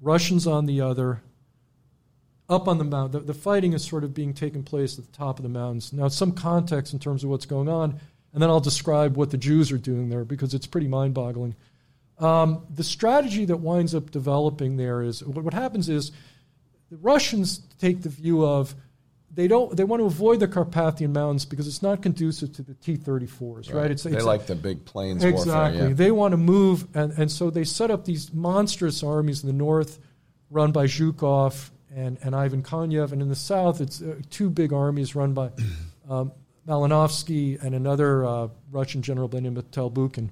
Russians 0.00 0.46
on 0.46 0.66
the 0.66 0.80
other, 0.80 1.22
up 2.48 2.68
on 2.68 2.78
the 2.78 2.84
mountain. 2.84 3.20
The, 3.20 3.32
the, 3.32 3.38
fighting 3.38 3.72
is 3.72 3.84
sort 3.84 4.04
of 4.04 4.14
being 4.14 4.32
taken 4.32 4.62
place 4.62 4.98
at 4.98 5.04
the 5.04 5.16
top 5.16 5.38
of 5.38 5.42
the 5.42 5.48
mountains. 5.48 5.92
Now, 5.92 6.08
some 6.08 6.32
context 6.32 6.92
in 6.92 6.98
terms 6.98 7.22
of 7.22 7.30
what's 7.30 7.46
going 7.46 7.68
on, 7.68 8.00
and 8.32 8.42
then 8.42 8.50
I'll 8.50 8.60
describe 8.60 9.16
what 9.16 9.30
the 9.30 9.36
Jews 9.36 9.70
are 9.72 9.78
doing 9.78 10.08
there 10.08 10.24
because 10.24 10.54
it's 10.54 10.66
pretty 10.66 10.88
mind 10.88 11.14
boggling. 11.14 11.54
Um, 12.18 12.66
the 12.74 12.84
strategy 12.84 13.44
that 13.44 13.58
winds 13.58 13.94
up 13.94 14.10
developing 14.10 14.76
there 14.76 15.02
is 15.02 15.22
what, 15.24 15.44
what 15.44 15.54
happens 15.54 15.88
is 15.88 16.10
the 16.90 16.96
Russians 16.96 17.60
take 17.78 18.02
the 18.02 18.08
view 18.08 18.44
of 18.44 18.74
they 19.32 19.46
don't 19.46 19.76
they 19.76 19.84
want 19.84 20.00
to 20.00 20.06
avoid 20.06 20.40
the 20.40 20.48
Carpathian 20.48 21.12
Mountains 21.12 21.44
because 21.44 21.66
it's 21.66 21.82
not 21.82 22.02
conducive 22.02 22.52
to 22.54 22.62
the 22.62 22.74
T-34s, 22.74 23.66
right? 23.68 23.74
right? 23.74 23.90
It's, 23.90 24.02
they 24.02 24.12
it's 24.12 24.24
like 24.24 24.46
the 24.46 24.54
big 24.54 24.84
plains 24.84 25.22
exactly. 25.22 25.52
warfare. 25.52 25.88
Yeah. 25.88 25.94
They 25.94 26.10
want 26.10 26.32
to 26.32 26.38
move, 26.38 26.86
and, 26.94 27.12
and 27.12 27.30
so 27.30 27.50
they 27.50 27.64
set 27.64 27.90
up 27.90 28.04
these 28.04 28.32
monstrous 28.32 29.02
armies 29.02 29.42
in 29.42 29.46
the 29.46 29.54
north, 29.54 29.98
run 30.50 30.72
by 30.72 30.86
Zhukov 30.86 31.70
and, 31.94 32.18
and 32.22 32.34
Ivan 32.34 32.62
Konyev, 32.62 33.12
and 33.12 33.22
in 33.22 33.28
the 33.28 33.36
south, 33.36 33.80
it's 33.80 34.02
uh, 34.02 34.16
two 34.30 34.50
big 34.50 34.72
armies 34.72 35.14
run 35.14 35.34
by 35.34 35.50
um, 36.08 36.32
Malinovsky 36.66 37.62
and 37.62 37.74
another 37.74 38.24
uh, 38.24 38.48
Russian 38.70 39.02
general 39.02 39.28
by 39.28 39.38
the 39.38 39.42
name 39.42 39.56
of 39.56 39.70
Tolbukhin. 39.70 40.30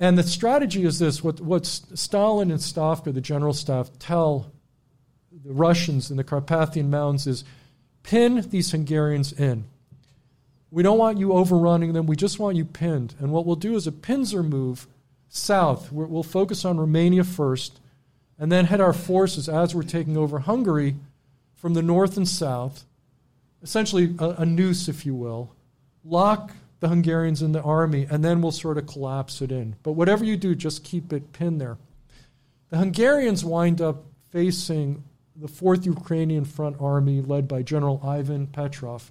And 0.00 0.18
the 0.18 0.22
strategy 0.22 0.84
is 0.84 0.98
this 0.98 1.22
what, 1.22 1.40
what 1.40 1.66
Stalin 1.66 2.50
and 2.50 2.60
Stavka, 2.60 3.14
the 3.14 3.20
general 3.20 3.52
staff, 3.52 3.90
tell 3.98 4.52
the 5.44 5.52
Russians 5.52 6.10
in 6.10 6.16
the 6.16 6.24
Carpathian 6.24 6.90
Mountains 6.90 7.26
is 7.26 7.44
pin 8.04 8.46
these 8.50 8.70
Hungarians 8.70 9.32
in. 9.32 9.64
We 10.70 10.82
don't 10.82 10.98
want 10.98 11.18
you 11.18 11.32
overrunning 11.32 11.92
them, 11.92 12.06
we 12.06 12.16
just 12.16 12.38
want 12.38 12.56
you 12.56 12.64
pinned. 12.64 13.14
And 13.18 13.32
what 13.32 13.44
we'll 13.44 13.56
do 13.56 13.74
is 13.74 13.88
a 13.88 13.92
pincer 13.92 14.42
move 14.42 14.86
south. 15.28 15.90
we 15.90 16.04
will 16.04 16.22
focus 16.22 16.64
on 16.64 16.78
Romania 16.78 17.24
first, 17.24 17.80
and 18.38 18.52
then 18.52 18.66
head 18.66 18.80
our 18.80 18.92
forces 18.92 19.48
as 19.48 19.74
we're 19.74 19.82
taking 19.82 20.16
over 20.16 20.40
Hungary 20.40 20.96
from 21.56 21.74
the 21.74 21.82
north 21.82 22.16
and 22.16 22.28
south, 22.28 22.84
essentially 23.62 24.14
a, 24.18 24.30
a 24.38 24.46
noose, 24.46 24.88
if 24.88 25.06
you 25.06 25.14
will, 25.14 25.50
lock 26.04 26.52
the 26.80 26.88
Hungarians 26.88 27.40
in 27.40 27.52
the 27.52 27.62
army, 27.62 28.06
and 28.10 28.24
then 28.24 28.42
we'll 28.42 28.52
sort 28.52 28.76
of 28.76 28.86
collapse 28.86 29.40
it 29.40 29.50
in. 29.50 29.76
But 29.82 29.92
whatever 29.92 30.24
you 30.24 30.36
do, 30.36 30.54
just 30.54 30.84
keep 30.84 31.12
it 31.12 31.32
pinned 31.32 31.60
there. 31.60 31.78
The 32.70 32.76
Hungarians 32.76 33.44
wind 33.44 33.80
up 33.80 34.04
facing 34.30 35.04
the 35.36 35.48
4th 35.48 35.84
Ukrainian 35.84 36.44
Front 36.44 36.76
Army 36.80 37.20
led 37.20 37.48
by 37.48 37.62
General 37.62 38.00
Ivan 38.04 38.46
Petrov. 38.46 39.10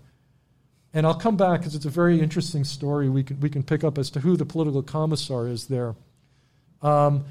and 0.93 1.05
I'll 1.05 1.15
come 1.15 1.37
back 1.37 1.61
because 1.61 1.75
it's 1.75 1.85
a 1.85 1.89
very 1.89 2.21
interesting 2.21 2.63
story 2.63 3.09
we 3.09 3.23
can, 3.23 3.39
we 3.39 3.49
can 3.49 3.63
pick 3.63 3.83
up 3.83 3.97
as 3.97 4.09
to 4.11 4.19
who 4.19 4.37
the 4.37 4.45
political 4.45 4.83
commissar 4.83 5.47
is 5.47 5.67
there. 5.67 5.95
Um, 6.81 7.25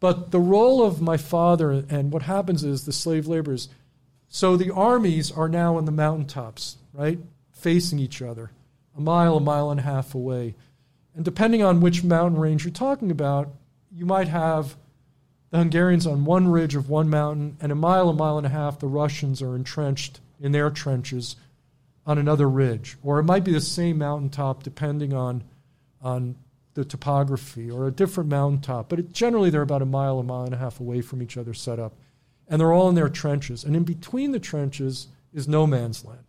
but 0.00 0.30
the 0.30 0.38
role 0.38 0.84
of 0.84 1.00
my 1.00 1.16
father 1.16 1.84
and 1.90 2.12
what 2.12 2.22
happens 2.22 2.62
is 2.62 2.84
the 2.84 2.92
slave 2.92 3.26
laborers, 3.26 3.68
so 4.28 4.56
the 4.56 4.72
armies 4.72 5.32
are 5.32 5.48
now 5.48 5.76
on 5.76 5.84
the 5.84 5.92
mountaintops, 5.92 6.76
right, 6.92 7.18
facing 7.50 7.98
each 7.98 8.22
other, 8.22 8.52
a 8.96 9.00
mile, 9.00 9.38
a 9.38 9.40
mile 9.40 9.70
and 9.70 9.80
a 9.80 9.82
half 9.82 10.14
away. 10.14 10.54
And 11.14 11.24
depending 11.24 11.62
on 11.62 11.80
which 11.80 12.04
mountain 12.04 12.38
range 12.38 12.64
you're 12.64 12.72
talking 12.72 13.10
about, 13.10 13.48
you 13.90 14.06
might 14.06 14.28
have 14.28 14.76
the 15.50 15.58
Hungarians 15.58 16.06
on 16.06 16.24
one 16.24 16.48
ridge 16.48 16.74
of 16.74 16.88
one 16.90 17.08
mountain, 17.08 17.56
and 17.60 17.72
a 17.72 17.74
mile, 17.74 18.08
a 18.08 18.14
mile 18.14 18.36
and 18.36 18.46
a 18.46 18.50
half, 18.50 18.78
the 18.78 18.86
Russians 18.86 19.40
are 19.40 19.56
entrenched 19.56 20.20
in 20.40 20.52
their 20.52 20.70
trenches 20.70 21.36
on 22.06 22.18
another 22.18 22.48
ridge. 22.48 22.96
Or 23.02 23.18
it 23.18 23.24
might 23.24 23.44
be 23.44 23.52
the 23.52 23.60
same 23.60 23.98
mountaintop 23.98 24.62
depending 24.62 25.12
on, 25.14 25.44
on 26.02 26.36
the 26.74 26.84
topography, 26.84 27.70
or 27.70 27.86
a 27.86 27.90
different 27.90 28.30
mountaintop. 28.30 28.88
But 28.88 28.98
it, 29.00 29.12
generally, 29.12 29.50
they're 29.50 29.62
about 29.62 29.82
a 29.82 29.86
mile, 29.86 30.18
a 30.18 30.22
mile 30.22 30.44
and 30.44 30.54
a 30.54 30.58
half 30.58 30.80
away 30.80 31.00
from 31.00 31.22
each 31.22 31.36
other 31.36 31.54
set 31.54 31.78
up. 31.78 31.94
And 32.46 32.60
they're 32.60 32.72
all 32.72 32.88
in 32.88 32.94
their 32.94 33.08
trenches. 33.08 33.64
And 33.64 33.74
in 33.76 33.84
between 33.84 34.32
the 34.32 34.38
trenches 34.40 35.08
is 35.34 35.48
no 35.48 35.66
man's 35.66 36.04
land. 36.04 36.20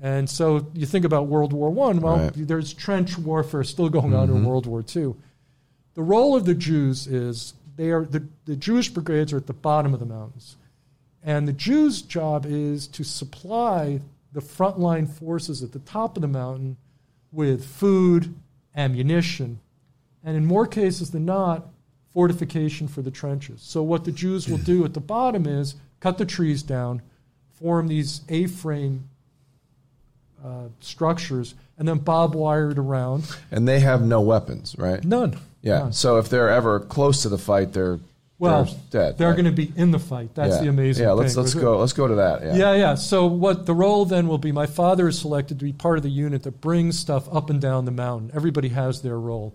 And 0.00 0.28
so 0.28 0.66
you 0.74 0.86
think 0.86 1.04
about 1.04 1.28
World 1.28 1.52
War 1.52 1.70
One. 1.70 2.00
Well, 2.00 2.16
Right. 2.18 2.32
there's 2.34 2.74
trench 2.74 3.16
warfare 3.16 3.64
still 3.64 3.88
going 3.88 4.12
on 4.14 4.28
Mm-hmm. 4.28 4.36
in 4.38 4.44
World 4.44 4.66
War 4.66 4.82
Two. 4.82 5.16
The 5.94 6.02
role 6.02 6.36
of 6.36 6.44
the 6.44 6.54
Jews 6.54 7.06
is 7.06 7.54
they 7.76 7.90
are 7.90 8.04
the, 8.04 8.26
the 8.44 8.56
Jewish 8.56 8.88
brigades 8.88 9.32
are 9.32 9.38
at 9.38 9.46
the 9.46 9.52
bottom 9.52 9.94
of 9.94 10.00
the 10.00 10.06
mountains, 10.06 10.56
and 11.22 11.48
the 11.48 11.52
Jews' 11.52 12.02
job 12.02 12.46
is 12.46 12.86
to 12.88 13.04
supply 13.04 14.00
the 14.32 14.40
frontline 14.40 15.08
forces 15.08 15.62
at 15.62 15.72
the 15.72 15.78
top 15.80 16.16
of 16.16 16.22
the 16.22 16.28
mountain 16.28 16.76
with 17.32 17.64
food, 17.64 18.34
ammunition, 18.76 19.60
and 20.22 20.36
in 20.36 20.44
more 20.44 20.66
cases 20.66 21.10
than 21.10 21.24
not, 21.24 21.66
fortification 22.12 22.86
for 22.86 23.02
the 23.02 23.10
trenches. 23.10 23.60
So 23.60 23.82
what 23.82 24.04
the 24.04 24.12
Jews 24.12 24.48
will 24.48 24.58
do 24.58 24.84
at 24.84 24.94
the 24.94 25.00
bottom 25.00 25.46
is 25.46 25.74
cut 26.00 26.18
the 26.18 26.24
trees 26.24 26.62
down, 26.62 27.02
form 27.52 27.88
these 27.88 28.20
A-frame 28.28 29.08
uh, 30.44 30.68
structures, 30.80 31.54
and 31.78 31.88
then 31.88 31.98
bob 31.98 32.34
wire 32.34 32.70
it 32.70 32.78
around. 32.78 33.36
And 33.50 33.66
they 33.66 33.80
have 33.80 34.02
no 34.02 34.20
weapons, 34.20 34.76
right? 34.78 35.02
None. 35.04 35.38
Yeah. 35.64 35.78
None. 35.78 35.92
So 35.92 36.18
if 36.18 36.28
they're 36.28 36.50
ever 36.50 36.78
close 36.78 37.22
to 37.22 37.28
the 37.28 37.38
fight, 37.38 37.72
they're 37.72 37.98
Well, 38.38 38.64
they're 38.64 38.74
dead. 38.90 39.18
They're 39.18 39.28
right? 39.28 39.34
going 39.34 39.46
to 39.46 39.52
be 39.52 39.72
in 39.74 39.90
the 39.90 39.98
fight. 39.98 40.34
That's 40.34 40.56
yeah. 40.56 40.60
the 40.62 40.68
amazing 40.68 41.00
thing. 41.02 41.08
Yeah. 41.08 41.12
Let's 41.14 41.36
let's 41.36 41.54
go. 41.54 41.78
Let's 41.78 41.94
go 41.94 42.06
to 42.06 42.16
that. 42.16 42.42
Yeah. 42.42 42.54
Yeah, 42.54 42.74
yeah. 42.74 42.94
So 42.94 43.26
what 43.26 43.66
the 43.66 43.74
role 43.74 44.04
then 44.04 44.28
will 44.28 44.38
be? 44.38 44.52
My 44.52 44.66
father 44.66 45.08
is 45.08 45.18
selected 45.18 45.58
to 45.58 45.64
be 45.64 45.72
part 45.72 45.96
of 45.96 46.02
the 46.02 46.10
unit 46.10 46.42
that 46.42 46.60
brings 46.60 46.98
stuff 46.98 47.26
up 47.34 47.48
and 47.50 47.60
down 47.60 47.86
the 47.86 47.90
mountain. 47.90 48.30
Everybody 48.34 48.68
has 48.68 49.00
their 49.02 49.18
role, 49.18 49.54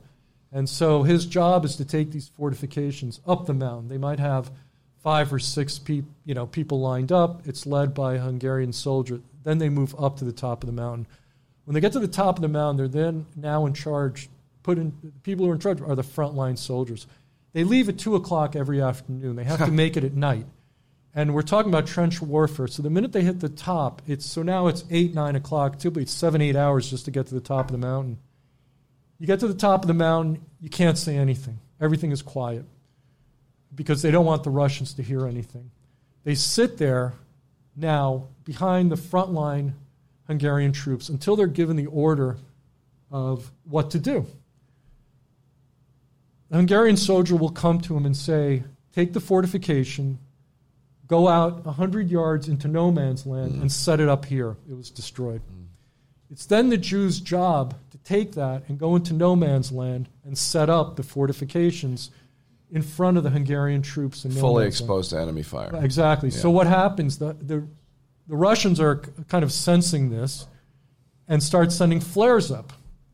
and 0.52 0.68
so 0.68 1.04
his 1.04 1.26
job 1.28 1.64
is 1.64 1.76
to 1.76 1.86
take 1.86 2.12
these 2.12 2.30
fortifications 2.36 3.22
up 3.28 3.46
the 3.46 3.54
mountain. 3.54 3.88
They 3.88 4.00
might 4.00 4.20
have 4.20 4.50
five 5.04 5.32
or 5.32 5.40
six 5.40 5.80
peop, 5.80 6.06
you 6.26 6.34
know, 6.34 6.46
people 6.46 6.82
lined 6.82 7.12
up. 7.12 7.48
It's 7.48 7.66
led 7.66 7.94
by 7.94 8.16
a 8.16 8.20
Hungarian 8.20 8.74
soldier. 8.74 9.22
Then 9.44 9.58
they 9.58 9.70
move 9.70 9.96
up 9.98 10.18
to 10.18 10.26
the 10.26 10.34
top 10.34 10.62
of 10.62 10.68
the 10.68 10.74
mountain. 10.74 11.08
When 11.64 11.74
they 11.74 11.80
get 11.80 11.94
to 11.94 12.00
the 12.00 12.08
top 12.08 12.38
of 12.38 12.42
the 12.42 12.50
mountain, 12.50 12.78
they're 12.78 13.04
then 13.04 13.26
now 13.36 13.66
in 13.66 13.74
charge. 13.74 14.28
Put 14.64 14.78
in 14.78 14.94
the 15.04 15.12
people 15.24 15.46
who 15.46 15.52
are 15.52 15.56
in 15.56 15.60
charge 15.60 15.82
are 15.82 15.96
the 15.96 16.04
frontline 16.04 16.58
soldiers. 16.58 17.08
They 17.54 17.64
leave 17.64 17.90
at 17.90 17.98
two 17.98 18.16
o'clock 18.16 18.56
every 18.56 18.82
afternoon. 18.82 19.36
They 19.36 19.44
have 19.44 19.66
to 19.66 19.72
make 19.72 19.98
it 19.98 20.04
at 20.04 20.14
night. 20.14 20.46
And 21.16 21.34
we're 21.34 21.42
talking 21.42 21.72
about 21.72 21.88
trench 21.88 22.22
warfare. 22.22 22.68
So 22.68 22.84
the 22.84 22.90
minute 22.90 23.12
they 23.12 23.24
hit 23.24 23.40
the 23.40 23.50
top, 23.50 24.02
it's 24.08 24.26
so 24.26 24.44
now 24.44 24.68
it's 24.68 24.84
eight, 24.92 25.14
nine 25.14 25.36
o'clock. 25.36 25.80
Typically 25.80 26.04
it's 26.04 26.14
seven, 26.14 26.42
eight 26.42 26.56
hours 26.56 26.90
just 26.90 27.06
to 27.06 27.12
get 27.12 27.28
to 27.28 27.34
the 27.34 27.42
top 27.42 27.66
of 27.66 27.72
the 27.72 27.80
mountain. 27.80 28.20
You 29.18 29.28
get 29.28 29.40
to 29.42 29.48
the 29.48 29.54
top 29.54 29.82
of 29.82 29.88
the 29.88 29.94
mountain, 29.94 30.46
you 30.62 30.70
can't 30.70 30.98
say 30.98 31.18
anything. 31.18 31.60
Everything 31.82 32.12
is 32.12 32.22
quiet 32.22 32.66
because 33.74 34.02
they 34.02 34.12
don't 34.12 34.26
want 34.26 34.44
the 34.44 34.50
Russians 34.50 34.94
to 34.96 35.04
hear 35.04 35.26
anything. 35.26 35.72
They 36.24 36.36
sit 36.36 36.78
there 36.78 37.14
now 37.76 38.28
behind 38.44 38.92
the 38.92 38.98
front 38.98 39.32
line 39.32 39.76
Hungarian 40.28 40.72
troops 40.72 41.10
until 41.10 41.36
they're 41.36 41.48
given 41.48 41.76
the 41.76 41.88
order 41.88 42.38
of 43.12 43.52
what 43.64 43.92
to 43.92 44.00
do. 44.00 44.28
The 46.50 46.58
Hungarian 46.58 46.98
soldier 46.98 47.36
will 47.36 47.52
come 47.52 47.80
to 47.82 47.96
him 47.96 48.06
and 48.06 48.16
say, 48.16 48.64
Take 48.94 49.14
the 49.14 49.20
fortification, 49.20 50.20
go 51.08 51.28
out 51.28 51.64
100 51.64 52.10
yards 52.10 52.48
into 52.48 52.68
no 52.68 52.92
man's 52.92 53.26
land, 53.26 53.54
and 53.54 53.66
mm. 53.66 53.72
set 53.72 54.00
it 54.00 54.10
up 54.10 54.26
here. 54.26 54.58
It 54.70 54.76
was 54.76 54.90
destroyed. 54.90 55.42
Mm. 55.42 55.68
It's 56.32 56.46
then 56.46 56.70
the 56.70 56.78
Jews' 56.78 57.20
job 57.20 57.76
to 57.92 57.98
take 58.00 58.34
that 58.34 58.64
and 58.68 58.80
go 58.80 58.96
into 58.96 59.14
no 59.14 59.36
man's 59.36 59.72
land 59.72 60.10
and 60.24 60.38
set 60.38 60.70
up 60.70 60.96
the 60.96 61.04
fortifications 61.04 62.12
in 62.72 62.82
front 62.82 63.18
of 63.18 63.24
the 63.24 63.32
Hungarian 63.32 63.82
troops 63.82 64.26
and 64.26 64.36
no 64.36 64.42
Fully 64.42 64.66
man's 64.66 64.80
land. 64.80 64.90
exposed 64.90 65.10
to 65.12 65.20
enemy 65.20 65.44
fire. 65.44 65.72
Exactly. 65.84 66.30
So 66.30 66.50
what 66.52 66.68
happens? 66.68 67.18
The, 67.18 67.34
the 67.34 67.68
the 68.28 68.36
Russians 68.36 68.80
are 68.80 68.98
kind 69.28 69.44
of 69.44 69.52
sensing 69.52 70.12
this 70.12 70.46
and 71.28 71.42
start 71.42 71.72
sending 71.72 72.00
flares 72.00 72.52
up. 72.52 72.72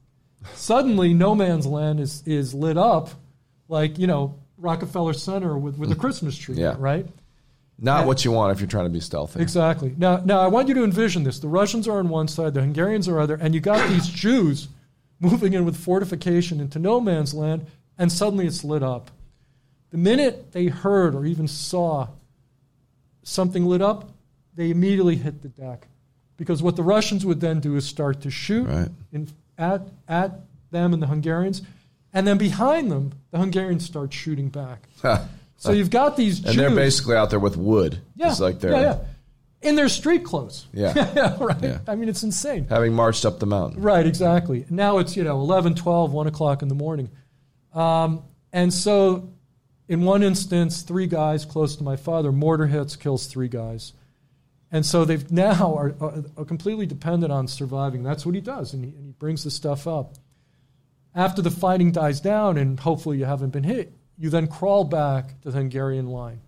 Suddenly, 0.56 1.14
no 1.14 1.34
man's 1.34 1.66
land 1.66 2.00
is 2.02 2.22
is 2.26 2.54
lit 2.54 2.78
up 2.78 3.12
like 3.68 3.98
you 4.00 4.08
know 4.08 4.36
Rockefeller 4.58 5.14
Center 5.14 5.58
with 5.58 5.78
with 5.78 5.92
a 5.92 5.96
mm. 5.96 6.00
Christmas 6.00 6.38
tree, 6.38 6.56
Yeah. 6.56 6.76
right? 6.80 7.08
Not 7.78 8.00
And- 8.00 8.08
what 8.08 8.24
you 8.24 8.32
want 8.32 8.54
if 8.54 8.60
you're 8.62 8.70
trying 8.70 8.86
to 8.86 8.90
be 8.90 9.02
stealthy. 9.02 9.42
Exactly. 9.42 9.94
Now, 9.98 10.22
now 10.24 10.40
I 10.40 10.48
want 10.48 10.70
you 10.70 10.74
to 10.76 10.84
envision 10.84 11.24
this: 11.24 11.40
the 11.40 11.48
Russians 11.48 11.88
are 11.88 12.00
on 12.00 12.08
one 12.10 12.28
side, 12.28 12.54
the 12.54 12.62
Hungarians 12.62 13.08
are 13.08 13.20
other, 13.20 13.36
and 13.36 13.54
you 13.54 13.60
got 13.62 13.88
these 13.90 14.08
Jews 14.24 14.70
moving 15.20 15.54
in 15.54 15.66
with 15.66 15.76
fortification 15.78 16.60
into 16.60 16.80
no 16.80 17.00
man's 17.02 17.34
land, 17.34 17.66
and 17.98 18.12
suddenly 18.12 18.46
it's 18.48 18.64
lit 18.64 18.84
up. 18.84 19.12
The 19.92 19.98
minute 19.98 20.52
they 20.52 20.68
heard 20.68 21.16
or 21.16 21.26
even 21.26 21.48
saw 21.48 22.08
something 23.24 23.66
lit 23.66 23.82
up, 23.82 24.10
they 24.56 24.70
immediately 24.72 25.16
hit 25.16 25.42
the 25.42 25.50
deck, 25.50 25.88
because 26.38 26.62
what 26.62 26.76
the 26.76 26.84
Russians 26.84 27.26
would 27.26 27.40
then 27.42 27.60
do 27.60 27.76
is 27.76 27.86
start 27.86 28.22
to 28.22 28.30
shoot 28.30 28.68
Right. 28.68 28.90
in, 29.12 29.28
at 29.58 29.88
at 30.08 30.42
them 30.72 30.94
and 30.94 31.02
the 31.02 31.08
Hungarians, 31.08 31.62
and 32.16 32.26
then 32.26 32.40
behind 32.40 32.90
them, 32.92 33.12
the 33.30 33.38
Hungarians 33.38 33.86
start 33.86 34.12
shooting 34.12 34.50
back. 34.50 34.88
So 35.58 35.72
you've 35.72 35.90
got 35.90 36.18
these 36.18 36.40
Jews. 36.40 36.46
and 36.46 36.54
Jews. 36.56 36.62
they're 36.62 36.76
basically 36.76 37.16
out 37.16 37.30
there 37.30 37.40
with 37.40 37.56
wood. 37.56 38.00
Yeah, 38.16 38.30
It's 38.30 38.42
like 38.42 38.60
they're 38.60 38.72
yeah, 38.74 38.82
yeah. 38.82 38.98
In 39.62 39.76
their 39.76 39.88
street 39.90 40.24
clothes. 40.24 40.68
Yeah. 40.74 40.94
yeah, 41.16 41.38
right. 41.40 41.64
Yeah. 41.64 41.80
I 41.88 41.96
mean, 41.96 42.10
it's 42.10 42.22
insane. 42.24 42.68
having 42.70 42.94
marched 42.94 43.26
up 43.26 43.40
the 43.40 43.46
mountain. 43.48 43.82
Right, 43.82 44.06
exactly. 44.06 44.66
Now 44.70 45.00
it's, 45.00 45.16
you 45.16 45.24
know, 45.24 45.40
11, 45.40 45.76
12, 45.76 46.12
1 46.12 46.28
o'clock 46.28 46.62
in 46.62 46.68
the 46.68 46.76
morning. 46.76 47.10
Um, 47.74 48.24
and 48.54 48.72
so 48.72 49.34
in 49.88 50.04
one 50.04 50.24
instance, 50.24 50.82
three 50.82 51.08
guys 51.08 51.46
close 51.46 51.78
to 51.78 51.84
my 51.84 51.96
father, 51.96 52.32
mortar 52.32 52.68
hits, 52.68 52.96
kills 52.96 53.26
three 53.26 53.48
guys. 53.48 53.94
And 54.72 54.86
so 54.86 55.06
they've 55.06 55.32
now 55.46 55.74
are, 55.76 55.96
are, 56.02 56.24
are 56.38 56.46
completely 56.46 56.86
dependent 56.86 57.32
on 57.32 57.48
surviving. 57.48 58.04
That's 58.04 58.26
what 58.26 58.36
he 58.36 58.42
does, 58.42 58.74
and 58.74 58.84
he, 58.84 58.92
and 58.92 59.06
he 59.06 59.14
brings 59.14 59.44
the 59.46 59.52
stuff 59.52 59.88
up. 59.88 60.16
After 61.16 61.42
the 61.42 61.50
fighting 61.52 61.92
dies 61.92 62.20
down, 62.20 62.58
and 62.58 62.80
hopefully 62.80 63.18
you 63.18 63.26
haven't 63.26 63.52
been 63.52 63.64
hit, 63.64 63.94
you 64.18 64.30
then 64.30 64.48
crawl 64.48 64.84
back 64.84 65.40
to 65.42 65.50
the 65.52 65.58
Hungarian 65.58 66.08
line. 66.08 66.42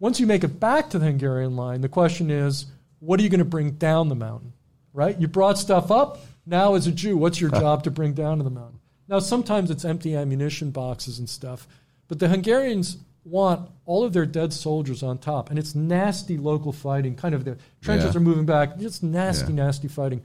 Once 0.00 0.18
you 0.18 0.26
make 0.26 0.42
it 0.42 0.58
back 0.58 0.90
to 0.90 0.98
the 0.98 1.04
Hungarian 1.06 1.54
line, 1.54 1.82
the 1.82 1.88
question 1.88 2.30
is, 2.30 2.66
what 3.00 3.20
are 3.20 3.22
you 3.22 3.28
going 3.28 3.38
to 3.38 3.44
bring 3.44 3.72
down 3.72 4.08
the 4.08 4.14
mountain? 4.14 4.52
Right? 4.92 5.18
You 5.20 5.28
brought 5.28 5.58
stuff 5.58 5.90
up. 5.90 6.18
Now, 6.46 6.74
as 6.74 6.86
a 6.86 6.92
Jew, 6.92 7.16
what's 7.16 7.40
your 7.40 7.50
job 7.62 7.84
to 7.84 7.90
bring 7.90 8.14
down 8.14 8.38
to 8.38 8.44
the 8.44 8.50
mountain? 8.50 8.80
Now, 9.08 9.18
sometimes 9.18 9.70
it's 9.70 9.84
empty 9.84 10.16
ammunition 10.16 10.70
boxes 10.70 11.18
and 11.18 11.28
stuff, 11.28 11.68
but 12.08 12.18
the 12.18 12.28
Hungarians 12.28 12.96
want 13.24 13.68
all 13.86 14.04
of 14.04 14.12
their 14.12 14.26
dead 14.26 14.52
soldiers 14.52 15.02
on 15.02 15.18
top, 15.18 15.50
and 15.50 15.58
it's 15.58 15.74
nasty 15.74 16.36
local 16.38 16.72
fighting. 16.72 17.14
Kind 17.14 17.34
of 17.34 17.44
the 17.44 17.56
trenches 17.82 18.12
Yeah. 18.14 18.18
are 18.18 18.22
moving 18.22 18.46
back. 18.46 18.74
It's 18.78 19.02
nasty, 19.02 19.52
Yeah. 19.52 19.64
nasty 19.64 19.88
fighting. 19.88 20.22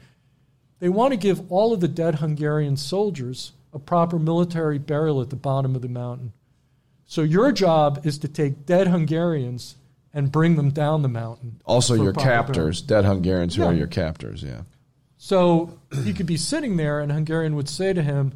They 0.80 0.90
want 0.90 1.12
to 1.12 1.18
give 1.18 1.52
all 1.52 1.74
of 1.74 1.80
the 1.82 1.88
dead 1.88 2.16
Hungarian 2.16 2.78
soldiers 2.78 3.52
a 3.74 3.80
proper 3.80 4.18
military 4.18 4.80
burial 4.80 5.22
at 5.22 5.30
the 5.30 5.36
bottom 5.36 5.76
of 5.76 5.82
the 5.82 5.90
mountain. 5.90 6.34
So 7.06 7.22
your 7.22 7.52
job 7.52 8.02
is 8.06 8.18
to 8.20 8.28
take 8.28 8.66
dead 8.66 8.88
Hungarians 8.88 9.76
and 10.14 10.32
bring 10.32 10.56
them 10.56 10.70
down 10.72 11.02
the 11.02 11.08
mountain. 11.10 11.62
Also, 11.66 11.94
your 11.96 12.14
captors, 12.14 12.82
dead 12.82 13.06
Hungarians 13.06 13.56
who 13.56 13.62
Yeah. 13.64 13.70
are 13.70 13.74
your 13.74 13.88
captors. 13.88 14.42
Yeah. 14.42 14.62
So 15.18 15.78
he 16.04 16.14
could 16.14 16.26
be 16.26 16.38
sitting 16.38 16.78
there, 16.78 17.00
and 17.00 17.12
a 17.12 17.16
Hungarian 17.16 17.56
would 17.56 17.70
say 17.70 17.94
to 17.94 18.02
him, 18.02 18.32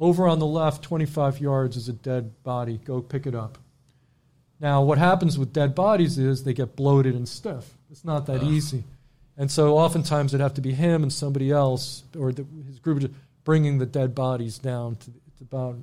Over 0.00 0.26
on 0.26 0.38
the 0.40 0.46
left, 0.46 0.82
25 0.82 1.40
yards 1.40 1.76
is 1.76 1.88
a 1.88 1.92
dead 1.92 2.42
body. 2.42 2.78
Go 2.84 3.00
pick 3.00 3.26
it 3.28 3.34
up. 3.34 3.58
Now, 4.60 4.82
what 4.82 4.98
happens 4.98 5.38
with 5.38 5.52
dead 5.52 5.74
bodies 5.74 6.18
is 6.18 6.42
they 6.42 6.52
get 6.52 6.74
bloated 6.74 7.14
and 7.14 7.28
stiff. 7.28 7.74
It's 7.90 8.04
not 8.04 8.26
that 8.26 8.42
easy. 8.42 8.82
And 9.36 9.50
so 9.50 9.76
oftentimes 9.76 10.32
it'd 10.32 10.42
have 10.42 10.54
to 10.54 10.60
be 10.60 10.72
him 10.72 11.02
and 11.02 11.12
somebody 11.12 11.50
else, 11.50 12.04
or 12.16 12.32
the, 12.32 12.46
his 12.66 12.78
group, 12.78 13.12
bringing 13.42 13.78
the 13.78 13.86
dead 13.86 14.14
bodies 14.14 14.58
down 14.58 14.96
to, 14.96 15.10
the, 15.10 15.18
to 15.38 15.42
about, 15.42 15.76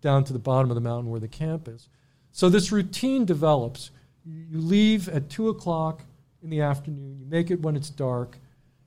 down 0.00 0.24
to 0.24 0.32
the 0.32 0.38
bottom 0.38 0.70
of 0.70 0.74
the 0.76 0.80
mountain 0.80 1.10
where 1.10 1.20
the 1.20 1.28
camp 1.28 1.68
is. 1.68 1.88
So 2.30 2.48
this 2.48 2.72
routine 2.72 3.24
develops. 3.24 3.90
You 4.24 4.60
leave 4.60 5.08
at 5.08 5.28
2 5.28 5.48
o'clock 5.48 6.02
in 6.42 6.50
the 6.50 6.60
afternoon, 6.60 7.18
you 7.20 7.26
make 7.26 7.50
it 7.50 7.60
when 7.60 7.76
it's 7.76 7.90
dark, 7.90 8.36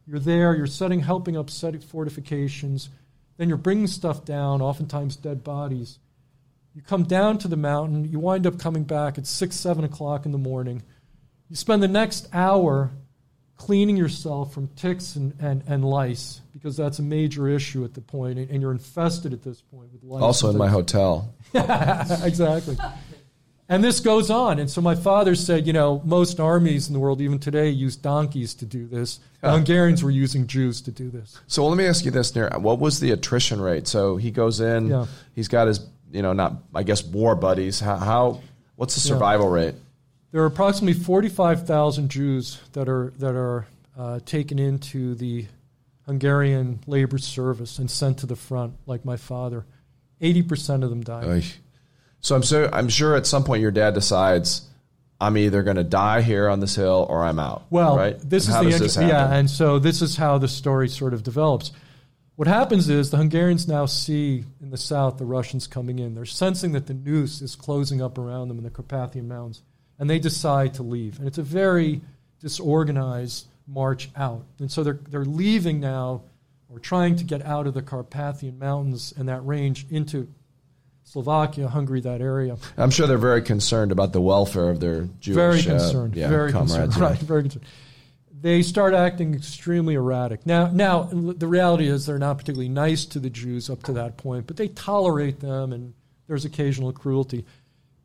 You're 0.05 0.19
there. 0.19 0.55
You're 0.55 0.67
setting, 0.67 0.99
helping 0.99 1.37
up 1.37 1.49
setting 1.49 1.81
fortifications. 1.81 2.89
Then 3.37 3.49
you're 3.49 3.57
bringing 3.57 3.87
stuff 3.87 4.23
down, 4.23 4.61
oftentimes 4.61 5.15
dead 5.15 5.43
bodies. 5.43 5.99
You 6.73 6.81
come 6.81 7.03
down 7.03 7.37
to 7.39 7.47
the 7.47 7.55
mountain. 7.55 8.05
You 8.05 8.19
wind 8.19 8.45
up 8.45 8.59
coming 8.59 8.83
back 8.83 9.17
at 9.17 9.25
six, 9.25 9.55
seven 9.55 9.83
o'clock 9.83 10.25
in 10.25 10.31
the 10.31 10.37
morning. 10.37 10.83
You 11.49 11.55
spend 11.55 11.81
the 11.81 11.87
next 11.87 12.27
hour 12.33 12.91
cleaning 13.57 13.95
yourself 13.97 14.53
from 14.53 14.67
ticks 14.75 15.15
and, 15.15 15.33
and, 15.39 15.63
and 15.67 15.85
lice 15.85 16.41
because 16.53 16.75
that's 16.77 16.99
a 16.99 17.03
major 17.03 17.47
issue 17.47 17.83
at 17.83 17.93
the 17.93 18.01
point, 18.01 18.37
and, 18.39 18.49
and 18.49 18.61
you're 18.61 18.71
infested 18.71 19.33
at 19.33 19.43
this 19.43 19.61
point 19.61 19.91
with 19.93 20.03
lice. 20.03 20.21
Also 20.21 20.49
in 20.49 20.57
my 20.57 20.67
hotel. 20.67 21.33
exactly. 21.53 22.77
And 23.67 23.83
this 23.83 23.99
goes 23.99 24.29
on. 24.29 24.59
And 24.59 24.69
so 24.69 24.79
my 24.79 24.93
father 24.93 25.33
said, 25.33 25.65
you 25.65 25.73
know, 25.73 26.01
most 26.05 26.39
armies 26.39 26.87
in 26.87 26.93
the 26.93 26.99
world, 26.99 27.19
even 27.21 27.39
today, 27.39 27.69
use 27.69 27.95
donkeys 27.95 28.53
to 28.55 28.65
do 28.65 28.85
this. 28.87 29.19
The 29.41 29.51
Hungarians 29.51 30.03
were 30.03 30.11
using 30.11 30.45
Jews 30.45 30.81
to 30.81 30.91
do 30.91 31.09
this. 31.09 31.39
So 31.47 31.65
let 31.65 31.75
me 31.77 31.85
ask 31.85 32.05
you 32.05 32.11
this, 32.11 32.35
Nir. 32.35 32.49
What 32.59 32.79
was 32.79 32.99
the 32.99 33.11
attrition 33.11 33.59
rate? 33.59 33.87
So 33.87 34.17
he 34.17 34.29
goes 34.31 34.59
in, 34.59 34.87
Yeah. 34.89 35.05
he's 35.33 35.47
got 35.47 35.67
his, 35.67 35.79
you 36.11 36.21
know, 36.21 36.33
not, 36.33 36.53
I 36.75 36.83
guess, 36.83 37.03
war 37.03 37.35
buddies. 37.35 37.79
How, 37.79 37.95
how 37.97 38.41
what's 38.75 38.95
the 39.01 39.07
Yeah. 39.07 39.15
survival 39.15 39.49
rate? 39.49 39.73
There 40.35 40.43
are 40.43 40.47
approximately 40.47 41.01
45,000 41.01 42.09
Jews 42.09 42.59
that 42.73 42.89
are, 42.89 43.13
that 43.19 43.35
are 43.37 43.67
uh, 43.97 44.19
taken 44.25 44.59
into 44.59 45.15
the 45.15 45.45
Hungarian 46.07 46.81
labor 46.87 47.19
service 47.19 47.79
and 47.79 47.89
sent 47.89 48.17
to 48.17 48.25
the 48.25 48.35
front, 48.35 48.73
like 48.85 49.05
my 49.05 49.15
father. 49.15 49.65
80% 50.21 50.83
of 50.83 50.89
them 50.89 51.03
died. 51.03 51.23
Oy. 51.23 51.43
So 52.19 52.35
I'm 52.35 52.43
so 52.43 52.69
I'm 52.73 52.89
sure 52.89 53.15
at 53.15 53.25
some 53.25 53.45
point 53.45 53.61
your 53.61 53.71
dad 53.71 53.93
decides 53.93 54.67
I'm 55.21 55.37
either 55.37 55.63
going 55.63 55.77
to 55.77 55.85
die 55.85 56.21
here 56.21 56.49
on 56.49 56.59
this 56.59 56.75
hill 56.75 57.07
or 57.09 57.23
I'm 57.23 57.39
out. 57.39 57.63
Well, 57.69 57.95
right? 57.95 58.19
this 58.19 58.49
is 58.49 58.59
the 58.59 58.77
this 58.77 58.97
yeah, 58.97 59.33
and 59.33 59.49
so 59.49 59.79
this 59.79 60.01
is 60.01 60.17
how 60.17 60.37
the 60.37 60.49
story 60.49 60.89
sort 60.89 61.13
of 61.13 61.23
develops. 61.23 61.71
What 62.35 62.49
happens 62.49 62.89
is 62.89 63.09
the 63.09 63.15
Hungarians 63.15 63.69
now 63.69 63.85
see 63.85 64.43
in 64.59 64.69
the 64.69 64.77
south 64.77 65.17
the 65.17 65.23
Russians 65.23 65.65
coming 65.65 65.97
in. 65.97 66.13
They're 66.13 66.25
sensing 66.25 66.73
that 66.73 66.87
the 66.87 66.93
noose 66.93 67.41
is 67.41 67.55
closing 67.55 68.01
up 68.01 68.17
around 68.17 68.49
them 68.49 68.57
in 68.57 68.65
the 68.65 68.69
Carpathian 68.69 69.29
Mountains, 69.29 69.61
and 69.99 70.09
they 70.09 70.19
decide 70.19 70.73
to 70.75 70.83
leave. 70.83 71.19
And 71.19 71.27
it's 71.27 71.37
a 71.37 71.43
very 71.43 72.01
disorganized 72.39 73.47
march 73.67 74.09
out. 74.15 74.45
And 74.59 74.71
so 74.71 74.83
they're 74.83 74.99
they're 75.09 75.25
leaving 75.25 75.79
now, 75.79 76.23
or 76.69 76.79
trying 76.79 77.15
to 77.17 77.23
get 77.23 77.45
out 77.45 77.67
of 77.67 77.73
the 77.73 77.81
Carpathian 77.81 78.59
Mountains 78.59 79.13
and 79.17 79.29
that 79.29 79.45
range 79.45 79.85
into 79.89 80.27
Slovakia, 81.03 81.67
Hungary, 81.67 82.01
that 82.01 82.21
area. 82.21 82.57
I'm 82.77 82.89
sure 82.89 83.07
they're 83.07 83.17
very 83.17 83.41
concerned 83.41 83.91
about 83.91 84.11
the 84.11 84.21
welfare 84.21 84.69
of 84.69 84.79
their 84.79 85.07
Jewish 85.19 85.35
very 85.35 85.59
uh, 85.59 85.79
concerned. 85.79 86.15
yeah, 86.15 86.29
very 86.29 86.51
comrades. 86.51 86.95
concerned. 86.95 87.01
Right. 87.01 87.19
Very 87.19 87.41
concerned. 87.43 87.65
They 88.41 88.61
start 88.61 88.93
acting 88.93 89.33
extremely 89.33 89.95
erratic. 89.95 90.45
Now, 90.45 90.67
now 90.67 91.03
the 91.03 91.47
reality 91.47 91.87
is 91.87 92.05
they're 92.05 92.19
not 92.19 92.37
particularly 92.37 92.69
nice 92.69 93.05
to 93.05 93.19
the 93.19 93.29
Jews 93.29 93.69
up 93.69 93.81
to 93.83 93.93
that 93.93 94.17
point, 94.17 94.45
but 94.45 94.57
they 94.57 94.67
tolerate 94.67 95.39
them, 95.39 95.73
and 95.73 95.93
there's 96.27 96.45
occasional 96.45 96.91
cruelty. 96.91 97.45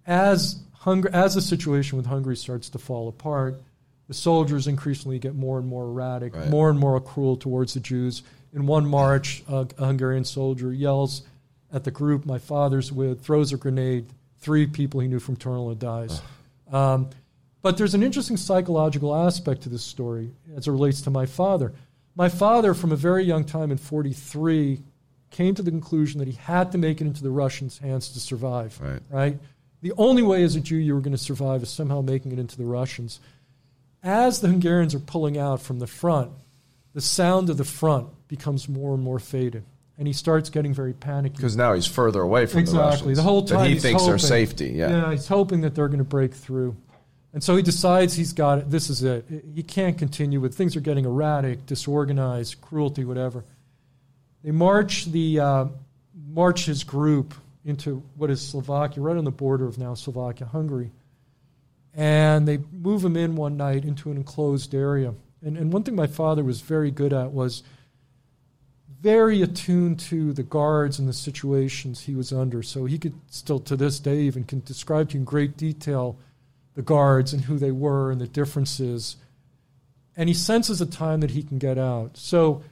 As 0.06 0.62
Hungary, 0.80 1.12
as 1.12 1.34
the 1.34 1.42
situation 1.42 1.96
with 1.98 2.06
Hungary 2.06 2.36
starts 2.36 2.70
to 2.70 2.78
fall 2.78 3.06
apart, 3.08 3.60
the 4.08 4.14
soldiers 4.14 4.66
increasingly 4.66 5.18
get 5.18 5.34
more 5.34 5.58
and 5.58 5.68
more 5.68 5.84
erratic, 5.84 6.34
Right. 6.34 6.48
more 6.48 6.70
and 6.70 6.78
more 6.78 6.98
cruel 7.00 7.36
towards 7.36 7.74
the 7.74 7.80
Jews. 7.80 8.22
In 8.54 8.66
one 8.66 8.86
march, 8.86 9.42
a, 9.48 9.66
a 9.78 9.86
Hungarian 9.86 10.24
soldier 10.24 10.72
yells 10.72 11.22
at 11.72 11.84
the 11.84 11.90
group 11.90 12.24
my 12.26 12.38
father's 12.38 12.90
with, 12.90 13.20
throws 13.22 13.52
a 13.52 13.56
grenade. 13.56 14.06
Three 14.38 14.66
people 14.66 15.00
he 15.00 15.06
knew 15.08 15.20
from 15.20 15.36
Tornala 15.36 15.78
dies. 15.78 16.22
Um, 16.72 17.10
but 17.62 17.76
there's 17.76 17.94
an 17.94 18.02
interesting 18.02 18.38
psychological 18.38 19.14
aspect 19.14 19.62
to 19.62 19.68
this 19.68 19.82
story 19.82 20.30
as 20.56 20.66
it 20.66 20.70
relates 20.72 21.02
to 21.02 21.10
my 21.10 21.26
father. 21.26 21.74
My 22.16 22.30
father, 22.30 22.72
from 22.72 22.90
a 22.90 22.96
very 22.96 23.24
young 23.24 23.44
time 23.44 23.70
in 23.70 23.76
43, 23.76 24.80
came 25.30 25.54
to 25.54 25.62
the 25.62 25.70
conclusion 25.70 26.18
that 26.20 26.26
he 26.26 26.34
had 26.34 26.72
to 26.72 26.78
make 26.78 27.00
it 27.02 27.06
into 27.06 27.22
the 27.22 27.30
Russians' 27.30 27.78
hands 27.78 28.08
to 28.14 28.18
survive. 28.20 28.80
Right. 28.80 29.02
Right? 29.10 29.38
The 29.82 29.92
only 29.96 30.22
way 30.22 30.42
as 30.42 30.56
a 30.56 30.60
Jew 30.60 30.76
you 30.76 30.94
were 30.94 31.00
going 31.00 31.12
to 31.12 31.18
survive 31.18 31.62
is 31.62 31.70
somehow 31.70 32.00
making 32.02 32.32
it 32.32 32.38
into 32.38 32.56
the 32.56 32.64
Russians. 32.64 33.20
As 34.02 34.40
the 34.40 34.48
Hungarians 34.48 34.94
are 34.94 35.00
pulling 35.00 35.38
out 35.38 35.60
from 35.60 35.78
the 35.78 35.86
front, 35.86 36.30
the 36.94 37.00
sound 37.00 37.50
of 37.50 37.56
the 37.56 37.64
front 37.64 38.08
becomes 38.28 38.68
more 38.68 38.94
and 38.94 39.02
more 39.02 39.18
faded. 39.18 39.64
And 39.98 40.06
he 40.06 40.12
starts 40.14 40.48
getting 40.48 40.72
very 40.72 40.94
panicky. 40.94 41.36
Because 41.36 41.56
now 41.56 41.74
he's 41.74 41.86
further 41.86 42.22
away 42.22 42.46
from 42.46 42.56
the 42.56 42.60
Exactly. 42.60 43.08
Russians. 43.08 43.16
The 43.18 43.22
whole 43.22 43.44
time 43.44 43.64
that 43.64 43.70
he 43.70 43.78
thinks 43.78 44.02
hoping. 44.02 44.18
safety. 44.18 44.68
Yeah. 44.68 45.10
he's 45.10 45.28
hoping 45.28 45.60
that 45.60 45.74
they're 45.74 45.88
going 45.88 45.98
to 45.98 46.04
break 46.04 46.32
through. 46.32 46.74
And 47.32 47.44
so 47.44 47.54
he 47.54 47.62
decides 47.62 48.14
he's 48.14 48.32
got 48.32 48.58
it. 48.58 48.70
This 48.70 48.90
is 48.90 49.02
it. 49.02 49.24
He 49.54 49.62
can't 49.62 49.96
continue 49.96 50.40
with 50.40 50.54
things 50.54 50.74
are 50.74 50.80
getting 50.80 51.04
erratic, 51.04 51.64
disorganized, 51.66 52.60
cruelty, 52.60 53.04
whatever. 53.04 53.44
They 54.42 54.50
march 54.50 55.04
the 55.04 55.38
uh, 55.38 55.66
march 56.28 56.64
his 56.64 56.82
group 56.82 57.34
into 57.64 58.02
what 58.16 58.30
is 58.30 58.40
Slovakia, 58.46 59.02
right 59.02 59.16
on 59.16 59.24
the 59.24 59.30
border 59.30 59.66
of 59.66 59.78
now 59.78 59.94
Slovakia, 59.94 60.46
Hungary, 60.46 60.90
and 61.94 62.46
they 62.46 62.58
move 62.72 63.04
him 63.04 63.16
in 63.16 63.36
one 63.36 63.56
night 63.56 63.84
into 63.84 64.10
an 64.10 64.16
enclosed 64.16 64.74
area. 64.74 65.14
And, 65.42 65.56
and 65.56 65.72
one 65.72 65.82
thing 65.82 65.94
my 65.94 66.06
father 66.06 66.44
was 66.44 66.60
very 66.60 66.90
good 66.90 67.12
at 67.12 67.32
was 67.32 67.62
very 69.00 69.40
attuned 69.40 69.98
to 69.98 70.32
the 70.32 70.42
guards 70.42 70.98
and 70.98 71.08
the 71.08 71.12
situations 71.12 72.00
he 72.00 72.14
was 72.14 72.32
under. 72.32 72.62
So 72.62 72.84
he 72.84 72.98
could 72.98 73.14
still, 73.28 73.58
to 73.60 73.76
this 73.76 73.98
day, 73.98 74.20
even 74.20 74.44
can 74.44 74.60
describe 74.60 75.10
to 75.10 75.14
you 75.14 75.20
in 75.20 75.24
great 75.24 75.56
detail 75.56 76.18
the 76.74 76.82
guards 76.82 77.32
and 77.32 77.44
who 77.44 77.58
they 77.58 77.70
were 77.70 78.10
and 78.10 78.20
the 78.20 78.28
differences. 78.28 79.16
And 80.16 80.28
he 80.28 80.34
senses 80.34 80.80
a 80.80 80.86
time 80.86 81.20
that 81.20 81.30
he 81.30 81.42
can 81.42 81.58
get 81.58 81.78
out. 81.78 82.16
So 82.16 82.62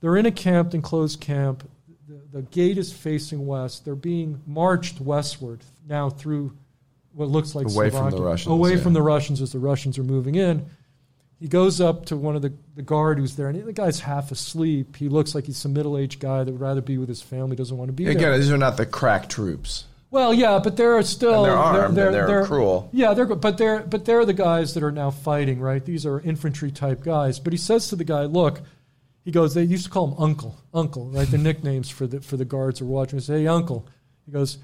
they're 0.00 0.16
in 0.16 0.26
a 0.26 0.32
camp, 0.32 0.74
enclosed 0.74 1.20
camp. 1.20 1.68
The, 2.08 2.38
the 2.38 2.42
gate 2.42 2.78
is 2.78 2.90
facing 2.90 3.46
west. 3.46 3.84
They're 3.84 3.94
being 3.94 4.40
marched 4.46 4.98
westward 4.98 5.60
now 5.86 6.08
through 6.08 6.56
what 7.12 7.28
looks 7.28 7.54
like 7.54 7.66
Away 7.66 7.90
from 7.90 8.10
the 8.10 8.22
Russians, 8.22 8.50
Away 8.50 8.74
yeah. 8.76 8.82
from 8.82 8.94
the 8.94 9.02
Russians 9.02 9.42
as 9.42 9.52
the 9.52 9.58
Russians 9.58 9.98
are 9.98 10.04
moving 10.04 10.34
in. 10.34 10.64
He 11.38 11.48
goes 11.48 11.82
up 11.82 12.06
to 12.06 12.16
one 12.16 12.34
of 12.34 12.40
the, 12.40 12.54
the 12.74 12.82
guard 12.82 13.18
who's 13.18 13.36
there, 13.36 13.48
and 13.48 13.62
the 13.62 13.72
guy's 13.74 14.00
half 14.00 14.32
asleep. 14.32 14.96
He 14.96 15.10
looks 15.10 15.34
like 15.34 15.44
he's 15.44 15.58
some 15.58 15.74
middle 15.74 15.98
aged 15.98 16.18
guy 16.18 16.44
that 16.44 16.50
would 16.50 16.60
rather 16.60 16.80
be 16.80 16.96
with 16.96 17.10
his 17.10 17.20
family, 17.20 17.54
doesn't 17.56 17.76
want 17.76 17.90
to 17.90 17.92
be 17.92 18.06
Again, 18.06 18.22
there. 18.22 18.38
these 18.38 18.50
are 18.50 18.56
not 18.56 18.78
the 18.78 18.86
crack 18.86 19.28
troops. 19.28 19.84
Well, 20.10 20.32
yeah, 20.32 20.58
but 20.58 20.78
they're 20.78 21.02
still 21.02 21.44
And 21.44 21.52
they're 21.52 21.58
armed 21.58 21.98
and 21.98 22.14
they're 22.14 22.46
cruel. 22.46 22.88
Yeah, 22.92 23.12
they're 23.12 23.26
but 23.26 23.58
they're 23.58 23.80
but 23.80 24.06
they're 24.06 24.24
the 24.24 24.32
guys 24.32 24.72
that 24.72 24.82
are 24.82 24.90
now 24.90 25.10
fighting, 25.10 25.60
right? 25.60 25.84
These 25.84 26.06
are 26.06 26.18
infantry 26.20 26.70
type 26.70 27.02
guys. 27.02 27.38
But 27.38 27.52
he 27.52 27.58
says 27.58 27.88
to 27.88 27.96
the 27.96 28.04
guy, 28.04 28.24
"Look," 28.24 28.62
he 29.28 29.32
goes. 29.32 29.52
They 29.52 29.64
used 29.64 29.84
to 29.84 29.90
call 29.90 30.06
him 30.06 30.14
Uncle, 30.16 30.56
Uncle, 30.72 31.10
right? 31.10 31.30
The 31.30 31.36
nicknames 31.36 31.90
for 31.90 32.06
the 32.06 32.22
for 32.22 32.38
the 32.38 32.46
guards 32.46 32.80
are 32.80 32.86
watching. 32.86 33.18
He 33.18 33.22
says, 33.26 33.40
"Hey, 33.40 33.46
Uncle," 33.46 33.86
he 34.24 34.32
goes. 34.32 34.56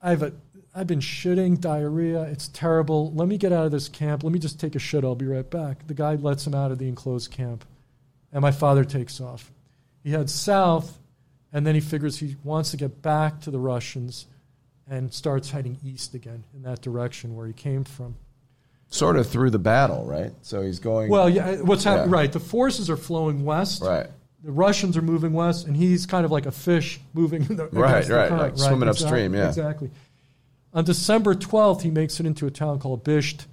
I've 0.00 0.22
a, 0.22 0.32
I've 0.74 0.86
been 0.86 1.00
shitting 1.00 1.60
diarrhea. 1.60 2.22
It's 2.22 2.48
terrible. 2.48 3.12
Let 3.12 3.28
me 3.28 3.36
get 3.36 3.52
out 3.52 3.66
of 3.66 3.72
this 3.72 3.90
camp. 3.90 4.24
Let 4.24 4.32
me 4.32 4.38
just 4.38 4.58
take 4.58 4.74
a 4.74 4.78
shit. 4.78 5.04
I'll 5.04 5.14
be 5.14 5.26
right 5.26 5.50
back. 5.50 5.86
The 5.86 5.92
guy 5.92 6.14
lets 6.14 6.46
him 6.46 6.54
out 6.54 6.72
of 6.72 6.78
the 6.78 6.88
enclosed 6.88 7.30
camp, 7.30 7.62
and 8.32 8.40
my 8.40 8.52
father 8.52 8.86
takes 8.86 9.20
off. 9.20 9.52
He 10.02 10.12
heads 10.12 10.32
south, 10.32 10.98
and 11.52 11.66
then 11.66 11.74
he 11.74 11.82
figures 11.82 12.16
he 12.16 12.36
wants 12.42 12.70
to 12.70 12.78
get 12.78 13.02
back 13.02 13.42
to 13.42 13.50
the 13.50 13.58
Russians, 13.58 14.28
and 14.88 15.12
starts 15.12 15.50
heading 15.50 15.76
east 15.84 16.14
again 16.14 16.44
in 16.54 16.62
that 16.62 16.80
direction 16.80 17.36
where 17.36 17.46
he 17.46 17.52
came 17.52 17.84
from. 17.84 18.16
Sort 18.94 19.16
of 19.16 19.26
through 19.28 19.50
the 19.50 19.58
battle, 19.58 20.04
right? 20.04 20.30
So 20.42 20.62
he's 20.62 20.78
going. 20.78 21.10
Well, 21.10 21.28
yeah, 21.28 21.56
what's 21.62 21.82
happening? 21.82 22.10
Yeah. 22.10 22.16
Right, 22.16 22.32
the 22.32 22.38
forces 22.38 22.88
are 22.88 22.96
flowing 22.96 23.44
west. 23.44 23.82
right. 23.82 24.06
The 24.44 24.52
Russians 24.52 24.96
are 24.96 25.02
moving 25.02 25.32
west, 25.32 25.66
and 25.66 25.74
he's 25.76 26.06
kind 26.06 26.24
of 26.24 26.30
like 26.30 26.46
a 26.46 26.52
fish 26.52 27.00
moving. 27.12 27.42
In 27.48 27.56
the, 27.56 27.66
Right, 27.68 28.06
right, 28.08 28.28
current, 28.28 28.30
like 28.38 28.58
swimming 28.58 28.88
exactly, 28.88 28.88
upstream, 28.90 29.34
yeah. 29.34 29.48
exactly. 29.48 29.90
On 30.74 30.84
December 30.84 31.34
twelfth, 31.34 31.82
he 31.82 31.90
makes 31.90 32.20
it 32.20 32.26
into 32.26 32.46
a 32.46 32.50
town 32.50 32.78
called 32.78 33.04
Bisht, 33.04 33.46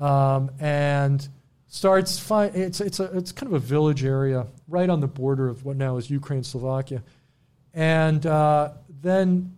um, 0.00 0.50
and 0.58 1.28
starts. 1.68 2.18
Fi- 2.18 2.46
it's 2.46 2.80
it's 2.80 2.98
a 2.98 3.04
it's 3.16 3.30
kind 3.30 3.52
of 3.52 3.62
a 3.62 3.64
village 3.64 4.04
area 4.04 4.46
right 4.68 4.90
on 4.90 5.00
the 5.00 5.06
border 5.06 5.48
of 5.48 5.64
what 5.64 5.76
now 5.76 5.96
is 5.96 6.10
Ukraine, 6.10 6.42
Slovakia, 6.42 7.02
and 7.74 8.24
uh, 8.26 8.70
then 9.00 9.56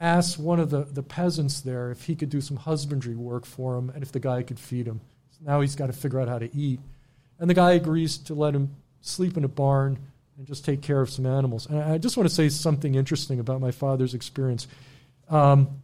asks 0.00 0.38
one 0.38 0.58
of 0.58 0.70
the, 0.70 0.84
the 0.84 1.02
peasants 1.02 1.60
there 1.60 1.90
if 1.90 2.04
he 2.04 2.16
could 2.16 2.30
do 2.30 2.40
some 2.40 2.56
husbandry 2.56 3.14
work 3.14 3.44
for 3.44 3.76
him 3.76 3.90
and 3.90 4.02
if 4.02 4.10
the 4.12 4.20
guy 4.20 4.42
could 4.42 4.58
feed 4.58 4.86
him. 4.86 5.00
Now 5.44 5.60
he's 5.60 5.76
got 5.76 5.86
to 5.86 5.92
figure 5.92 6.20
out 6.20 6.28
how 6.28 6.38
to 6.38 6.54
eat. 6.56 6.80
And 7.38 7.48
the 7.48 7.54
guy 7.54 7.72
agrees 7.72 8.18
to 8.18 8.34
let 8.34 8.54
him 8.54 8.74
sleep 9.00 9.36
in 9.36 9.44
a 9.44 9.48
barn 9.48 9.98
and 10.36 10.46
just 10.46 10.64
take 10.64 10.80
care 10.80 11.00
of 11.00 11.10
some 11.10 11.26
animals. 11.26 11.66
And 11.66 11.78
I 11.78 11.98
just 11.98 12.16
want 12.16 12.28
to 12.28 12.34
say 12.34 12.48
something 12.48 12.94
interesting 12.94 13.40
about 13.40 13.60
my 13.60 13.70
father's 13.70 14.14
experience. 14.14 14.66
Um, 15.28 15.82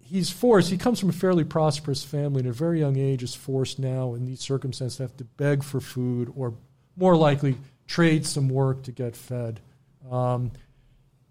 he's 0.00 0.30
forced, 0.30 0.70
he 0.70 0.78
comes 0.78 1.00
from 1.00 1.08
a 1.08 1.12
fairly 1.12 1.44
prosperous 1.44 2.04
family 2.04 2.40
and 2.40 2.48
at 2.48 2.50
a 2.50 2.56
very 2.56 2.80
young 2.80 2.96
age 2.96 3.22
is 3.22 3.34
forced 3.34 3.78
now 3.78 4.14
in 4.14 4.26
these 4.26 4.40
circumstances 4.40 4.96
to 4.96 5.02
have 5.04 5.16
to 5.16 5.24
beg 5.24 5.62
for 5.62 5.80
food 5.80 6.32
or 6.36 6.54
more 6.96 7.16
likely 7.16 7.56
trade 7.86 8.26
some 8.26 8.48
work 8.48 8.82
to 8.84 8.92
get 8.92 9.16
fed. 9.16 9.60
Um, 10.10 10.52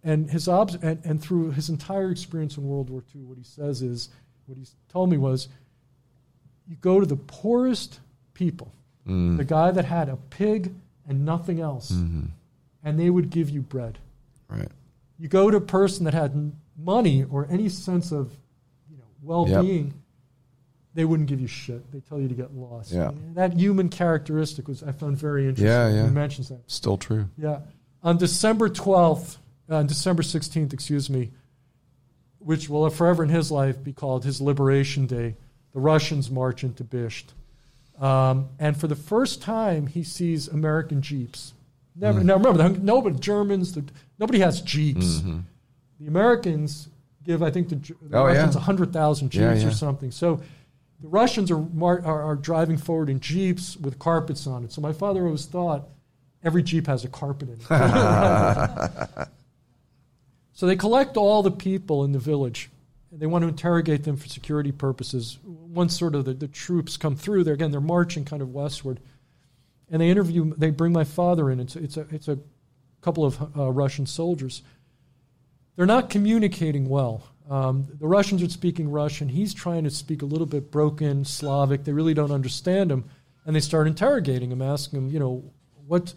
and 0.04 0.30
his 0.30 0.48
obs- 0.48 0.78
and, 0.82 1.00
and 1.04 1.22
through 1.22 1.52
his 1.52 1.70
entire 1.70 2.12
experience 2.12 2.58
in 2.58 2.68
World 2.68 2.90
War 2.90 3.04
II, 3.16 3.22
what 3.24 3.38
he 3.38 3.44
says 3.44 3.82
is, 3.82 4.10
what 4.46 4.58
he 4.58 4.66
told 4.90 5.10
me 5.10 5.18
was, 5.18 5.48
you 6.68 6.76
go 6.82 7.00
to 7.00 7.06
the 7.06 7.16
poorest 7.16 8.00
people 8.34 8.72
the 9.06 9.44
guy 9.44 9.72
that 9.72 9.86
had 9.86 10.10
a 10.10 10.16
pig 10.16 10.74
and 11.08 11.26
nothing 11.26 11.60
else, 11.60 11.90
and 11.90 12.32
they 13.00 13.10
would 13.10 13.30
give 13.30 13.50
you 13.50 13.62
bread. 13.62 13.98
Right. 14.48 14.70
You 15.18 15.28
go 15.28 15.50
to 15.52 15.58
a 15.58 15.62
person 15.62 16.06
that 16.06 16.14
had 16.14 16.52
money 16.78 17.24
or 17.24 17.48
any 17.50 17.68
sense 17.70 18.12
of 18.12 18.32
you 18.90 18.98
know, 18.98 19.04
well-being, 19.22 19.94
they 20.94 21.06
wouldn't 21.06 21.30
give 21.30 21.40
you 21.40 21.48
shit. 21.48 21.92
They 21.92 22.00
tell 22.00 22.20
you 22.20 22.28
to 22.28 22.34
get 22.34 22.54
lost. 22.54 22.92
Yeah. 22.92 23.10
And 23.10 23.36
that 23.36 23.54
human 23.54 23.90
characteristic 23.90 24.68
was 24.68 24.84
I 24.84 24.92
found 24.92 25.18
very 25.18 25.44
interesting. 25.48 25.68
Yeah, 25.68 25.90
yeah. 25.90 26.04
He 26.06 26.10
mentions 26.10 26.50
that. 26.50 26.62
Still 26.68 26.98
true. 26.98 27.28
Yeah. 27.38 27.60
On 28.04 28.18
December 28.18 28.70
12th, 28.70 29.36
uh, 29.36 29.40
on 29.72 29.88
December 29.88 30.24
16th, 30.24 30.74
excuse 30.74 31.10
me, 31.10 31.32
which 32.40 32.70
will 32.70 32.90
forever 32.90 33.24
in 33.24 33.30
his 33.30 33.52
life 33.52 33.84
be 33.84 33.94
called 33.94 34.26
his 34.26 34.42
Liberation 34.42 35.06
Day, 35.06 35.36
the 35.74 35.80
Russians 35.80 36.30
march 36.30 36.64
into 36.64 36.84
Bisht. 36.84 37.26
Um, 38.02 38.50
and 38.60 38.76
for 38.76 38.88
the 38.88 38.96
first 38.96 39.42
time, 39.42 39.88
he 39.88 40.04
sees 40.04 40.48
American 40.48 41.02
Jeeps. 41.02 41.54
Never, 41.96 42.20
mm-hmm. 42.20 42.28
Now 42.28 42.38
remember, 42.38 42.70
the, 42.70 42.80
nobody, 42.80 43.20
Germans, 43.20 43.74
the, 43.74 43.84
nobody 44.18 44.40
has 44.40 44.62
Jeeps. 44.62 45.20
Mm-hmm. 45.20 45.40
The 46.00 46.08
Americans 46.08 46.90
give, 47.24 47.44
I 47.44 47.52
think, 47.52 47.70
the, 47.70 47.76
the 47.76 47.96
Oh, 48.18 48.28
yeah. 48.28 48.38
Russians 48.38 48.56
100,000 48.56 49.30
Jeeps 49.30 49.42
Yeah, 49.42 49.54
yeah. 49.54 49.68
or 49.68 49.72
something. 49.72 50.10
So 50.10 50.42
the 51.02 51.08
Russians 51.10 51.52
are, 51.52 51.60
mar- 51.60 52.04
are, 52.04 52.24
are 52.24 52.36
driving 52.36 52.78
forward 52.78 53.10
in 53.10 53.20
Jeeps 53.20 53.78
with 53.78 54.00
carpets 54.00 54.48
on 54.48 54.64
it. 54.64 54.72
So 54.72 54.82
my 54.82 54.94
father 54.94 55.26
always 55.26 55.46
thought 55.46 55.88
every 56.44 56.64
Jeep 56.64 56.88
has 56.88 57.04
a 57.04 57.08
carpet 57.08 57.50
in 57.50 57.60
it. 57.60 57.68
so 60.54 60.66
they 60.66 60.76
collect 60.76 61.18
all 61.18 61.44
the 61.44 61.52
people 61.52 62.04
in 62.04 62.12
the 62.12 62.20
village. 62.20 62.70
They 63.12 63.26
want 63.26 63.44
to 63.44 63.50
interrogate 63.50 64.04
them 64.04 64.16
for 64.16 64.28
security 64.28 64.72
purposes. 64.72 65.38
Once 65.44 65.98
sort 65.98 66.16
of 66.16 66.26
the, 66.26 66.34
the 66.34 66.48
troops 66.48 66.96
come 66.96 67.16
through, 67.16 67.44
they're 67.44 67.54
again 67.54 67.72
they're 67.72 67.82
marching 67.82 68.24
kind 68.24 68.42
of 68.42 68.54
westward, 68.54 69.00
and 69.90 70.02
they 70.02 70.10
interview. 70.10 70.54
They 70.56 70.70
bring 70.70 70.94
my 70.94 71.04
father 71.04 71.50
in. 71.52 71.60
It's 71.60 71.76
it's 71.76 71.98
a 71.98 72.08
it's 72.12 72.28
a 72.30 72.40
couple 73.02 73.26
of 73.26 73.58
uh, 73.58 73.72
Russian 73.72 74.06
soldiers. 74.06 74.62
They're 75.76 75.86
not 75.86 76.10
communicating 76.10 76.88
well. 76.88 77.24
Um, 77.50 77.88
the 78.00 78.08
Russians 78.08 78.42
are 78.44 78.50
speaking 78.50 78.90
Russian. 78.90 79.28
He's 79.28 79.54
trying 79.54 79.84
to 79.84 79.90
speak 79.90 80.22
a 80.22 80.26
little 80.26 80.46
bit 80.46 80.72
broken 80.72 81.26
Slavic. 81.26 81.84
They 81.84 81.92
really 81.92 82.14
don't 82.14 82.32
understand 82.32 82.92
him, 82.92 83.06
and 83.46 83.56
they 83.56 83.60
start 83.60 83.88
interrogating 83.88 84.52
him, 84.52 84.62
asking 84.62 85.00
him, 85.00 85.10
you 85.10 85.20
know, 85.20 85.44
what, 85.88 86.14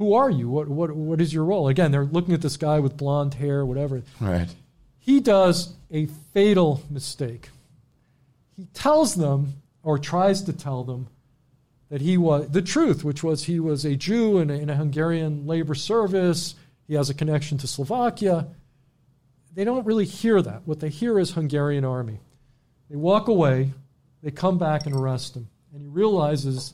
who 0.00 0.14
are 0.14 0.30
you? 0.30 0.48
What 0.48 0.66
what 0.66 0.96
what 0.96 1.20
is 1.20 1.32
your 1.32 1.44
role? 1.44 1.68
Again, 1.68 1.92
they're 1.92 2.06
looking 2.06 2.32
at 2.32 2.40
this 2.40 2.56
guy 2.56 2.80
with 2.80 2.96
blonde 2.96 3.34
hair, 3.34 3.66
whatever. 3.66 4.02
Right. 4.18 4.48
He 4.98 5.20
does 5.20 5.74
a 5.90 6.06
fatal 6.32 6.82
mistake. 6.88 7.50
He 8.56 8.64
tells 8.72 9.14
them, 9.14 9.60
or 9.82 9.98
tries 9.98 10.40
to 10.44 10.54
tell 10.54 10.84
them, 10.84 11.08
that 11.90 12.00
he 12.00 12.16
was 12.16 12.48
the 12.48 12.62
truth, 12.62 13.04
which 13.04 13.22
was 13.22 13.44
he 13.44 13.60
was 13.60 13.84
a 13.84 13.94
Jew 13.94 14.38
in 14.38 14.48
a, 14.48 14.54
in 14.54 14.70
a 14.70 14.74
Hungarian 14.74 15.46
labor 15.46 15.74
service. 15.74 16.54
He 16.88 16.94
has 16.94 17.10
a 17.10 17.14
connection 17.14 17.58
to 17.58 17.66
Slovakia. 17.66 18.48
They 19.52 19.64
don't 19.64 19.84
really 19.84 20.06
hear 20.06 20.40
that. 20.40 20.62
What 20.64 20.80
they 20.80 20.88
hear 20.88 21.18
is 21.18 21.32
Hungarian 21.32 21.84
army. 21.84 22.20
They 22.88 22.96
walk 22.96 23.28
away. 23.28 23.72
They 24.22 24.30
come 24.30 24.56
back 24.56 24.86
and 24.86 24.94
arrest 24.94 25.36
him, 25.36 25.50
and 25.74 25.82
he 25.82 25.88
realizes 25.88 26.72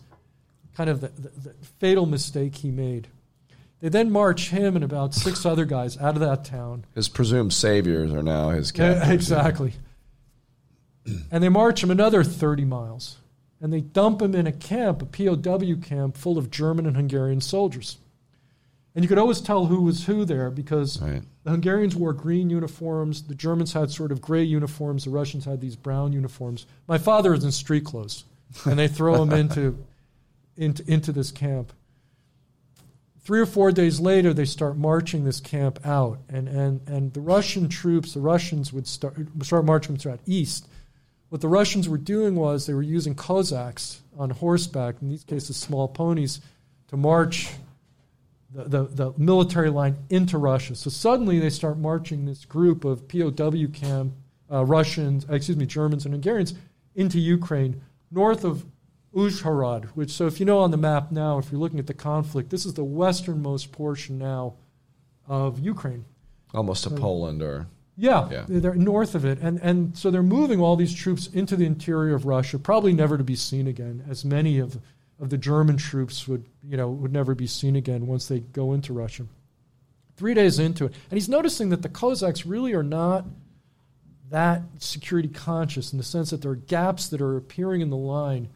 kind 0.77 0.89
of 0.89 1.01
the, 1.01 1.09
the, 1.09 1.29
the 1.49 1.55
fatal 1.81 2.07
mistake 2.07 2.55
he 2.55 2.71
made. 2.71 3.09
They 3.81 3.89
then 3.91 4.11
march 4.11 4.49
him 4.51 4.75
and 4.75 4.85
about 4.85 5.15
six 5.15 5.45
other 5.45 5.65
guys 5.67 5.99
out 5.99 6.15
of 6.15 6.21
that 6.21 6.45
town. 6.45 6.87
His 6.95 7.09
presumed 7.09 7.53
saviors 7.53 8.13
are 8.13 8.23
now 8.23 8.51
his 8.51 8.73
Yeah, 8.75 8.95
captors. 8.95 9.11
exactly. 9.15 9.73
and 11.31 11.43
they 11.43 11.49
march 11.49 11.83
him 11.83 11.91
another 11.91 12.25
30 12.25 12.65
miles. 12.65 13.19
And 13.61 13.73
they 13.73 13.81
dump 13.81 14.21
him 14.21 14.35
in 14.35 14.47
a 14.47 14.53
camp, 14.53 15.01
a 15.03 15.07
POW 15.07 15.77
camp, 15.81 16.17
full 16.17 16.37
of 16.37 16.51
German 16.51 16.87
and 16.87 16.95
Hungarian 16.97 17.41
soldiers. 17.41 17.99
And 18.95 19.03
you 19.05 19.09
could 19.09 19.19
always 19.19 19.41
tell 19.41 19.67
who 19.67 19.83
was 19.83 20.07
who 20.07 20.25
there 20.25 20.51
because 20.51 21.01
Right. 21.01 21.23
the 21.45 21.51
Hungarians 21.51 21.95
wore 21.97 22.13
green 22.15 22.49
uniforms, 22.51 23.23
the 23.25 23.35
Germans 23.35 23.73
had 23.75 23.91
sort 23.91 24.11
of 24.13 24.21
gray 24.23 24.43
uniforms, 24.43 25.05
the 25.05 25.11
Russians 25.11 25.45
had 25.45 25.61
these 25.61 25.77
brown 25.77 26.13
uniforms. 26.13 26.67
My 26.87 26.97
father 26.99 27.35
is 27.35 27.45
in 27.45 27.53
street 27.53 27.85
clothes, 27.85 28.25
and 28.65 28.79
they 28.79 28.89
throw 28.89 29.23
him 29.23 29.33
into, 29.33 29.79
into, 30.57 30.83
into 30.91 31.13
this 31.13 31.31
camp. 31.31 31.73
Three 33.27 33.41
or 33.41 33.47
four 33.47 33.73
days 33.73 33.99
later, 33.99 34.33
they 34.33 34.45
start 34.45 34.77
marching 34.77 35.25
this 35.25 35.41
camp 35.41 35.85
out, 35.85 36.21
and, 36.29 36.47
and, 36.47 36.81
and 36.87 37.13
the 37.13 37.21
Russian 37.21 37.69
troops, 37.69 38.15
the 38.15 38.21
Russians 38.21 38.73
would 38.73 38.87
start, 38.87 39.17
start 39.43 39.65
marching 39.65 39.97
throughout 39.97 40.21
east. 40.27 40.69
What 41.31 41.41
the 41.41 41.49
Russians 41.49 41.89
were 41.89 41.99
doing 41.99 42.37
was 42.37 42.67
they 42.67 42.73
were 42.75 42.83
using 42.83 43.17
Cossacks 43.17 44.01
on 44.17 44.31
horseback, 44.31 45.03
in 45.03 45.09
these 45.09 45.25
cases 45.25 45.57
small 45.57 45.89
ponies, 45.89 46.41
to 46.87 46.97
march 46.97 47.49
the, 48.55 48.63
the, 48.63 48.85
the 48.85 49.13
military 49.19 49.71
line 49.71 49.97
into 50.09 50.39
Russia. 50.39 50.77
So 50.77 50.89
suddenly 50.89 51.41
they 51.41 51.51
start 51.51 51.79
marching 51.79 52.27
this 52.27 52.45
group 52.45 52.85
of 52.85 53.09
POW 53.09 53.67
camp 53.73 54.13
uh, 54.53 54.65
Russians, 54.65 55.27
excuse 55.29 55.57
me, 55.57 55.67
Germans 55.67 56.05
and 56.05 56.15
Hungarians 56.15 56.55
into 56.95 57.19
Ukraine, 57.19 57.83
north 58.09 58.45
of 58.45 58.65
Uzhhorod, 59.17 59.87
which, 59.97 60.11
so 60.11 60.27
if 60.27 60.39
you 60.39 60.45
know 60.47 60.59
on 60.59 60.71
the 60.71 60.77
map 60.77 61.11
now, 61.11 61.39
if 61.39 61.51
you're 61.51 61.61
looking 61.61 61.79
at 61.79 61.87
the 61.87 61.95
conflict, 61.95 62.51
this 62.51 62.67
is 62.67 62.75
the 62.75 62.85
westernmost 62.85 63.73
portion 63.73 64.19
now 64.19 64.55
of 65.27 65.59
Ukraine. 65.59 66.05
Almost 66.55 66.85
to 66.85 66.91
Poland 66.91 67.43
or 67.43 67.67
Yeah, 67.97 68.29
Yeah. 68.31 68.45
they're 68.47 68.75
north 68.75 69.15
of 69.15 69.25
it, 69.25 69.39
and 69.41 69.59
and 69.63 69.97
so 69.97 70.11
they're 70.11 70.23
moving 70.23 70.61
all 70.61 70.77
these 70.77 70.93
troops 70.95 71.29
into 71.29 71.57
the 71.57 71.65
interior 71.65 72.15
of 72.15 72.27
Russia, 72.27 72.59
probably 72.59 72.93
never 72.93 73.17
to 73.17 73.25
be 73.25 73.35
seen 73.37 73.67
again, 73.67 74.05
as 74.09 74.25
many 74.25 74.59
of 74.59 74.79
of 75.19 75.31
the 75.31 75.39
German 75.39 75.79
troops 75.79 76.29
would 76.29 76.45
you 76.63 76.77
know 76.77 76.91
would 76.91 77.13
never 77.13 77.35
be 77.35 77.47
seen 77.47 77.75
again 77.75 78.07
once 78.07 78.29
they 78.29 78.41
go 78.41 78.75
into 78.75 78.93
Russia. 78.93 79.25
Three 80.17 80.35
days 80.35 80.59
into 80.59 80.85
it, 80.85 80.93
and 81.11 81.17
he's 81.17 81.29
noticing 81.29 81.71
that 81.71 81.81
the 81.83 81.89
Cossacks 81.89 82.45
really 82.45 82.75
are 82.75 82.83
not 82.83 83.25
that 84.29 84.63
security 84.79 85.29
conscious 85.29 85.93
in 85.93 85.99
the 85.99 86.05
sense 86.05 86.31
that 86.31 86.43
there 86.43 86.51
are 86.51 86.57
gaps 86.57 87.09
that 87.09 87.21
are 87.23 87.37
appearing 87.37 87.81
in 87.81 87.89
the 87.91 87.97
line. 87.97 88.49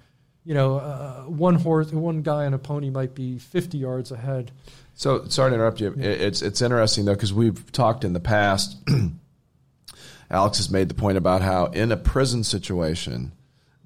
You 0.51 0.55
know, 0.55 0.79
uh, 0.79 1.21
one 1.27 1.55
horse, 1.55 1.93
one 1.93 2.23
guy 2.23 2.45
on 2.45 2.55
a 2.55 2.59
pony 2.59 2.91
might 2.91 3.15
be 3.15 3.39
50 3.39 3.79
yards 3.79 4.11
ahead. 4.11 4.51
So 4.95 5.27
sorry 5.29 5.53
to 5.53 5.55
interrupt 5.55 5.81
you. 5.81 5.93
It- 5.97 6.21
It's 6.23 6.43
it's 6.43 6.61
interesting 6.61 7.05
though 7.05 7.15
because 7.15 7.33
we've 7.33 7.71
talked 7.71 8.03
in 8.03 8.15
the 8.15 8.19
past. 8.19 8.77
Alex 10.29 10.57
has 10.59 10.69
made 10.69 10.89
the 10.89 10.95
point 10.95 11.17
about 11.19 11.41
how 11.43 11.67
in 11.67 11.93
a 11.93 11.97
prison 11.97 12.43
situation, 12.43 13.31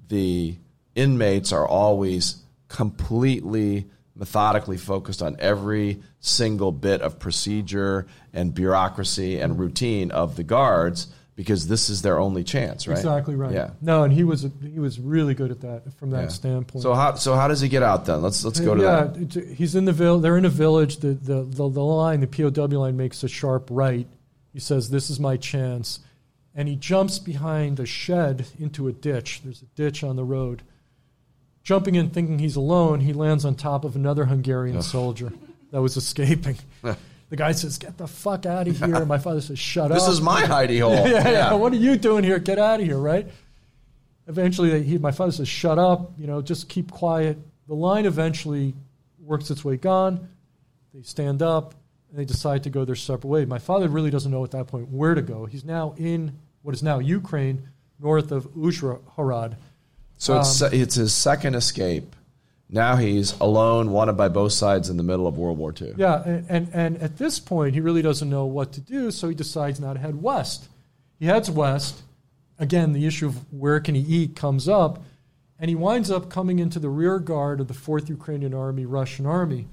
the 0.07 0.55
inmates 0.95 1.51
are 1.51 1.67
always 1.67 2.37
completely 2.67 3.85
methodically 4.15 4.77
focused 4.77 5.21
on 5.21 5.35
every 5.37 6.01
single 6.19 6.71
bit 6.71 6.99
of 6.99 7.19
procedure 7.19 8.07
and 8.33 8.55
bureaucracy 8.55 9.37
and 9.39 9.59
routine 9.59 10.09
of 10.09 10.35
the 10.35 10.43
guards 10.43 11.09
because 11.35 11.67
this 11.67 11.89
is 11.89 12.01
their 12.01 12.17
only 12.19 12.43
chance, 12.43 12.87
right? 12.87 12.97
Exactly 12.97 13.35
right. 13.35 13.51
Yeah. 13.53 13.71
No, 13.81 14.03
and 14.03 14.13
he 14.13 14.23
was 14.23 14.47
he 14.61 14.79
was 14.79 14.99
really 14.99 15.33
good 15.33 15.51
at 15.51 15.61
that 15.61 15.93
from 15.97 16.11
that 16.11 16.23
Yeah. 16.23 16.27
standpoint. 16.29 16.81
So 16.83 16.93
how 16.93 17.15
so 17.15 17.35
how 17.35 17.47
does 17.47 17.59
he 17.61 17.67
get 17.69 17.83
out 17.83 18.05
then? 18.05 18.21
Let's 18.21 18.43
let's 18.45 18.59
go 18.59 18.75
to 18.75 18.81
yeah, 18.81 19.03
that. 19.05 19.17
it's- 19.21 19.57
he's 19.57 19.75
in 19.75 19.85
the 19.85 19.93
village. 19.93 20.21
They're 20.21 20.37
in 20.37 20.45
a 20.45 20.49
village. 20.49 20.97
The, 20.97 21.09
the 21.13 21.43
the 21.43 21.69
the 21.69 21.83
line, 21.83 22.21
the 22.21 22.27
POW 22.27 22.77
line, 22.79 22.95
makes 22.97 23.23
a 23.23 23.27
sharp 23.27 23.67
right. 23.69 24.07
He 24.53 24.59
says, 24.59 24.89
"This 24.89 25.09
is 25.09 25.19
my 25.19 25.35
chance," 25.35 25.99
and 26.55 26.67
he 26.69 26.75
jumps 26.77 27.19
behind 27.19 27.79
a 27.81 27.85
shed 27.85 28.45
into 28.57 28.87
a 28.87 28.93
ditch. 28.93 29.41
There's 29.43 29.61
a 29.61 29.65
ditch 29.75 30.03
on 30.03 30.15
the 30.15 30.23
road. 30.23 30.63
Jumping 31.63 31.95
in, 31.95 32.11
thinking 32.11 32.37
he's 32.39 32.55
alone, 32.55 32.99
he 32.99 33.11
lands 33.11 33.43
on 33.43 33.55
top 33.55 33.83
of 33.83 33.95
another 33.95 34.25
Hungarian 34.25 34.81
soldier 34.83 35.33
that 35.71 35.81
was 35.81 35.97
escaping. 35.97 36.57
the 37.29 37.35
guy 37.35 37.51
says, 37.51 37.77
"Get 37.77 37.97
the 37.97 38.07
fuck 38.07 38.45
out 38.45 38.67
of 38.67 38.77
here!" 38.77 38.95
And 38.95 39.07
My 39.07 39.17
father 39.17 39.41
says, 39.41 39.59
"Shut 39.59 39.89
This 39.91 40.03
up." 40.03 40.09
This 40.09 40.15
is 40.15 40.21
my 40.21 40.43
hidey 40.43 40.79
hole. 40.81 40.93
yeah, 41.09 41.29
yeah. 41.29 41.53
What 41.53 41.73
are 41.73 41.77
you 41.77 41.97
doing 41.97 42.23
here? 42.23 42.39
Get 42.39 42.59
out 42.59 42.79
of 42.79 42.85
here, 42.85 42.97
right? 42.97 43.27
Eventually, 44.27 44.81
he, 44.83 44.97
my 44.97 45.11
father 45.11 45.31
says, 45.31 45.47
"Shut 45.47 45.77
up! 45.77 46.11
You 46.17 46.27
know, 46.27 46.41
just 46.41 46.69
keep 46.69 46.91
quiet." 46.91 47.37
The 47.67 47.75
line 47.75 48.05
eventually 48.05 48.73
works 49.19 49.49
its 49.49 49.63
way 49.65 49.77
gone. 49.77 50.29
They 50.93 51.01
stand 51.01 51.41
up 51.41 51.73
and 52.09 52.19
they 52.19 52.25
decide 52.25 52.63
to 52.63 52.69
go 52.69 52.85
their 52.85 52.95
separate 52.95 53.27
way. 53.27 53.45
My 53.45 53.59
father 53.59 53.87
really 53.87 54.11
doesn't 54.11 54.31
know 54.31 54.43
at 54.43 54.51
that 54.51 54.67
point 54.67 54.89
where 54.89 55.15
to 55.15 55.21
go. 55.21 55.45
He's 55.45 55.65
now 55.65 55.95
in 55.97 56.37
what 56.61 56.73
is 56.75 56.81
now 56.83 56.99
Ukraine, 56.99 57.67
north 57.99 58.31
of 58.31 58.45
Uzhhorod. 58.55 59.55
So 60.17 60.39
it's 60.39 60.61
Um, 60.61 60.69
it's 60.73 60.95
his 60.95 61.13
second 61.13 61.55
escape. 61.55 62.14
Now 62.69 62.95
he's 62.95 63.39
alone, 63.39 63.91
wanted 63.91 64.13
by 64.13 64.27
both 64.27 64.51
sides 64.51 64.89
in 64.89 64.97
the 64.97 65.03
middle 65.03 65.27
of 65.27 65.37
World 65.37 65.57
War 65.57 65.73
II. 65.79 65.93
Yeah, 65.97 66.23
and, 66.23 66.45
and, 66.49 66.69
and 66.73 66.97
at 66.97 67.17
this 67.17 67.39
point, 67.39 67.75
he 67.75 67.81
really 67.81 68.01
doesn't 68.01 68.29
know 68.29 68.45
what 68.45 68.73
to 68.73 68.81
do, 68.81 69.11
so 69.11 69.29
he 69.29 69.35
decides 69.35 69.79
now 69.79 69.93
to 69.93 69.99
head 69.99 70.21
west. 70.21 70.67
He 71.19 71.27
heads 71.27 71.49
west. 71.49 72.01
Again, 72.57 72.93
the 72.93 73.05
issue 73.05 73.27
of 73.27 73.53
where 73.53 73.79
can 73.79 73.95
he 73.95 74.01
eat 74.01 74.35
comes 74.35 74.67
up, 74.67 75.03
and 75.59 75.69
he 75.69 75.75
winds 75.75 76.09
up 76.09 76.29
coming 76.29 76.59
into 76.59 76.79
the 76.79 76.89
rear 76.89 77.19
guard 77.19 77.59
of 77.59 77.67
the 77.67 77.73
4th 77.73 78.09
Ukrainian 78.09 78.53
Army, 78.53 78.85
Russian 78.85 79.25
Army, 79.25 79.67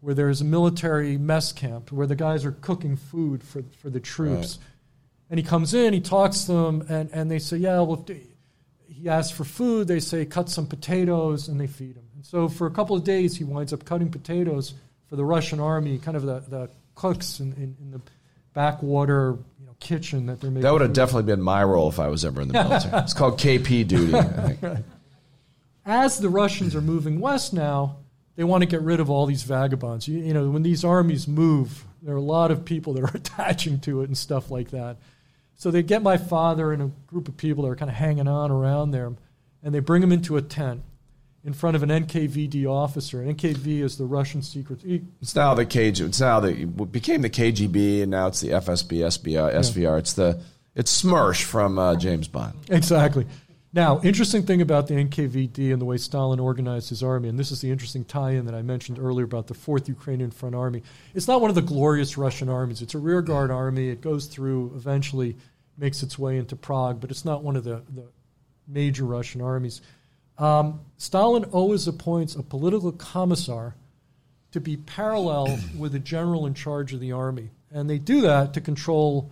where 0.00 0.14
there's 0.14 0.40
a 0.40 0.44
military 0.44 1.16
mess 1.16 1.52
camp 1.52 1.90
where 1.90 2.06
the 2.06 2.16
guys 2.16 2.44
are 2.44 2.52
cooking 2.52 2.96
food 2.96 3.42
for, 3.42 3.64
for 3.78 3.88
the 3.90 4.00
troops. 4.00 4.58
And 5.30 5.38
he 5.40 5.44
comes 5.44 5.74
in, 5.74 5.92
he 5.92 6.00
talks 6.00 6.44
to 6.44 6.52
them, 6.52 6.84
and, 6.88 7.10
and 7.12 7.30
they 7.30 7.38
say, 7.38 7.56
Yeah, 7.56 7.80
well, 7.80 8.04
he 8.88 9.08
asks 9.08 9.36
for 9.36 9.44
food. 9.44 9.88
They 9.88 10.00
say, 10.00 10.24
cut 10.24 10.48
some 10.48 10.66
potatoes, 10.66 11.48
and 11.48 11.60
they 11.60 11.66
feed 11.66 11.96
him. 11.96 12.04
And 12.14 12.24
so 12.24 12.48
for 12.48 12.66
a 12.66 12.70
couple 12.70 12.96
of 12.96 13.04
days, 13.04 13.36
he 13.36 13.44
winds 13.44 13.72
up 13.72 13.84
cutting 13.84 14.10
potatoes 14.10 14.74
for 15.08 15.16
the 15.16 15.24
Russian 15.24 15.60
army, 15.60 15.98
kind 15.98 16.16
of 16.16 16.24
the, 16.24 16.40
the 16.40 16.70
cooks 16.94 17.40
in, 17.40 17.52
in, 17.54 17.76
in 17.80 17.90
the 17.90 18.00
backwater 18.54 19.38
you 19.60 19.66
know, 19.66 19.76
kitchen 19.80 20.26
that 20.26 20.40
they're 20.40 20.50
making. 20.50 20.62
That 20.62 20.72
would 20.72 20.80
have 20.80 20.90
food. 20.90 20.96
definitely 20.96 21.34
been 21.34 21.42
my 21.42 21.62
role 21.62 21.88
if 21.88 22.00
I 22.00 22.08
was 22.08 22.24
ever 22.24 22.40
in 22.40 22.48
the 22.48 22.54
military. 22.64 23.02
it's 23.02 23.14
called 23.14 23.38
KP 23.38 23.86
duty. 23.86 24.14
As 25.84 26.18
the 26.18 26.28
Russians 26.28 26.74
are 26.74 26.80
moving 26.80 27.20
west 27.20 27.52
now, 27.52 27.98
they 28.34 28.44
want 28.44 28.62
to 28.62 28.66
get 28.66 28.82
rid 28.82 29.00
of 29.00 29.08
all 29.08 29.26
these 29.26 29.42
vagabonds. 29.42 30.08
You, 30.08 30.18
you 30.18 30.34
know, 30.34 30.48
when 30.50 30.62
these 30.62 30.84
armies 30.84 31.28
move, 31.28 31.84
there 32.02 32.14
are 32.14 32.18
a 32.18 32.22
lot 32.22 32.50
of 32.50 32.64
people 32.64 32.94
that 32.94 33.04
are 33.04 33.10
attaching 33.14 33.80
to 33.80 34.02
it 34.02 34.04
and 34.04 34.16
stuff 34.16 34.50
like 34.50 34.70
that. 34.70 34.96
So 35.56 35.70
they 35.70 35.82
get 35.82 36.02
my 36.02 36.16
father 36.16 36.72
and 36.72 36.82
a 36.82 36.90
group 37.06 37.28
of 37.28 37.36
people 37.36 37.64
that 37.64 37.70
are 37.70 37.76
kind 37.76 37.90
of 37.90 37.96
hanging 37.96 38.28
on 38.28 38.50
around 38.50 38.90
there, 38.90 39.12
and 39.62 39.74
they 39.74 39.80
bring 39.80 40.02
him 40.02 40.12
into 40.12 40.36
a 40.36 40.42
tent 40.42 40.82
in 41.44 41.52
front 41.52 41.76
of 41.76 41.82
an 41.82 41.88
NKVD 41.88 42.66
officer. 42.66 43.18
NKV 43.22 43.82
is 43.82 43.96
the 43.96 44.04
Russian 44.04 44.42
secret. 44.42 44.80
It's 44.84 45.34
now 45.34 45.54
the 45.54 45.64
KG. 45.64 46.06
It's 46.06 46.20
now 46.20 46.40
the 46.40 46.48
it 46.48 46.92
became 46.92 47.22
the 47.22 47.30
KGB, 47.30 48.02
and 48.02 48.10
now 48.10 48.26
it's 48.26 48.40
the 48.40 48.50
FSB, 48.50 48.98
SBI, 48.98 49.54
SVR. 49.54 49.98
It's 49.98 50.12
the 50.12 50.40
it's 50.74 51.02
Smersh 51.02 51.42
from 51.42 51.78
uh, 51.78 51.96
James 51.96 52.28
Bond. 52.28 52.54
Exactly. 52.68 53.26
Now, 53.72 54.00
interesting 54.00 54.44
thing 54.44 54.62
about 54.62 54.86
the 54.86 54.94
NKVD 54.94 55.72
and 55.72 55.80
the 55.80 55.84
way 55.84 55.98
Stalin 55.98 56.40
organized 56.40 56.88
his 56.88 57.02
army, 57.02 57.28
and 57.28 57.38
this 57.38 57.50
is 57.50 57.60
the 57.60 57.70
interesting 57.70 58.04
tie-in 58.04 58.46
that 58.46 58.54
I 58.54 58.62
mentioned 58.62 58.98
earlier 58.98 59.24
about 59.24 59.48
the 59.48 59.54
Fourth 59.54 59.88
Ukrainian 59.88 60.30
Front 60.30 60.54
Army. 60.54 60.82
It's 61.14 61.28
not 61.28 61.40
one 61.40 61.50
of 61.50 61.56
the 61.56 61.62
glorious 61.62 62.16
Russian 62.16 62.48
armies. 62.48 62.80
It's 62.80 62.94
a 62.94 62.98
rearguard 62.98 63.50
army. 63.50 63.88
It 63.88 64.00
goes 64.00 64.26
through, 64.26 64.72
eventually 64.74 65.36
makes 65.76 66.02
its 66.02 66.18
way 66.18 66.38
into 66.38 66.56
Prague, 66.56 67.00
but 67.00 67.10
it's 67.10 67.24
not 67.24 67.42
one 67.42 67.56
of 67.56 67.64
the, 67.64 67.82
the 67.94 68.04
major 68.66 69.04
Russian 69.04 69.42
armies. 69.42 69.82
Um, 70.38 70.80
Stalin 70.96 71.44
always 71.44 71.86
appoints 71.86 72.34
a 72.34 72.42
political 72.42 72.92
commissar 72.92 73.74
to 74.52 74.60
be 74.60 74.76
parallel 74.76 75.58
with 75.78 75.92
the 75.92 75.98
general 75.98 76.46
in 76.46 76.54
charge 76.54 76.92
of 76.92 77.00
the 77.00 77.12
army, 77.12 77.50
and 77.70 77.90
they 77.90 77.98
do 77.98 78.22
that 78.22 78.54
to 78.54 78.60
control 78.60 79.30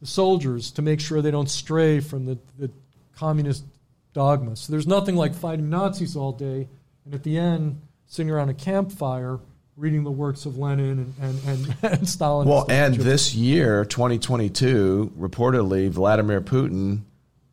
the 0.00 0.06
soldiers 0.06 0.70
to 0.72 0.82
make 0.82 1.00
sure 1.00 1.22
they 1.22 1.30
don't 1.30 1.50
stray 1.50 2.00
from 2.00 2.26
the, 2.26 2.38
the 2.58 2.70
communist 3.16 3.64
dogma. 4.12 4.56
So 4.56 4.70
there's 4.72 4.86
nothing 4.86 5.16
like 5.16 5.34
fighting 5.34 5.68
Nazis 5.68 6.16
all 6.16 6.32
day 6.32 6.68
and 7.04 7.14
at 7.14 7.22
the 7.22 7.38
end 7.38 7.80
sitting 8.06 8.30
around 8.30 8.48
a 8.48 8.54
campfire 8.54 9.40
reading 9.76 10.04
the 10.04 10.10
works 10.10 10.46
of 10.46 10.56
Lenin 10.56 11.12
and, 11.20 11.38
and, 11.46 11.46
and, 11.46 11.76
and 11.98 12.08
Stalin. 12.08 12.48
Well, 12.48 12.64
stuff. 12.64 12.72
and 12.72 12.94
this 12.94 13.34
year, 13.34 13.84
2022, 13.84 15.12
reportedly 15.18 15.90
Vladimir 15.90 16.40
Putin 16.40 17.02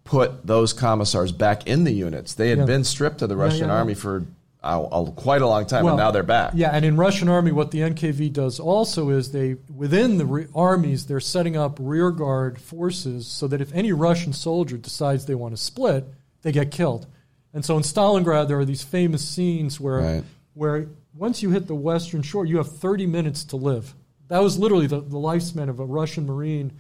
put 0.05 0.45
those 0.45 0.73
commissars 0.73 1.31
back 1.31 1.67
in 1.67 1.83
the 1.83 1.91
units. 1.91 2.33
They 2.33 2.49
had 2.49 2.59
Yeah. 2.59 2.65
been 2.65 2.83
stripped 2.83 3.21
of 3.21 3.29
the 3.29 3.37
Russian 3.37 3.61
yeah, 3.61 3.73
yeah. 3.73 3.79
army 3.79 3.93
for 3.93 4.25
a, 4.63 5.11
quite 5.15 5.41
a 5.41 5.47
long 5.47 5.65
time, 5.65 5.83
Well, 5.83 5.93
and 5.95 5.99
now 5.99 6.11
they're 6.11 6.23
back. 6.23 6.53
Yeah, 6.55 6.69
and 6.71 6.85
in 6.85 6.95
Russian 6.97 7.27
army, 7.29 7.51
what 7.51 7.71
the 7.71 7.79
NKV 7.79 8.31
does 8.31 8.59
also 8.59 9.09
is 9.09 9.31
they 9.31 9.55
within 9.75 10.17
the 10.17 10.25
re- 10.25 10.47
armies 10.55 11.05
they're 11.05 11.19
setting 11.19 11.57
up 11.57 11.77
rear 11.81 12.11
guard 12.11 12.59
forces 12.61 13.27
so 13.27 13.47
that 13.47 13.59
if 13.61 13.73
any 13.73 13.91
Russian 13.91 14.31
soldier 14.33 14.77
decides 14.77 15.25
they 15.25 15.35
want 15.35 15.53
to 15.55 15.61
split, 15.61 16.05
they 16.43 16.51
get 16.51 16.71
killed. 16.71 17.07
And 17.53 17.63
so 17.63 17.75
in 17.77 17.83
Stalingrad, 17.83 18.47
there 18.47 18.59
are 18.59 18.65
these 18.65 18.83
famous 18.83 19.27
scenes 19.27 19.79
where 19.79 19.99
Right. 19.99 20.23
where 20.53 20.87
once 21.13 21.43
you 21.43 21.51
hit 21.51 21.67
the 21.67 21.75
western 21.75 22.21
shore, 22.21 22.45
you 22.45 22.57
have 22.57 22.71
30 22.71 23.05
minutes 23.05 23.43
to 23.45 23.57
live. 23.57 23.93
That 24.29 24.41
was 24.41 24.57
literally 24.57 24.87
the, 24.87 25.01
the 25.01 25.17
lifespan 25.17 25.69
of 25.69 25.79
a 25.79 25.85
Russian 25.85 26.25
Marine 26.25 26.71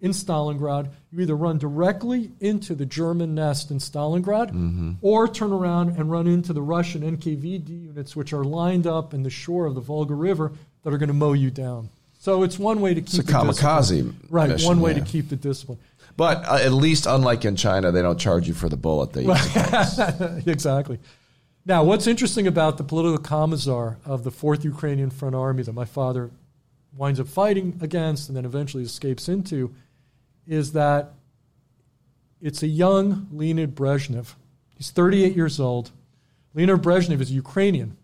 in 0.00 0.12
Stalingrad. 0.12 0.90
You 1.12 1.20
either 1.20 1.36
run 1.36 1.58
directly 1.58 2.30
into 2.40 2.74
the 2.74 2.86
German 2.86 3.34
nest 3.34 3.70
in 3.70 3.78
Stalingrad 3.78 4.96
or 5.02 5.28
turn 5.28 5.52
around 5.52 5.96
and 5.96 6.10
run 6.10 6.26
into 6.26 6.52
the 6.52 6.62
Russian 6.62 7.02
NKVD 7.02 7.86
units, 7.86 8.16
which 8.16 8.32
are 8.32 8.44
lined 8.44 8.86
up 8.86 9.14
in 9.14 9.22
the 9.22 9.30
shore 9.30 9.66
of 9.66 9.74
the 9.74 9.80
Volga 9.80 10.14
River 10.14 10.52
that 10.82 10.92
are 10.92 10.98
going 10.98 11.08
to 11.08 11.14
mow 11.14 11.32
you 11.32 11.50
down. 11.50 11.90
So 12.18 12.42
it's 12.42 12.58
one 12.58 12.80
way 12.82 12.92
to 12.92 13.00
keep 13.00 13.20
a 13.20 13.22
the 13.22 13.32
kamikaze 13.32 13.88
discipline. 13.88 14.26
Right, 14.28 14.50
mission, 14.50 14.68
one 14.68 14.80
way 14.80 14.92
yeah. 14.92 14.98
to 14.98 15.04
keep 15.04 15.30
the 15.30 15.36
discipline. 15.36 15.78
But 16.18 16.46
uh, 16.46 16.58
at 16.62 16.72
least, 16.72 17.06
unlike 17.06 17.46
in 17.46 17.56
China, 17.56 17.92
they 17.92 18.02
don't 18.02 18.18
charge 18.18 18.46
you 18.46 18.52
for 18.52 18.68
the 18.68 18.76
bullet. 18.76 19.14
They 19.14 19.24
use 19.24 20.46
exactly. 20.46 20.98
Now, 21.64 21.84
what's 21.84 22.06
interesting 22.06 22.46
about 22.46 22.76
the 22.76 22.84
political 22.84 23.18
commissar 23.18 23.96
of 24.04 24.24
the 24.24 24.30
Fourth 24.30 24.64
Ukrainian 24.64 25.08
Front 25.08 25.34
Army 25.34 25.62
that 25.62 25.72
my 25.72 25.86
father 25.86 26.30
winds 26.96 27.20
up 27.20 27.28
fighting 27.28 27.78
against 27.80 28.28
and 28.28 28.36
then 28.36 28.44
eventually 28.44 28.82
escapes 28.82 29.28
into 29.28 29.74
is 30.46 30.72
that 30.72 31.12
it's 32.40 32.62
a 32.62 32.66
young 32.66 33.28
Leonid 33.32 33.74
Brezhnev. 33.74 34.34
He's 34.76 34.90
38 34.90 35.36
years 35.36 35.60
old. 35.60 35.90
Leonid 36.54 36.82
Brezhnev 36.82 37.20
is 37.20 37.30
Ukrainian. 37.30 37.96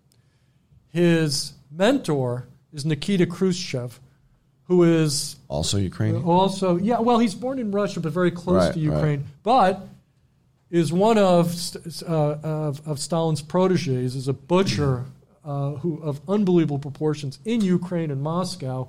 His 0.93 1.55
mentor 1.71 2.47
is 2.73 2.85
Nikita 2.85 3.27
Khrushchev, 3.27 3.99
who 4.65 4.83
is 4.85 5.37
also 5.49 5.79
Ukrainian. 5.79 6.23
also, 6.25 6.77
yeah, 6.77 7.01
well, 7.01 7.19
he's 7.19 7.35
born 7.35 7.59
in 7.59 7.71
Russia, 7.71 8.01
but 8.01 8.13
very 8.13 8.31
close 8.31 8.67
Right, 8.67 8.75
to 8.75 8.79
right. 8.91 8.97
Ukraine. 8.97 9.25
But 9.43 9.87
is 10.71 10.93
one 10.93 11.17
of, 11.19 11.55
uh, 12.03 12.13
of 12.13 12.87
of 12.89 12.99
Stalin's 12.99 13.41
proteges, 13.43 14.17
is 14.17 14.27
a 14.29 14.33
butcher 14.33 15.05
uh, 15.45 15.71
who 15.75 16.03
of 16.03 16.21
unbelievable 16.29 16.79
proportions 16.81 17.39
in 17.45 17.61
Ukraine 17.61 18.11
and 18.11 18.21
Moscow. 18.21 18.89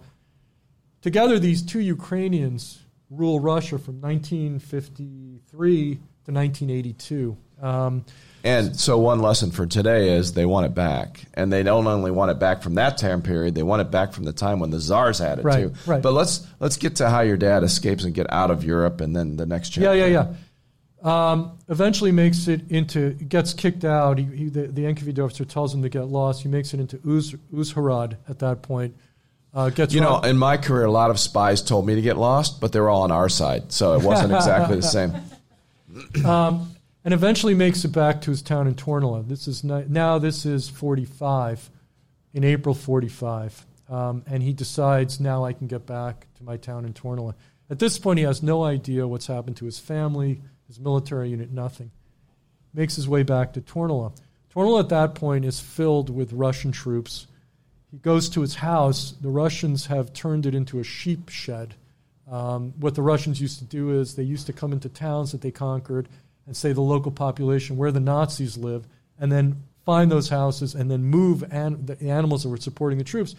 Together, 1.02 1.38
these 1.40 1.62
two 1.62 1.80
Ukrainians 1.80 2.80
rule 3.10 3.40
Russia 3.40 3.78
from 3.78 4.02
1953 4.02 5.94
to 6.26 6.32
1982. 6.32 7.38
Um, 7.62 8.06
And 8.44 8.80
so, 8.80 8.98
one 9.00 9.20
lesson 9.20 9.52
for 9.52 9.66
today 9.66 10.16
is 10.16 10.34
they 10.34 10.46
want 10.46 10.68
it 10.68 10.76
back, 10.76 11.26
and 11.34 11.52
they 11.52 11.64
don't 11.64 11.88
only 11.88 12.12
want 12.12 12.30
it 12.32 12.40
back 12.40 12.62
from 12.62 12.76
that 12.76 12.98
time 12.98 13.22
period; 13.22 13.56
they 13.56 13.64
want 13.64 13.82
it 13.82 13.90
back 13.92 14.14
from 14.14 14.26
the 14.26 14.34
time 14.34 14.60
when 14.60 14.70
the 14.70 14.80
czars 14.80 15.18
had 15.20 15.40
it 15.40 15.44
Right, 15.46 15.64
too. 15.64 15.74
right. 15.88 16.02
But 16.04 16.14
let's 16.14 16.46
let's 16.60 16.78
get 16.78 16.98
to 16.98 17.10
how 17.10 17.22
your 17.22 17.38
dad 17.38 17.64
escapes 17.64 18.04
and 18.04 18.14
get 18.14 18.32
out 18.32 18.52
of 18.52 18.64
Europe, 18.64 19.02
and 19.02 19.16
then 19.16 19.38
the 19.38 19.46
next 19.48 19.70
chapter. 19.72 19.96
yeah, 19.96 20.06
yeah. 20.06 20.34
Um, 21.04 21.58
eventually 21.70 22.12
makes 22.12 22.48
it 22.48 22.70
into, 22.72 23.12
gets 23.14 23.54
kicked 23.54 23.86
out. 23.86 24.18
He, 24.18 24.26
he, 24.26 24.50
the, 24.50 24.68
the 24.68 24.82
NKVD 24.82 25.20
officer 25.24 25.46
tells 25.46 25.74
him 25.74 25.84
to 25.84 25.90
get 25.90 26.08
lost. 26.08 26.42
He 26.42 26.50
makes 26.50 26.74
it 26.74 26.80
into 26.80 27.00
Uz, 27.08 27.36
Uzhhorod 27.54 28.18
at 28.28 28.40
that 28.40 28.64
point. 28.64 28.96
Uh, 29.54 29.70
gets 29.70 29.94
You 29.94 30.02
know, 30.02 30.20
in 30.20 30.38
my 30.38 30.58
career, 30.58 30.86
a 30.86 30.92
lot 30.92 31.10
of 31.10 31.20
spies 31.20 31.62
told 31.62 31.86
me 31.88 31.96
to 31.96 32.02
get 32.02 32.18
lost, 32.18 32.62
but 32.62 32.72
they 32.72 32.80
were 32.80 32.90
all 32.90 33.04
on 33.04 33.12
our 33.12 33.30
side, 33.30 33.72
so 33.72 33.94
it 33.94 34.04
wasn't 34.04 34.34
exactly 34.34 34.76
the 34.76 34.82
same. 34.84 35.14
and 36.26 37.14
eventually 37.14 37.56
makes 37.56 37.84
it 37.86 37.90
back 37.90 38.22
to 38.22 38.32
his 38.32 38.42
town 38.42 38.68
in 38.68 38.76
Tornala. 38.76 39.28
This 39.28 39.48
is 39.48 39.64
ni- 39.64 39.86
now 39.88 40.20
this 40.20 40.46
is 40.46 40.70
45, 40.70 41.70
in 42.34 42.44
April 42.44 42.76
45, 42.76 43.66
um, 43.90 44.24
and 44.28 44.44
he 44.44 44.54
decides 44.54 45.20
now 45.20 45.44
I 45.46 45.54
can 45.54 45.68
get 45.68 45.86
back 45.86 46.28
to 46.36 46.44
my 46.44 46.58
town 46.58 46.86
in 46.86 46.94
Tornala. 46.94 47.34
At 47.70 47.80
this 47.80 47.98
point, 47.98 48.20
he 48.20 48.26
has 48.26 48.44
no 48.44 48.64
idea 48.64 49.08
what's 49.08 49.28
happened 49.28 49.58
to 49.58 49.66
his 49.66 49.80
family, 49.80 50.42
his 50.68 50.80
military 50.80 51.30
unit, 51.30 51.52
nothing. 51.52 51.92
Makes 52.74 52.96
his 52.96 53.08
way 53.08 53.24
back 53.24 53.54
to 53.54 53.62
Tornala. 53.62 54.12
Tornala 54.54 54.82
at 54.82 54.90
that 54.90 55.16
point 55.16 55.46
is 55.46 55.60
filled 55.60 56.10
with 56.10 56.32
Russian 56.34 56.72
troops. 56.72 57.28
He 57.92 57.98
goes 57.98 58.30
to 58.30 58.42
his 58.42 58.56
house. 58.56 59.14
The 59.22 59.30
Russians 59.30 59.86
have 59.88 60.14
turned 60.14 60.46
it 60.46 60.54
into 60.54 60.80
a 60.80 60.84
sheep 60.84 61.30
shed. 61.30 61.76
Um, 62.30 62.74
what 62.80 62.96
the 62.96 63.02
Russians 63.02 63.40
used 63.40 63.60
to 63.60 63.66
do 63.66 64.00
is 64.00 64.16
they 64.16 64.24
used 64.24 64.48
to 64.48 64.54
come 64.54 64.74
into 64.74 64.90
towns 64.90 65.32
that 65.32 65.42
they 65.42 65.52
conquered 65.52 66.10
and 66.46 66.56
say 66.56 66.74
the 66.74 66.82
local 66.82 67.12
population 67.12 67.78
where 67.78 67.92
the 67.92 68.00
Nazis 68.02 68.58
live, 68.58 68.86
and 69.20 69.32
then 69.32 69.64
find 69.86 70.12
those 70.12 70.28
houses 70.30 70.76
and 70.76 70.92
then 70.92 71.04
move 71.04 71.44
an- 71.52 71.86
the 71.86 72.10
animals 72.10 72.44
that 72.44 72.50
were 72.50 72.58
supporting 72.58 72.98
the 72.98 73.04
troops. 73.06 73.36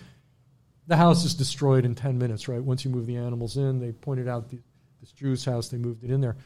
The 0.87 0.97
house 0.97 1.25
is 1.27 1.35
destroyed 1.35 1.85
in 1.85 1.95
10 1.95 2.19
minutes, 2.19 2.49
right? 2.49 2.63
Once 2.63 2.85
you 2.85 2.91
move 2.91 3.07
the 3.07 3.17
animals 3.17 3.59
in, 3.59 3.79
they 3.81 3.93
pointed 3.93 4.27
out 4.29 4.49
the, 4.49 4.59
this 5.01 5.13
Jew's 5.13 5.45
house, 5.45 5.69
they 5.69 5.77
moved 5.77 6.03
it 6.05 6.11
in 6.11 6.23
there. 6.23 6.37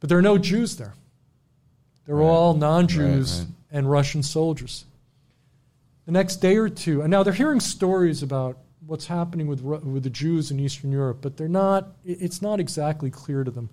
But 0.00 0.10
there 0.10 0.18
are 0.18 0.22
no 0.22 0.36
Jews 0.36 0.76
there. 0.76 0.92
They're 2.04 2.16
Right. 2.16 2.26
all 2.26 2.52
non 2.54 2.86
Jews 2.86 3.38
Right, 3.38 3.46
right. 3.46 3.54
and 3.78 3.90
Russian 3.90 4.22
soldiers. 4.22 4.84
The 6.06 6.12
next 6.12 6.36
day 6.36 6.56
or 6.56 6.68
two, 6.68 7.00
and 7.00 7.10
now 7.10 7.22
they're 7.22 7.32
hearing 7.32 7.60
stories 7.60 8.22
about 8.22 8.58
what's 8.86 9.06
happening 9.06 9.46
with, 9.46 9.62
with 9.62 10.02
the 10.02 10.10
Jews 10.10 10.50
in 10.50 10.60
Eastern 10.60 10.92
Europe, 10.92 11.18
but 11.22 11.36
they're 11.36 11.48
not, 11.48 11.88
it's 12.04 12.42
not 12.42 12.60
exactly 12.60 13.10
clear 13.10 13.44
to 13.44 13.50
them. 13.50 13.70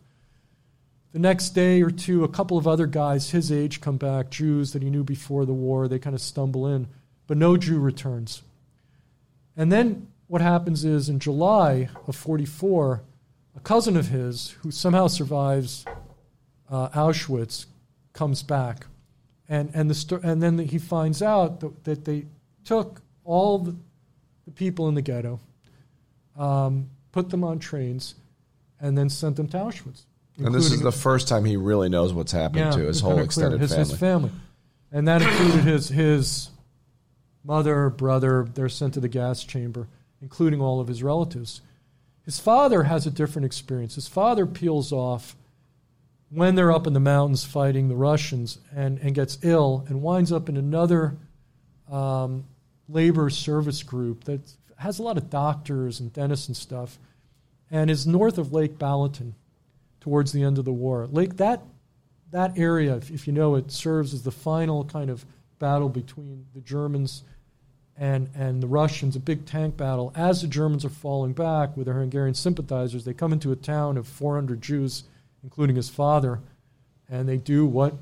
The 1.12 1.20
next 1.20 1.50
day 1.50 1.82
or 1.82 1.92
two, 1.92 2.24
a 2.24 2.30
couple 2.30 2.58
of 2.58 2.68
other 2.68 2.88
guys 2.88 3.32
his 3.32 3.52
age 3.52 3.82
come 3.82 3.98
back, 3.98 4.30
Jews 4.30 4.72
that 4.72 4.82
he 4.82 4.90
knew 4.90 5.04
before 5.04 5.46
the 5.46 5.54
war. 5.54 5.88
They 5.88 6.00
kind 6.00 6.16
of 6.16 6.22
stumble 6.22 6.68
in, 6.68 6.88
but 7.28 7.36
no 7.36 7.58
Jew 7.58 7.80
returns. 7.80 8.44
And 9.58 9.72
then 9.72 10.08
what 10.28 10.42
happens 10.42 10.86
is 10.86 11.10
in 11.10 11.20
July 11.20 11.90
of 12.08 12.16
44, 12.16 13.04
a 13.58 13.60
cousin 13.60 13.98
of 13.98 14.08
his 14.08 14.52
who 14.62 14.72
somehow 14.72 15.08
survives 15.08 15.84
uh, 16.70 16.88
Auschwitz 16.90 17.66
comes 18.14 18.42
back. 18.42 18.86
And, 19.52 19.70
and, 19.74 19.89
the 19.89 19.93
sto- 19.93 20.22
and 20.24 20.41
then 20.41 20.58
he 20.58 20.78
finds 20.78 21.22
out 21.22 21.60
that, 21.60 21.84
that 21.84 22.06
they 22.06 22.24
took 22.64 23.02
all 23.26 23.60
the, 23.60 23.76
the 24.45 24.52
people 24.52 24.88
in 24.88 24.95
the 24.95 25.02
ghetto, 25.02 25.41
um, 26.38 26.89
put 27.12 27.30
them 27.30 27.43
on 27.43 27.60
trains, 27.60 28.16
and 28.80 28.97
then 28.97 29.10
sent 29.10 29.36
them 29.36 29.49
to 29.49 29.58
Auschwitz. 29.58 30.06
And 30.38 30.56
this 30.56 30.72
is 30.72 30.80
the 30.80 30.91
first 30.93 31.28
time 31.28 31.43
he 31.43 31.58
really 31.58 31.89
knows 31.89 32.14
what's 32.14 32.32
happening 32.32 32.72
to 32.72 32.80
his 32.80 33.02
whole 33.02 33.20
extended 33.20 33.60
his, 33.60 33.72
family. 33.72 33.89
His 33.89 33.99
family, 33.99 34.32
and 34.89 35.08
that 35.10 35.22
included 35.22 35.66
his 35.66 35.89
his 35.89 36.49
mother, 37.43 37.89
brother. 37.89 38.47
They're 38.52 38.70
sent 38.70 38.93
to 38.93 39.02
the 39.02 39.10
gas 39.10 39.43
chamber, 39.43 39.89
including 40.22 40.62
all 40.62 40.80
of 40.80 40.88
his 40.88 41.04
relatives. 41.04 41.60
His 42.24 42.39
father 42.39 42.84
has 42.84 43.06
a 43.06 43.12
different 43.12 43.45
experience. 43.45 43.95
His 43.95 44.08
father 44.08 44.45
peels 44.45 44.93
off 44.93 45.36
when 46.32 46.56
they're 46.56 46.72
up 46.72 46.88
in 46.88 46.94
the 46.94 47.00
mountains 47.00 47.44
fighting 47.44 47.90
the 47.90 47.96
Russians 47.96 48.58
and, 48.74 48.98
and 49.00 49.14
gets 49.14 49.38
ill 49.44 49.86
and 49.88 50.02
winds 50.02 50.32
up 50.32 50.48
in 50.48 50.56
another 50.56 51.18
um, 51.92 52.46
labor 52.88 53.30
service 53.30 53.84
group 53.84 54.24
that 54.24 54.40
has 54.78 54.98
a 54.98 55.04
lot 55.04 55.18
of 55.18 55.30
doctors 55.30 56.00
and 56.00 56.12
dentists 56.12 56.48
and 56.48 56.58
stuff, 56.58 56.98
and 57.70 57.92
is 57.92 58.08
north 58.08 58.38
of 58.38 58.52
Lake 58.52 58.78
Balaton 58.78 59.34
towards 60.00 60.32
the 60.32 60.44
end 60.44 60.58
of 60.58 60.66
the 60.66 60.74
war. 60.74 61.08
Lake 61.12 61.38
that 61.38 61.62
that 62.32 62.58
area, 62.58 62.96
if, 62.96 63.12
if 63.12 63.28
you 63.28 63.34
know 63.34 63.56
it, 63.56 63.70
serves 63.72 64.14
as 64.14 64.24
the 64.24 64.32
final 64.32 64.86
kind 64.86 65.10
of 65.10 65.26
battle 65.60 65.90
between 65.90 66.46
the 66.54 66.62
Germans 66.62 67.24
and 67.98 68.30
and 68.34 68.64
the 68.64 68.68
Russians, 68.68 69.18
a 69.18 69.20
big 69.20 69.46
tank 69.46 69.76
battle. 69.76 70.14
As 70.16 70.42
the 70.42 70.48
Germans 70.48 70.86
are 70.86 70.90
falling 70.90 71.34
back 71.34 71.76
with 71.76 71.86
their 71.86 72.00
Hungarian 72.00 72.36
sympathizers, 72.36 73.04
they 73.04 73.14
come 73.14 73.34
into 73.34 73.52
a 73.52 73.56
town 73.58 73.98
of 73.98 74.08
400 74.08 74.62
Jews, 74.62 75.04
including 75.44 75.76
his 75.76 75.89
father, 75.89 76.39
and 77.10 77.28
they 77.28 77.38
do 77.38 77.66
what 77.66 77.96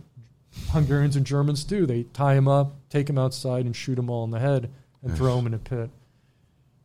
Hungarians 0.69 1.15
and 1.15 1.25
Germans 1.25 1.63
do: 1.63 1.85
they 1.85 2.03
tie 2.03 2.35
him 2.35 2.47
up, 2.47 2.75
take 2.89 3.09
him 3.09 3.17
outside, 3.17 3.65
and 3.65 3.75
shoot 3.75 3.99
him 3.99 4.09
all 4.09 4.23
in 4.23 4.31
the 4.31 4.39
head 4.39 4.69
and 5.03 5.15
throw 5.15 5.37
him 5.37 5.47
in 5.47 5.53
a 5.53 5.59
pit. 5.59 5.89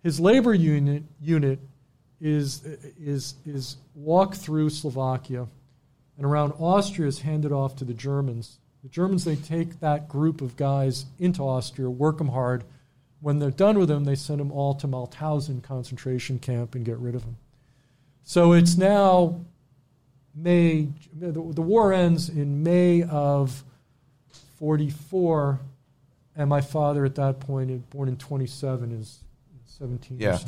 His 0.02 0.20
labor 0.20 0.54
unit 0.54 1.02
unit 1.20 1.58
is 2.20 2.62
is 3.00 3.34
is 3.44 3.76
walk 3.94 4.34
through 4.34 4.70
Slovakia 4.70 5.46
and 6.16 6.26
around 6.26 6.52
Austria 6.58 7.08
is 7.08 7.20
handed 7.20 7.52
off 7.52 7.76
to 7.76 7.84
the 7.84 7.94
Germans. 7.94 8.58
The 8.82 8.88
Germans 8.88 9.24
they 9.24 9.36
take 9.36 9.80
that 9.80 10.08
group 10.08 10.40
of 10.40 10.56
guys 10.56 11.06
into 11.18 11.42
Austria, 11.42 11.90
work 11.90 12.18
them 12.18 12.28
hard. 12.28 12.64
When 13.20 13.38
they're 13.38 13.50
done 13.50 13.78
with 13.78 13.88
them, 13.88 14.04
they 14.04 14.14
send 14.14 14.40
them 14.40 14.52
all 14.52 14.74
to 14.74 14.86
Mauthausen 14.86 15.62
concentration 15.62 16.38
camp 16.38 16.74
and 16.74 16.84
get 16.84 16.98
rid 16.98 17.14
of 17.14 17.22
them. 17.22 17.38
So 18.22 18.52
it's 18.52 18.76
now 18.76 19.40
May. 20.34 20.88
The, 21.12 21.32
the 21.32 21.62
war 21.62 21.92
ends 21.92 22.28
in 22.28 22.62
May 22.62 23.02
of 23.02 23.64
'44, 24.58 25.60
and 26.36 26.48
my 26.48 26.60
father 26.60 27.04
at 27.04 27.14
that 27.16 27.40
point, 27.40 27.90
born 27.90 28.08
in 28.08 28.16
'27, 28.16 28.92
is 28.92 29.20
17. 29.78 30.18
Yeah. 30.20 30.38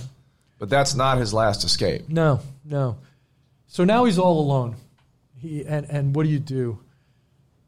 But 0.59 0.71
that's 0.71 0.95
not 0.95 1.19
his 1.19 1.35
last 1.35 1.65
escape. 1.65 2.09
No, 2.09 2.41
no. 2.65 2.99
So 3.67 3.85
now 3.85 4.05
he's 4.05 4.19
all 4.19 4.41
alone. 4.41 4.77
He 5.39 5.65
and 5.67 5.87
and 5.91 6.15
what 6.15 6.25
do 6.25 6.31
you 6.31 6.39
do? 6.39 6.79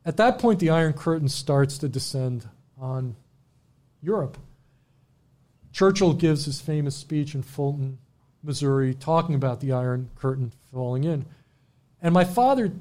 At 0.04 0.16
that 0.16 0.38
point, 0.38 0.58
the 0.58 0.70
Iron 0.70 0.94
Curtain 0.94 1.28
starts 1.28 1.78
to 1.78 1.88
descend 1.88 2.48
on 2.78 3.14
Europe. 4.00 4.38
Churchill 5.72 6.14
gives 6.14 6.46
his 6.46 6.60
famous 6.60 6.96
speech 6.96 7.34
in 7.34 7.42
Fulton, 7.42 7.98
Missouri, 8.42 8.94
talking 8.94 9.34
about 9.34 9.60
the 9.60 9.72
Iron 9.72 10.08
Curtain 10.14 10.52
falling 10.72 11.04
in. 11.04 11.26
And 12.00 12.14
my 12.14 12.24
father, 12.24 12.72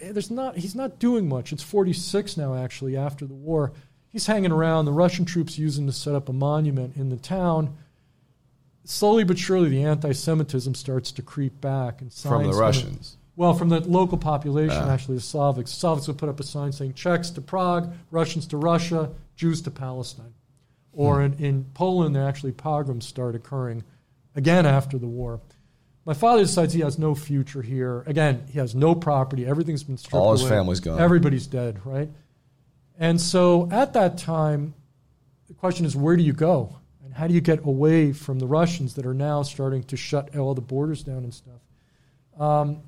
there's 0.00 0.30
not 0.30 0.56
he's 0.56 0.74
not 0.74 0.98
doing 0.98 1.28
much. 1.28 1.52
It's 1.52 1.62
46 1.62 2.36
now, 2.36 2.54
actually, 2.54 2.96
after 2.96 3.26
the 3.26 3.34
war. 3.34 3.72
He's 4.08 4.26
hanging 4.26 4.52
around. 4.52 4.84
The 4.86 4.92
Russian 4.92 5.24
troops 5.24 5.58
use 5.58 5.78
him 5.78 5.86
to 5.86 5.92
set 5.92 6.14
up 6.14 6.28
a 6.28 6.32
monument 6.32 6.96
in 6.96 7.10
the 7.10 7.16
town 7.16 7.76
slowly 8.84 9.24
but 9.24 9.38
surely 9.38 9.68
the 9.68 9.84
anti-Semitism 9.84 10.74
starts 10.74 11.12
to 11.12 11.22
creep 11.22 11.60
back, 11.60 12.00
and 12.00 12.12
From 12.12 12.44
the 12.44 12.52
Russians. 12.52 13.16
Well, 13.36 13.54
from 13.54 13.68
the 13.68 13.80
local 13.80 14.18
population, 14.18 14.76
Ah. 14.76 14.90
actually, 14.90 15.16
the 15.16 15.22
Slavics. 15.22 15.68
Slavics 15.68 16.08
would 16.08 16.18
put 16.18 16.28
up 16.28 16.40
a 16.40 16.42
sign 16.42 16.72
saying 16.72 16.94
Czechs 16.94 17.30
to 17.30 17.40
Prague, 17.40 17.92
Russians 18.10 18.46
to 18.48 18.56
Russia, 18.56 19.10
Jews 19.36 19.62
to 19.62 19.70
Palestine. 19.70 20.34
Or 20.92 21.22
in, 21.22 21.34
in 21.34 21.64
Poland, 21.72 22.14
there 22.16 22.26
actually 22.26 22.52
pogroms 22.52 23.06
start 23.06 23.34
occurring 23.34 23.84
again 24.34 24.66
after 24.66 24.98
the 24.98 25.06
war. 25.06 25.40
My 26.04 26.14
father 26.14 26.42
decides 26.42 26.72
he 26.72 26.80
has 26.80 26.98
no 26.98 27.14
future 27.14 27.62
here. 27.62 28.02
Again, 28.06 28.44
he 28.50 28.58
has 28.58 28.74
no 28.74 28.94
property. 28.94 29.46
Everything's 29.46 29.82
been 29.82 29.98
stripped 29.98 30.14
All 30.14 30.32
his 30.32 30.40
away. 30.42 30.50
family's 30.50 30.80
gone. 30.80 31.00
Everybody's 31.00 31.46
dead, 31.46 31.84
right? 31.84 32.08
And 32.98 33.20
so 33.20 33.68
at 33.70 33.92
that 33.92 34.18
time, 34.18 34.74
the 35.48 35.54
question 35.54 35.84
is 35.84 35.94
where 35.94 36.16
do 36.16 36.22
you 36.22 36.32
go? 36.32 36.76
And 37.04 37.14
how 37.14 37.26
do 37.26 37.34
you 37.34 37.40
get 37.40 37.64
away 37.64 38.12
from 38.12 38.38
the 38.38 38.46
Russians 38.46 38.94
that 38.94 39.04
are 39.04 39.14
now 39.14 39.42
starting 39.42 39.82
to 39.84 39.96
shut 39.96 40.36
all 40.36 40.54
the 40.54 40.60
borders 40.60 41.02
down 41.02 41.18
and 41.18 41.34
stuff? 41.34 41.60
Um, 42.38 42.82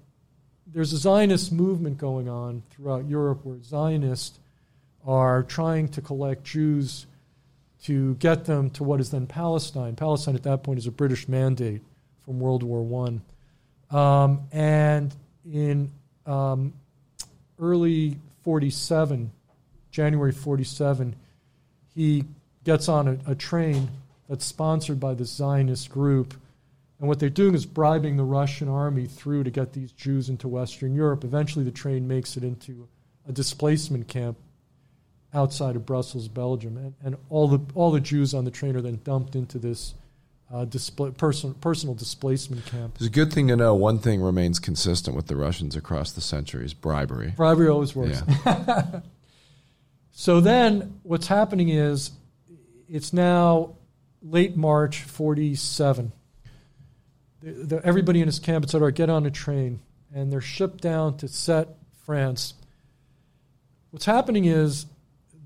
there's 0.66 0.92
a 0.92 0.96
Zionist 0.98 1.52
movement 1.52 1.98
going 1.98 2.28
on 2.28 2.62
throughout 2.70 3.06
Europe 3.06 3.44
where 3.44 3.62
Zionists 3.62 4.38
are 5.04 5.42
trying 5.42 5.88
to 5.88 6.00
collect 6.00 6.44
Jews 6.44 7.06
to 7.84 8.14
get 8.14 8.44
them 8.44 8.70
to 8.70 8.84
what 8.84 9.00
is 9.00 9.10
then 9.10 9.26
Palestine. 9.26 9.96
Palestine 9.96 10.34
at 10.34 10.44
that 10.44 10.62
point 10.62 10.78
is 10.78 10.86
a 10.86 10.92
British 10.92 11.28
mandate 11.28 11.82
from 12.24 12.40
World 12.40 12.62
War 12.62 12.82
One, 12.82 13.22
um, 13.90 14.40
and 14.52 15.14
in 15.50 15.90
um, 16.26 16.72
early 17.58 18.16
'47, 18.44 19.30
January 19.90 20.32
'47, 20.32 21.16
he 21.94 22.24
gets 22.64 22.88
on 22.88 23.08
a, 23.08 23.32
a 23.32 23.34
train 23.34 23.88
that's 24.28 24.44
sponsored 24.44 24.98
by 24.98 25.14
the 25.14 25.24
Zionist 25.24 25.90
group. 25.90 26.34
And 26.98 27.08
what 27.08 27.18
they're 27.18 27.28
doing 27.28 27.54
is 27.54 27.66
bribing 27.66 28.16
the 28.16 28.24
Russian 28.24 28.68
army 28.68 29.06
through 29.06 29.42
to 29.44 29.50
get 29.50 29.72
these 29.72 29.90
Jews 29.90 30.28
into 30.28 30.46
Western 30.46 30.94
Europe. 30.94 31.24
Eventually, 31.24 31.64
the 31.64 31.72
train 31.72 32.06
makes 32.06 32.36
it 32.36 32.44
into 32.44 32.86
a 33.28 33.32
displacement 33.32 34.06
camp 34.06 34.38
outside 35.34 35.76
of 35.76 35.84
Brussels, 35.84 36.28
Belgium. 36.28 36.76
And, 36.76 36.94
and 37.02 37.16
all, 37.28 37.48
the, 37.48 37.60
all 37.74 37.90
the 37.90 38.00
Jews 38.00 38.34
on 38.34 38.44
the 38.44 38.50
train 38.50 38.76
are 38.76 38.80
then 38.80 39.00
dumped 39.02 39.34
into 39.34 39.58
this 39.58 39.94
uh, 40.52 40.64
display, 40.66 41.10
person, 41.10 41.54
personal 41.54 41.94
displacement 41.94 42.66
camp. 42.66 42.96
It's 42.96 43.06
a 43.06 43.10
good 43.10 43.32
thing 43.32 43.48
to 43.48 43.56
know. 43.56 43.74
One 43.74 43.98
thing 43.98 44.20
remains 44.20 44.58
consistent 44.58 45.16
with 45.16 45.26
the 45.26 45.36
Russians 45.36 45.76
across 45.76 46.12
the 46.12 46.20
centuries 46.20 46.74
bribery. 46.74 47.32
Bribery 47.36 47.68
always 47.68 47.96
works. 47.96 48.22
Yeah. 48.44 49.00
So 50.12 50.40
then 50.40 51.00
what's 51.02 51.26
happening 51.26 51.70
is 51.70 52.10
it's 52.88 53.12
now 53.12 53.76
late 54.22 54.56
March 54.56 55.02
47. 55.02 56.12
The, 57.40 57.50
the, 57.50 57.80
everybody 57.84 58.20
in 58.20 58.26
his 58.26 58.38
camp 58.38 58.68
said, 58.68 58.82
all 58.82 58.86
right, 58.86 58.94
get 58.94 59.10
on 59.10 59.26
a 59.26 59.30
train. 59.30 59.80
And 60.14 60.30
they're 60.30 60.42
shipped 60.42 60.82
down 60.82 61.16
to 61.18 61.26
Sète, 61.26 61.68
France. 62.04 62.54
What's 63.90 64.04
happening 64.04 64.44
is 64.44 64.86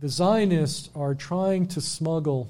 the 0.01 0.09
Zionists 0.09 0.91
are 0.97 1.15
trying 1.15 1.69
to 1.69 1.81
smuggle 1.81 2.49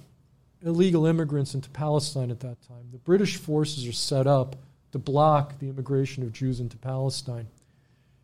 illegal 0.65 1.07
immigrants 1.07 1.55
into 1.55 1.69
Palestine 1.71 2.31
at 2.31 2.41
that 2.41 2.61
time. 2.67 2.89
The 2.93 2.99
British 2.99 3.37
forces 3.37 3.87
are 3.87 3.93
set 3.93 4.27
up 4.27 4.57
to 4.93 4.99
block 4.99 5.59
the 5.59 5.69
immigration 5.69 6.23
of 6.23 6.33
Jews 6.33 6.61
into 6.61 6.77
Palestine. 6.77 7.49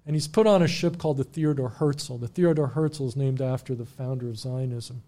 And 0.06 0.16
he's 0.16 0.26
put 0.28 0.46
on 0.46 0.62
a 0.62 0.68
ship 0.68 0.98
called 0.98 1.18
the 1.18 1.24
Theodor 1.24 1.68
Herzl. 1.68 2.16
The 2.16 2.28
Theodor 2.28 2.68
Herzl 2.68 3.06
is 3.06 3.16
named 3.16 3.40
after 3.40 3.74
the 3.74 3.86
founder 3.86 4.28
of 4.28 4.38
Zionism. 4.38 5.02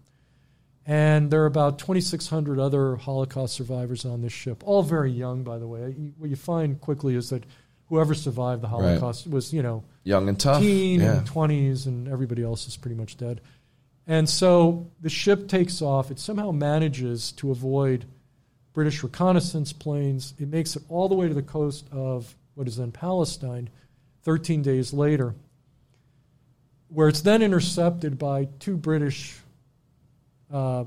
And 0.85 1.31
there 1.31 1.41
are 1.41 1.47
about 1.47 1.79
2,600 1.79 2.59
other 2.59 2.95
Holocaust 2.95 3.55
survivors 3.55 4.05
on 4.05 4.21
this 4.21 4.31
ship, 4.31 4.61
all 4.65 4.83
very 4.83 5.11
young, 5.11 5.43
by 5.43 5.57
the 5.57 5.67
way. 5.67 5.91
What 6.17 6.29
you 6.29 6.35
find 6.35 6.79
quickly 6.79 7.15
is 7.15 7.31
that 7.31 7.43
whoever 7.89 8.13
survived 8.13 8.61
the 8.61 8.67
Right. 8.67 8.81
Holocaust 8.99 9.27
was, 9.27 9.51
you 9.51 9.63
know, 9.63 9.83
Young 10.03 10.29
and 10.29 10.39
tough. 10.39 10.61
teen 10.61 11.01
yeah. 11.01 11.17
and 11.17 11.27
20s, 11.27 11.87
and 11.87 12.07
everybody 12.07 12.43
else 12.43 12.67
is 12.67 12.77
pretty 12.77 12.95
much 12.95 13.17
dead. 13.17 13.41
And 14.07 14.29
so 14.29 14.91
the 15.01 15.09
ship 15.09 15.47
takes 15.47 15.81
off. 15.81 16.11
It 16.11 16.19
somehow 16.19 16.51
manages 16.51 17.31
to 17.33 17.51
avoid 17.51 18.05
British 18.73 19.01
reconnaissance 19.03 19.73
planes. 19.73 20.33
It 20.37 20.47
makes 20.47 20.75
it 20.75 20.83
all 20.89 21.09
the 21.09 21.15
way 21.15 21.27
to 21.27 21.33
the 21.33 21.41
coast 21.41 21.87
of 21.91 22.35
what 22.53 22.67
is 22.67 22.77
then 22.77 22.91
Palestine 22.91 23.69
13 24.23 24.61
days 24.61 24.93
later, 24.93 25.33
where 26.89 27.07
it's 27.07 27.21
then 27.21 27.41
intercepted 27.41 28.17
by 28.19 28.45
two 28.59 28.77
British 28.77 29.37
uh, 30.51 30.85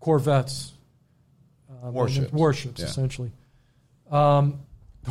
corvettes. 0.00 0.72
um, 1.82 1.92
Warships. 1.94 2.32
Warships, 2.32 2.80
Yeah. 2.80 2.86
essentially. 2.86 3.32
Um, 4.10 4.60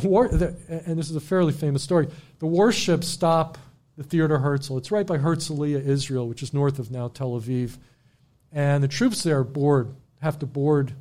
the 0.00 0.08
war, 0.08 0.28
the, 0.28 0.56
and 0.86 0.98
this 0.98 1.10
is 1.10 1.16
a 1.16 1.20
fairly 1.20 1.52
famous 1.52 1.82
story. 1.82 2.08
The 2.38 2.46
warships 2.46 3.06
stop 3.06 3.58
the 3.96 4.04
Theodor 4.04 4.38
Herzl. 4.38 4.78
It's 4.78 4.90
right 4.90 5.06
by 5.06 5.18
Herzliya, 5.18 5.84
Israel, 5.84 6.28
which 6.28 6.42
is 6.42 6.54
north 6.54 6.78
of 6.78 6.90
now 6.90 7.08
Tel 7.08 7.32
Aviv. 7.32 7.78
And 8.50 8.82
the 8.82 8.88
troops 8.88 9.22
there 9.22 9.44
board, 9.44 9.94
have 10.20 10.38
to 10.38 10.46
board 10.46 10.94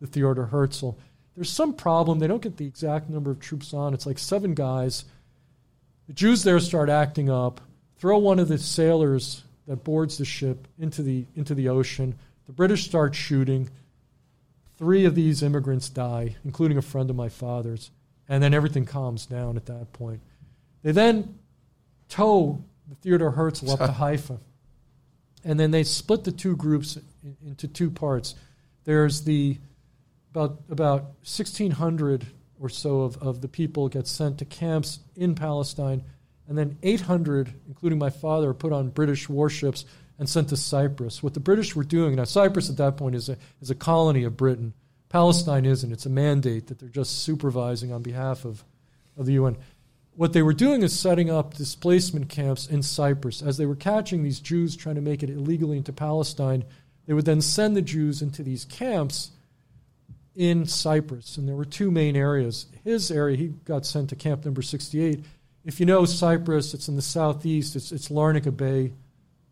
the 0.00 0.06
Theodor 0.06 0.46
Herzl. 0.46 0.90
There's 1.34 1.50
some 1.50 1.74
problem. 1.74 2.18
They 2.18 2.26
don't 2.26 2.42
get 2.42 2.56
the 2.56 2.66
exact 2.66 3.10
number 3.10 3.30
of 3.30 3.40
troops 3.40 3.74
on. 3.74 3.94
It's 3.94 4.06
like 4.06 4.18
seven 4.18 4.54
guys. 4.54 5.04
The 6.06 6.12
Jews 6.12 6.44
there 6.44 6.60
start 6.60 6.88
acting 6.88 7.28
up, 7.28 7.60
throw 7.98 8.18
one 8.18 8.38
of 8.38 8.48
the 8.48 8.58
sailors 8.58 9.42
that 9.66 9.84
boards 9.84 10.18
the 10.18 10.24
ship 10.24 10.68
into 10.78 11.02
the, 11.02 11.26
into 11.34 11.54
the 11.54 11.68
ocean. 11.68 12.14
The 12.46 12.52
British 12.52 12.84
start 12.84 13.14
shooting. 13.14 13.68
Three 14.78 15.04
of 15.04 15.14
these 15.14 15.42
immigrants 15.42 15.88
die, 15.88 16.36
including 16.44 16.78
a 16.78 16.82
friend 16.82 17.10
of 17.10 17.16
my 17.16 17.28
father's. 17.28 17.90
And 18.28 18.42
then 18.42 18.54
everything 18.54 18.84
calms 18.84 19.26
down 19.26 19.56
at 19.56 19.66
that 19.66 19.92
point. 19.92 20.20
They 20.82 20.92
then 20.92 21.38
tow 22.08 22.64
the 22.88 22.94
Theodor 22.96 23.30
Herzl 23.30 23.70
up 23.70 23.78
to 23.78 23.92
Haifa. 23.92 24.38
And 25.44 25.58
then 25.60 25.70
they 25.70 25.84
split 25.84 26.24
the 26.24 26.32
two 26.32 26.56
groups 26.56 26.96
in, 27.22 27.36
into 27.46 27.68
two 27.68 27.90
parts. 27.90 28.34
There's 28.84 29.22
the 29.22 29.58
about 30.30 30.60
about 30.68 31.02
1,600 31.24 32.26
or 32.60 32.68
so 32.68 33.02
of, 33.02 33.16
of 33.18 33.40
the 33.40 33.48
people 33.48 33.88
get 33.88 34.06
sent 34.06 34.38
to 34.38 34.44
camps 34.44 35.00
in 35.14 35.34
Palestine, 35.34 36.04
and 36.48 36.56
then 36.56 36.78
800, 36.82 37.52
including 37.68 37.98
my 37.98 38.10
father, 38.10 38.50
are 38.50 38.54
put 38.54 38.72
on 38.72 38.88
British 38.88 39.28
warships 39.28 39.84
and 40.18 40.28
sent 40.28 40.48
to 40.50 40.56
Cyprus. 40.56 41.22
What 41.22 41.34
the 41.34 41.40
British 41.40 41.76
were 41.76 41.84
doing 41.84 42.16
now, 42.16 42.24
Cyprus 42.24 42.70
at 42.70 42.76
that 42.78 42.96
point 42.96 43.14
is 43.14 43.28
a 43.28 43.36
is 43.60 43.70
a 43.70 43.74
colony 43.74 44.24
of 44.24 44.36
Britain. 44.36 44.72
Palestine 45.08 45.64
isn't. 45.64 45.92
It's 45.92 46.06
a 46.06 46.10
mandate 46.10 46.66
that 46.66 46.78
they're 46.78 46.88
just 46.88 47.22
supervising 47.22 47.92
on 47.92 48.02
behalf 48.02 48.44
of, 48.44 48.64
of 49.16 49.26
the 49.26 49.34
UN. 49.34 49.56
What 50.16 50.32
they 50.32 50.40
were 50.40 50.54
doing 50.54 50.82
is 50.82 50.98
setting 50.98 51.30
up 51.30 51.54
displacement 51.54 52.30
camps 52.30 52.66
in 52.66 52.82
Cyprus. 52.82 53.42
As 53.42 53.58
they 53.58 53.66
were 53.66 53.76
catching 53.76 54.22
these 54.22 54.40
Jews 54.40 54.74
trying 54.74 54.94
to 54.94 55.02
make 55.02 55.22
it 55.22 55.28
illegally 55.28 55.76
into 55.76 55.92
Palestine, 55.92 56.64
they 57.06 57.12
would 57.12 57.26
then 57.26 57.42
send 57.42 57.76
the 57.76 57.82
Jews 57.82 58.22
into 58.22 58.42
these 58.42 58.64
camps 58.64 59.32
in 60.34 60.64
Cyprus. 60.64 61.36
And 61.36 61.46
there 61.46 61.54
were 61.54 61.66
two 61.66 61.90
main 61.90 62.16
areas. 62.16 62.64
His 62.82 63.10
area, 63.10 63.36
he 63.36 63.48
got 63.48 63.84
sent 63.84 64.08
to 64.08 64.16
camp 64.16 64.46
number 64.46 64.62
68. 64.62 65.22
If 65.66 65.80
you 65.80 65.86
know 65.86 66.06
Cyprus, 66.06 66.72
it's 66.72 66.88
in 66.88 66.96
the 66.96 67.02
southeast, 67.02 67.76
it's, 67.76 67.92
it's 67.92 68.08
Larnaca 68.08 68.56
Bay 68.56 68.92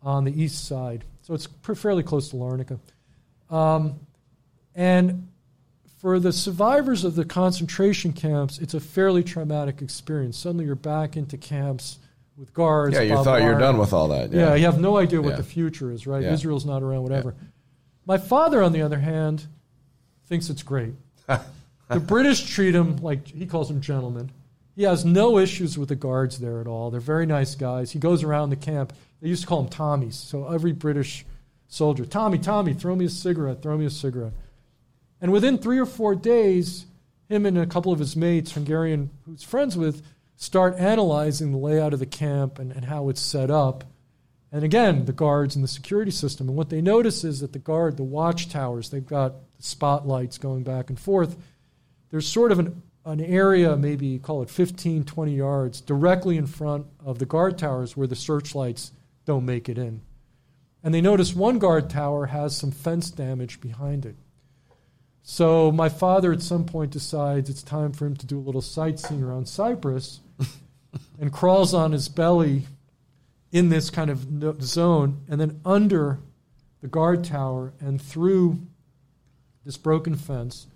on 0.03 0.25
the 0.25 0.43
east 0.43 0.67
side. 0.67 1.05
So 1.23 1.35
it's 1.35 1.47
fairly 1.75 2.03
close 2.03 2.31
to 2.31 2.37
Larnaca. 2.37 2.79
Um, 3.51 4.01
and 4.75 5.29
for 6.05 6.21
the 6.21 6.35
survivors 6.35 7.03
of 7.03 7.15
the 7.15 7.25
concentration 7.25 8.13
camps, 8.13 8.59
it's 8.59 8.75
a 8.75 8.81
fairly 8.81 9.25
traumatic 9.25 9.81
experience. 9.81 10.37
Suddenly 10.37 10.67
you're 10.67 10.75
back 10.75 11.17
into 11.17 11.39
camps 11.39 11.99
with 12.37 12.53
guards. 12.53 12.95
Yeah, 12.95 13.01
you 13.01 13.25
thought 13.25 13.41
you're 13.41 13.59
done 13.59 13.79
with 13.79 13.95
all 13.95 14.09
that. 14.09 14.31
Yeah. 14.31 14.49
Yeah, 14.49 14.55
you 14.57 14.65
have 14.67 14.79
no 14.79 14.99
idea 14.99 15.23
what 15.23 15.31
Yeah. 15.31 15.37
the 15.37 15.45
future 15.45 15.91
is, 15.91 16.07
right? 16.07 16.23
Yeah. 16.23 16.35
Israel's 16.35 16.67
not 16.67 16.83
around, 16.83 17.05
whatever. 17.05 17.35
My 18.05 18.19
father, 18.19 18.63
on 18.63 18.73
the 18.73 18.83
other 18.83 18.99
hand, 18.99 19.47
thinks 20.27 20.51
it's 20.51 20.63
great. 20.63 20.93
the 21.27 22.01
British 22.01 22.55
treat 22.55 22.75
him 22.75 22.99
like 22.99 23.27
he 23.29 23.47
calls 23.47 23.69
them 23.69 23.81
gentlemen. 23.81 24.31
He 24.77 24.83
has 24.83 25.07
no 25.07 25.39
issues 25.39 25.79
with 25.79 25.89
the 25.89 25.97
guards 25.97 26.39
there 26.39 26.61
at 26.61 26.67
all. 26.67 26.91
They're 26.91 27.01
very 27.01 27.25
nice 27.25 27.55
guys. 27.55 27.93
He 27.93 27.99
goes 27.99 28.23
around 28.23 28.51
the 28.51 28.57
camp. 28.57 28.93
They 29.23 29.29
used 29.29 29.41
to 29.41 29.49
call 29.49 29.63
him 29.63 29.71
Tommies. 29.71 30.13
So 30.13 30.53
every 30.53 30.73
British 30.73 31.25
soldier, 31.67 32.05
Tommy, 32.05 32.37
Tommy, 32.37 32.75
throw 32.75 32.95
me 32.95 33.07
a 33.07 33.09
cigarette, 33.09 33.63
throw 33.63 33.79
me 33.79 33.87
a 33.87 33.91
cigarette. 33.91 34.35
And 35.25 35.33
within 35.33 35.57
three 35.57 35.79
or 35.79 35.87
four 35.87 36.15
days, 36.15 36.85
him 37.31 37.47
and 37.47 37.57
a 37.57 37.65
couple 37.65 37.93
of 37.93 37.99
his 37.99 38.15
mates, 38.15 38.53
Hungarian, 38.53 39.09
who's 39.25 39.43
friends 39.43 39.75
with, 39.75 40.03
start 40.37 40.77
analyzing 40.77 41.51
the 41.51 41.57
layout 41.57 41.95
of 41.95 41.99
the 41.99 42.05
camp 42.05 42.59
and, 42.59 42.71
and 42.71 42.85
how 42.85 43.09
it's 43.09 43.23
set 43.23 43.51
up. 43.51 43.85
And 44.53 44.63
again, 44.63 45.07
the 45.07 45.15
guards 45.15 45.55
and 45.55 45.65
the 45.65 45.69
security 45.69 46.11
system. 46.11 46.49
And 46.49 46.59
what 46.59 46.69
they 46.69 46.83
notice 46.83 47.25
is 47.25 47.41
that 47.41 47.55
the 47.55 47.59
guard, 47.59 47.97
the 47.97 48.03
watchtowers, 48.03 48.91
they've 48.91 49.07
got 49.07 49.33
the 49.57 49.63
spotlights 49.63 50.37
going 50.37 50.63
back 50.63 50.91
and 50.91 51.01
forth. 51.01 51.39
There's 52.11 52.29
sort 52.29 52.53
of 52.53 52.59
an, 52.59 52.83
an 53.07 53.23
area, 53.23 53.79
maybe 53.79 54.19
call 54.19 54.43
it 54.43 54.51
15, 54.51 55.05
20 55.05 55.35
yards, 55.35 55.81
directly 55.81 56.37
in 56.37 56.47
front 56.47 56.85
of 57.03 57.19
the 57.19 57.25
guard 57.25 57.57
towers 57.57 57.97
where 57.97 58.07
the 58.07 58.15
searchlights 58.15 58.93
don't 59.25 59.47
make 59.47 59.71
it 59.71 59.79
in. 59.79 60.03
And 60.83 60.93
they 60.93 61.01
notice 61.01 61.35
one 61.35 61.59
guard 61.59 61.89
tower 61.89 62.27
has 62.27 62.55
some 62.55 62.73
fence 62.73 63.11
damage 63.11 63.63
behind 63.63 64.05
it. 64.05 64.17
So 65.27 65.73
my 65.73 65.89
father 65.89 66.35
at 66.35 66.43
some 66.43 66.67
point 66.67 66.91
decides 66.91 67.49
it's 67.49 67.63
time 67.63 67.93
for 67.93 68.05
him 68.05 68.15
to 68.17 68.27
do 68.27 68.39
a 68.39 68.45
little 68.45 68.61
sightseeing 68.61 69.23
around 69.23 69.49
Cyprus 69.49 70.21
and 71.19 71.33
crawls 71.33 71.73
on 71.73 71.93
his 71.93 72.11
belly 72.11 72.67
in 73.51 73.71
this 73.71 73.89
kind 73.89 74.11
of 74.11 74.31
no- 74.31 74.55
zone 74.61 75.23
and 75.27 75.41
then 75.41 75.63
under 75.65 76.21
the 76.83 76.89
guard 76.89 77.25
tower 77.25 77.73
and 77.81 78.01
through 78.03 78.59
this 79.65 79.79
broken 79.79 80.15
fence. 80.15 80.67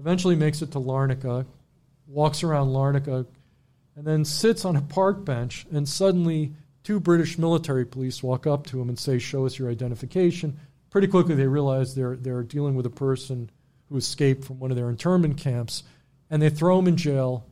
Eventually 0.00 0.34
makes 0.34 0.60
it 0.60 0.72
to 0.72 0.80
Larnaca, 0.80 1.46
walks 2.08 2.42
around 2.42 2.70
Larnaca, 2.70 3.24
and 3.94 4.04
then 4.04 4.24
sits 4.24 4.64
on 4.64 4.74
a 4.74 4.82
park 4.82 5.24
bench. 5.24 5.66
And 5.70 5.88
suddenly, 5.88 6.52
two 6.82 6.98
British 6.98 7.38
military 7.38 7.86
police 7.86 8.24
walk 8.24 8.44
up 8.44 8.66
to 8.66 8.80
him 8.80 8.88
and 8.88 8.98
say, 8.98 9.20
"Show 9.20 9.46
us 9.46 9.56
your 9.56 9.70
identification." 9.70 10.58
Pretty 10.90 11.06
quickly, 11.06 11.36
they 11.36 11.46
realize 11.46 11.94
they're 11.94 12.16
they're 12.16 12.42
dealing 12.42 12.74
with 12.74 12.86
a 12.86 12.90
person 12.90 13.50
who 13.88 13.96
escaped 13.96 14.44
from 14.44 14.58
one 14.58 14.70
of 14.70 14.76
their 14.76 14.90
internment 14.90 15.36
camps, 15.36 15.82
and 16.30 16.40
they 16.40 16.50
throw 16.50 16.78
him 16.78 16.88
in 16.88 16.96
jail 16.96 17.46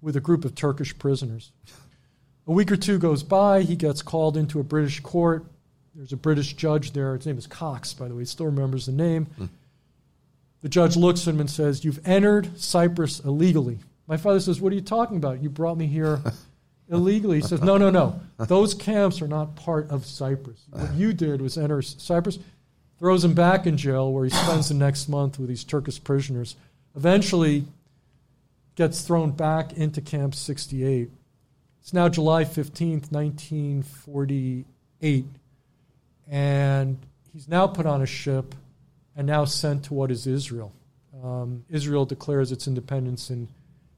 with 0.00 0.16
a 0.16 0.20
group 0.20 0.44
of 0.44 0.54
Turkish 0.54 0.96
prisoners. 0.98 1.52
A 2.46 2.52
week 2.52 2.72
or 2.72 2.76
two 2.76 2.98
goes 2.98 3.22
by. 3.22 3.62
He 3.62 3.76
gets 3.76 4.02
called 4.02 4.36
into 4.36 4.58
a 4.58 4.64
British 4.64 5.00
court. 5.00 5.46
There's 5.94 6.12
a 6.12 6.16
British 6.16 6.54
judge 6.54 6.92
there. 6.92 7.16
His 7.16 7.26
name 7.26 7.38
is 7.38 7.46
Cox, 7.46 7.94
by 7.94 8.08
the 8.08 8.14
way. 8.14 8.22
He 8.22 8.26
still 8.26 8.46
remembers 8.46 8.86
the 8.86 8.92
name. 8.92 9.26
Hmm. 9.26 9.46
The 10.62 10.68
judge 10.68 10.96
looks 10.96 11.26
at 11.26 11.34
him 11.34 11.40
and 11.40 11.50
says, 11.50 11.84
You've 11.84 12.06
entered 12.06 12.58
Cyprus 12.58 13.20
illegally. 13.20 13.78
My 14.06 14.16
father 14.16 14.40
says, 14.40 14.60
What 14.60 14.72
are 14.72 14.76
you 14.76 14.80
talking 14.80 15.16
about? 15.16 15.42
You 15.42 15.50
brought 15.50 15.76
me 15.76 15.86
here 15.86 16.20
illegally. 16.88 17.40
He 17.40 17.46
says, 17.46 17.62
No, 17.62 17.76
no, 17.76 17.90
no. 17.90 18.20
Those 18.38 18.74
camps 18.74 19.22
are 19.22 19.28
not 19.28 19.54
part 19.54 19.90
of 19.90 20.06
Cyprus. 20.06 20.66
What 20.70 20.94
you 20.94 21.12
did 21.12 21.40
was 21.40 21.58
enter 21.58 21.82
Cyprus, 21.82 22.38
throws 23.02 23.24
him 23.24 23.34
back 23.34 23.66
in 23.66 23.76
jail 23.76 24.12
where 24.12 24.22
he 24.22 24.30
spends 24.30 24.68
the 24.68 24.74
next 24.74 25.08
month 25.08 25.36
with 25.36 25.48
these 25.48 25.64
Turkish 25.64 26.04
prisoners. 26.04 26.54
Eventually, 26.94 27.64
gets 28.76 29.00
thrown 29.00 29.32
back 29.32 29.72
into 29.72 30.00
Camp 30.00 30.36
68. 30.36 31.10
It's 31.80 31.92
now 31.92 32.08
July 32.08 32.44
15th, 32.44 33.10
1948. 33.10 35.26
And 36.30 36.96
he's 37.32 37.48
now 37.48 37.66
put 37.66 37.86
on 37.86 38.02
a 38.02 38.06
ship 38.06 38.54
and 39.16 39.26
now 39.26 39.46
sent 39.46 39.86
to 39.86 39.94
what 39.94 40.12
is 40.12 40.28
Israel. 40.28 40.72
Um, 41.24 41.64
Israel 41.68 42.04
declares 42.04 42.52
its 42.52 42.68
independence 42.68 43.30
in 43.30 43.48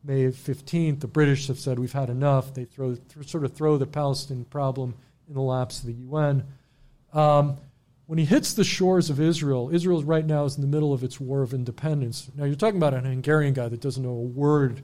May 0.03 0.29
15th. 0.29 1.01
The 1.01 1.09
British 1.09 1.49
have 1.49 1.59
said 1.59 1.79
we've 1.79 1.93
had 1.93 2.09
enough. 2.09 2.55
They 2.55 2.65
throw, 2.65 2.95
th- 2.95 3.29
sort 3.29 3.45
of 3.45 3.53
throw 3.53 3.77
the 3.77 3.85
Palestinian 3.85 4.47
problem 4.47 4.95
in 5.29 5.35
the 5.35 5.43
laps 5.43 5.81
of 5.81 5.87
the 5.89 5.93
UN. 5.93 6.45
Um, 7.13 7.59
when 8.07 8.19
he 8.19 8.25
hits 8.25 8.53
the 8.53 8.65
shores 8.65 9.09
of 9.09 9.21
Israel, 9.21 9.71
Israel 9.73 10.03
right 10.03 10.27
now 10.27 10.45
is 10.45 10.57
in 10.57 10.61
the 10.61 10.69
middle 10.69 10.93
of 10.93 11.03
its 11.03 11.19
war 11.19 11.43
of 11.43 11.55
independence. 11.55 12.31
Now 12.37 12.45
you're 12.45 12.55
talking 12.55 12.77
about 12.77 12.95
an 12.95 13.05
Hungarian 13.05 13.55
guy 13.55 13.69
that 13.69 13.81
doesn't 13.81 14.03
know 14.03 14.11
a 14.11 14.15
word 14.15 14.83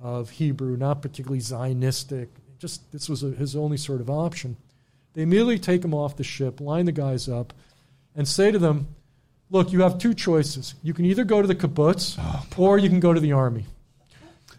of 0.00 0.30
Hebrew, 0.30 0.76
not 0.76 1.02
particularly 1.02 1.40
Zionistic. 1.40 2.28
Just 2.58 2.90
this 2.92 3.08
was 3.08 3.22
a, 3.22 3.30
his 3.30 3.54
only 3.54 3.76
sort 3.76 4.00
of 4.00 4.08
option. 4.08 4.56
They 5.12 5.22
immediately 5.22 5.58
take 5.58 5.84
him 5.84 5.94
off 5.94 6.16
the 6.16 6.24
ship, 6.24 6.60
line 6.60 6.86
the 6.86 6.92
guys 6.92 7.28
up, 7.28 7.52
and 8.14 8.26
say 8.26 8.50
to 8.50 8.58
them, 8.58 8.88
"Look, 9.50 9.72
you 9.72 9.82
have 9.82 9.98
two 9.98 10.14
choices. 10.14 10.74
You 10.82 10.94
can 10.94 11.04
either 11.04 11.24
go 11.24 11.42
to 11.42 11.48
the 11.48 11.54
kibbutz, 11.54 12.16
oh, 12.18 12.46
or 12.56 12.78
you 12.78 12.88
can 12.88 13.00
go 13.00 13.12
to 13.12 13.20
the 13.20 13.32
army." 13.32 13.66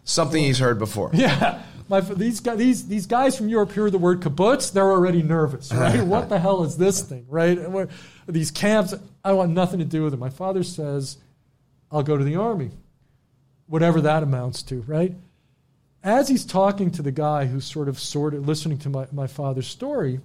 Something 0.04 0.44
he's 0.44 0.58
heard 0.58 0.78
before. 0.78 1.10
Yeah. 1.14 1.62
My, 1.88 2.00
these, 2.00 2.40
guys, 2.40 2.58
these, 2.58 2.88
these 2.88 3.06
guys 3.06 3.36
from 3.36 3.48
Europe 3.48 3.72
hear 3.72 3.90
the 3.90 3.98
word 3.98 4.20
kibbutz, 4.20 4.72
they're 4.72 4.90
already 4.90 5.22
nervous, 5.22 5.72
right? 5.74 6.02
what 6.02 6.28
the 6.28 6.38
hell 6.38 6.64
is 6.64 6.76
this 6.76 7.00
thing, 7.02 7.26
right? 7.28 7.58
And 7.58 7.88
These 8.26 8.50
camps, 8.50 8.94
I 9.24 9.32
want 9.32 9.52
nothing 9.52 9.78
to 9.78 9.84
do 9.84 10.02
with 10.02 10.14
it. 10.14 10.18
My 10.18 10.30
father 10.30 10.62
says, 10.62 11.18
I'll 11.90 12.02
go 12.02 12.16
to 12.16 12.24
the 12.24 12.36
army, 12.36 12.70
whatever 13.66 14.00
that 14.00 14.22
amounts 14.22 14.62
to, 14.64 14.82
right? 14.82 15.14
As 16.02 16.28
he's 16.28 16.44
talking 16.44 16.90
to 16.92 17.02
the 17.02 17.12
guy 17.12 17.46
who's 17.46 17.64
sort 17.64 17.88
of 17.88 17.98
sort 17.98 18.34
of 18.34 18.46
listening 18.46 18.78
to 18.78 18.88
my, 18.88 19.06
my 19.12 19.26
father's 19.26 19.66
story, 19.66 20.20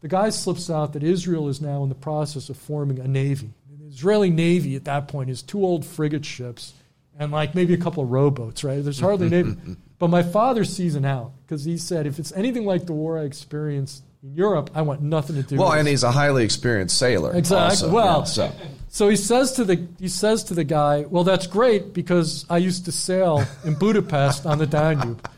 the 0.00 0.08
guy 0.08 0.30
slips 0.30 0.70
out 0.70 0.92
that 0.94 1.02
Israel 1.02 1.48
is 1.48 1.60
now 1.60 1.82
in 1.82 1.88
the 1.88 1.94
process 1.94 2.48
of 2.48 2.56
forming 2.56 2.98
a 2.98 3.06
navy. 3.06 3.50
The 3.78 3.86
Israeli 3.86 4.30
navy 4.30 4.76
at 4.76 4.84
that 4.84 5.08
point 5.08 5.30
is 5.30 5.42
two 5.42 5.64
old 5.64 5.84
frigate 5.84 6.24
ships 6.24 6.74
and 7.18 7.30
like 7.30 7.54
maybe 7.54 7.74
a 7.74 7.78
couple 7.78 8.02
of 8.02 8.10
rowboats, 8.10 8.64
right? 8.64 8.82
There's 8.82 9.00
hardly 9.00 9.26
a 9.28 9.30
navy. 9.30 9.56
But 10.00 10.08
my 10.08 10.22
father 10.22 10.64
sees 10.64 10.94
an 10.96 11.04
out 11.04 11.32
because 11.46 11.64
he 11.64 11.76
said, 11.76 12.06
if 12.06 12.18
it's 12.18 12.32
anything 12.32 12.64
like 12.64 12.86
the 12.86 12.94
war 12.94 13.18
I 13.18 13.24
experienced 13.24 14.02
in 14.22 14.34
Europe, 14.34 14.70
I 14.74 14.80
want 14.80 15.02
nothing 15.02 15.36
to 15.36 15.42
do 15.42 15.44
with 15.44 15.52
it. 15.52 15.58
Well, 15.58 15.70
with 15.70 15.78
and 15.80 15.88
he's 15.88 16.02
a 16.02 16.10
highly 16.10 16.42
experienced 16.42 16.96
sailor. 16.96 17.36
Exactly. 17.36 17.68
also. 17.86 17.90
Well, 17.92 18.18
Yeah, 18.20 18.24
so 18.24 18.52
So 18.88 19.08
he 19.10 19.16
says 19.16 19.52
to 19.52 19.64
the 19.64 19.86
he 20.00 20.08
says 20.08 20.42
to 20.44 20.54
the 20.54 20.64
guy, 20.64 21.04
"Well, 21.08 21.22
that's 21.22 21.46
great 21.46 21.92
because 21.92 22.46
I 22.48 22.56
used 22.56 22.86
to 22.86 22.92
sail 22.92 23.44
in 23.62 23.74
Budapest 23.74 24.46
on 24.46 24.56
the 24.58 24.66
Danube," 24.66 25.28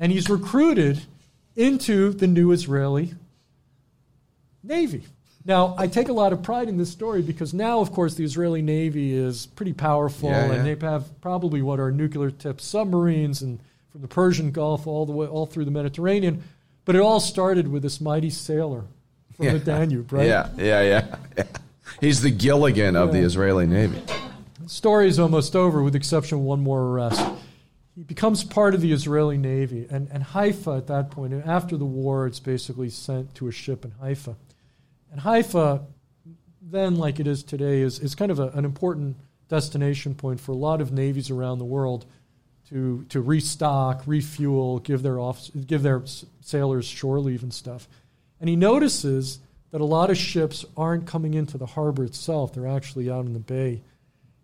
and 0.00 0.10
he's 0.12 0.28
recruited 0.28 1.00
into 1.56 2.10
the 2.12 2.26
new 2.26 2.50
Israeli 2.50 3.14
Navy. 4.62 5.04
Now, 5.46 5.74
I 5.78 5.86
take 5.86 6.08
a 6.08 6.12
lot 6.12 6.32
of 6.32 6.42
pride 6.42 6.68
in 6.68 6.78
this 6.78 6.90
story 6.90 7.22
because 7.22 7.54
now, 7.54 7.80
of 7.80 7.92
course, 7.92 8.14
the 8.14 8.24
Israeli 8.24 8.60
Navy 8.62 9.14
is 9.14 9.46
pretty 9.46 9.74
powerful, 9.74 10.30
Yeah, 10.30 10.46
yeah. 10.46 10.52
and 10.54 10.66
they 10.66 10.86
have 10.86 11.20
probably 11.20 11.62
what 11.62 11.78
are 11.78 11.92
nuclear-tipped 11.92 12.62
submarines, 12.62 13.42
and 13.42 13.60
from 13.94 14.02
the 14.02 14.08
Persian 14.08 14.50
Gulf 14.50 14.88
all 14.88 15.06
the 15.06 15.12
way 15.12 15.28
all 15.28 15.46
through 15.46 15.66
the 15.66 15.70
Mediterranean. 15.70 16.42
But 16.84 16.96
it 16.96 16.98
all 16.98 17.20
started 17.20 17.68
with 17.68 17.84
this 17.84 18.00
mighty 18.00 18.28
sailor 18.28 18.86
from 19.36 19.46
the 19.46 19.60
Danube, 19.60 20.12
right? 20.12 20.26
yeah, 20.26 20.50
yeah, 20.56 20.82
yeah, 20.82 21.16
yeah. 21.38 21.44
He's 22.00 22.20
the 22.20 22.32
Gilligan 22.32 22.96
of 22.96 23.12
the 23.12 23.20
Israeli 23.20 23.68
Navy. 23.68 24.02
story 24.66 25.06
is 25.06 25.20
almost 25.20 25.54
over 25.54 25.80
with 25.80 25.92
the 25.92 25.98
exception 25.98 26.38
of 26.38 26.44
one 26.44 26.60
more 26.60 26.82
arrest. 26.82 27.24
he 27.94 28.02
becomes 28.02 28.42
part 28.42 28.74
of 28.74 28.80
the 28.80 28.90
Israeli 28.90 29.38
Navy. 29.38 29.86
And, 29.88 30.08
and 30.10 30.24
Haifa 30.24 30.72
at 30.72 30.88
that 30.88 31.12
point, 31.12 31.32
and 31.32 31.44
after 31.44 31.76
the 31.76 31.84
war, 31.84 32.26
it's 32.26 32.40
basically 32.40 32.90
sent 32.90 33.32
to 33.36 33.46
a 33.46 33.52
ship 33.52 33.84
in 33.84 33.92
Haifa. 33.92 34.34
And 35.12 35.20
Haifa, 35.20 35.82
then, 36.60 36.96
like 36.96 37.20
it 37.20 37.28
is 37.28 37.44
today, 37.44 37.82
is, 37.82 38.00
is 38.00 38.16
kind 38.16 38.32
of 38.32 38.40
a, 38.40 38.48
an 38.48 38.64
important 38.64 39.18
destination 39.48 40.16
point 40.16 40.40
for 40.40 40.50
a 40.50 40.56
lot 40.56 40.80
of 40.80 40.90
navies 40.90 41.30
around 41.30 41.60
the 41.60 41.64
world 41.64 42.06
to, 42.70 43.04
to 43.10 43.20
restock, 43.20 44.02
refuel, 44.06 44.78
give 44.78 45.02
their, 45.02 45.18
off, 45.18 45.50
give 45.66 45.82
their 45.82 46.02
sailors 46.40 46.86
shore 46.86 47.20
leave 47.20 47.42
and 47.42 47.52
stuff. 47.52 47.88
And 48.40 48.48
he 48.48 48.56
notices 48.56 49.38
that 49.70 49.80
a 49.80 49.84
lot 49.84 50.10
of 50.10 50.16
ships 50.16 50.64
aren't 50.76 51.06
coming 51.06 51.34
into 51.34 51.58
the 51.58 51.66
harbor 51.66 52.04
itself, 52.04 52.54
they're 52.54 52.66
actually 52.66 53.10
out 53.10 53.26
in 53.26 53.32
the 53.32 53.38
bay. 53.38 53.82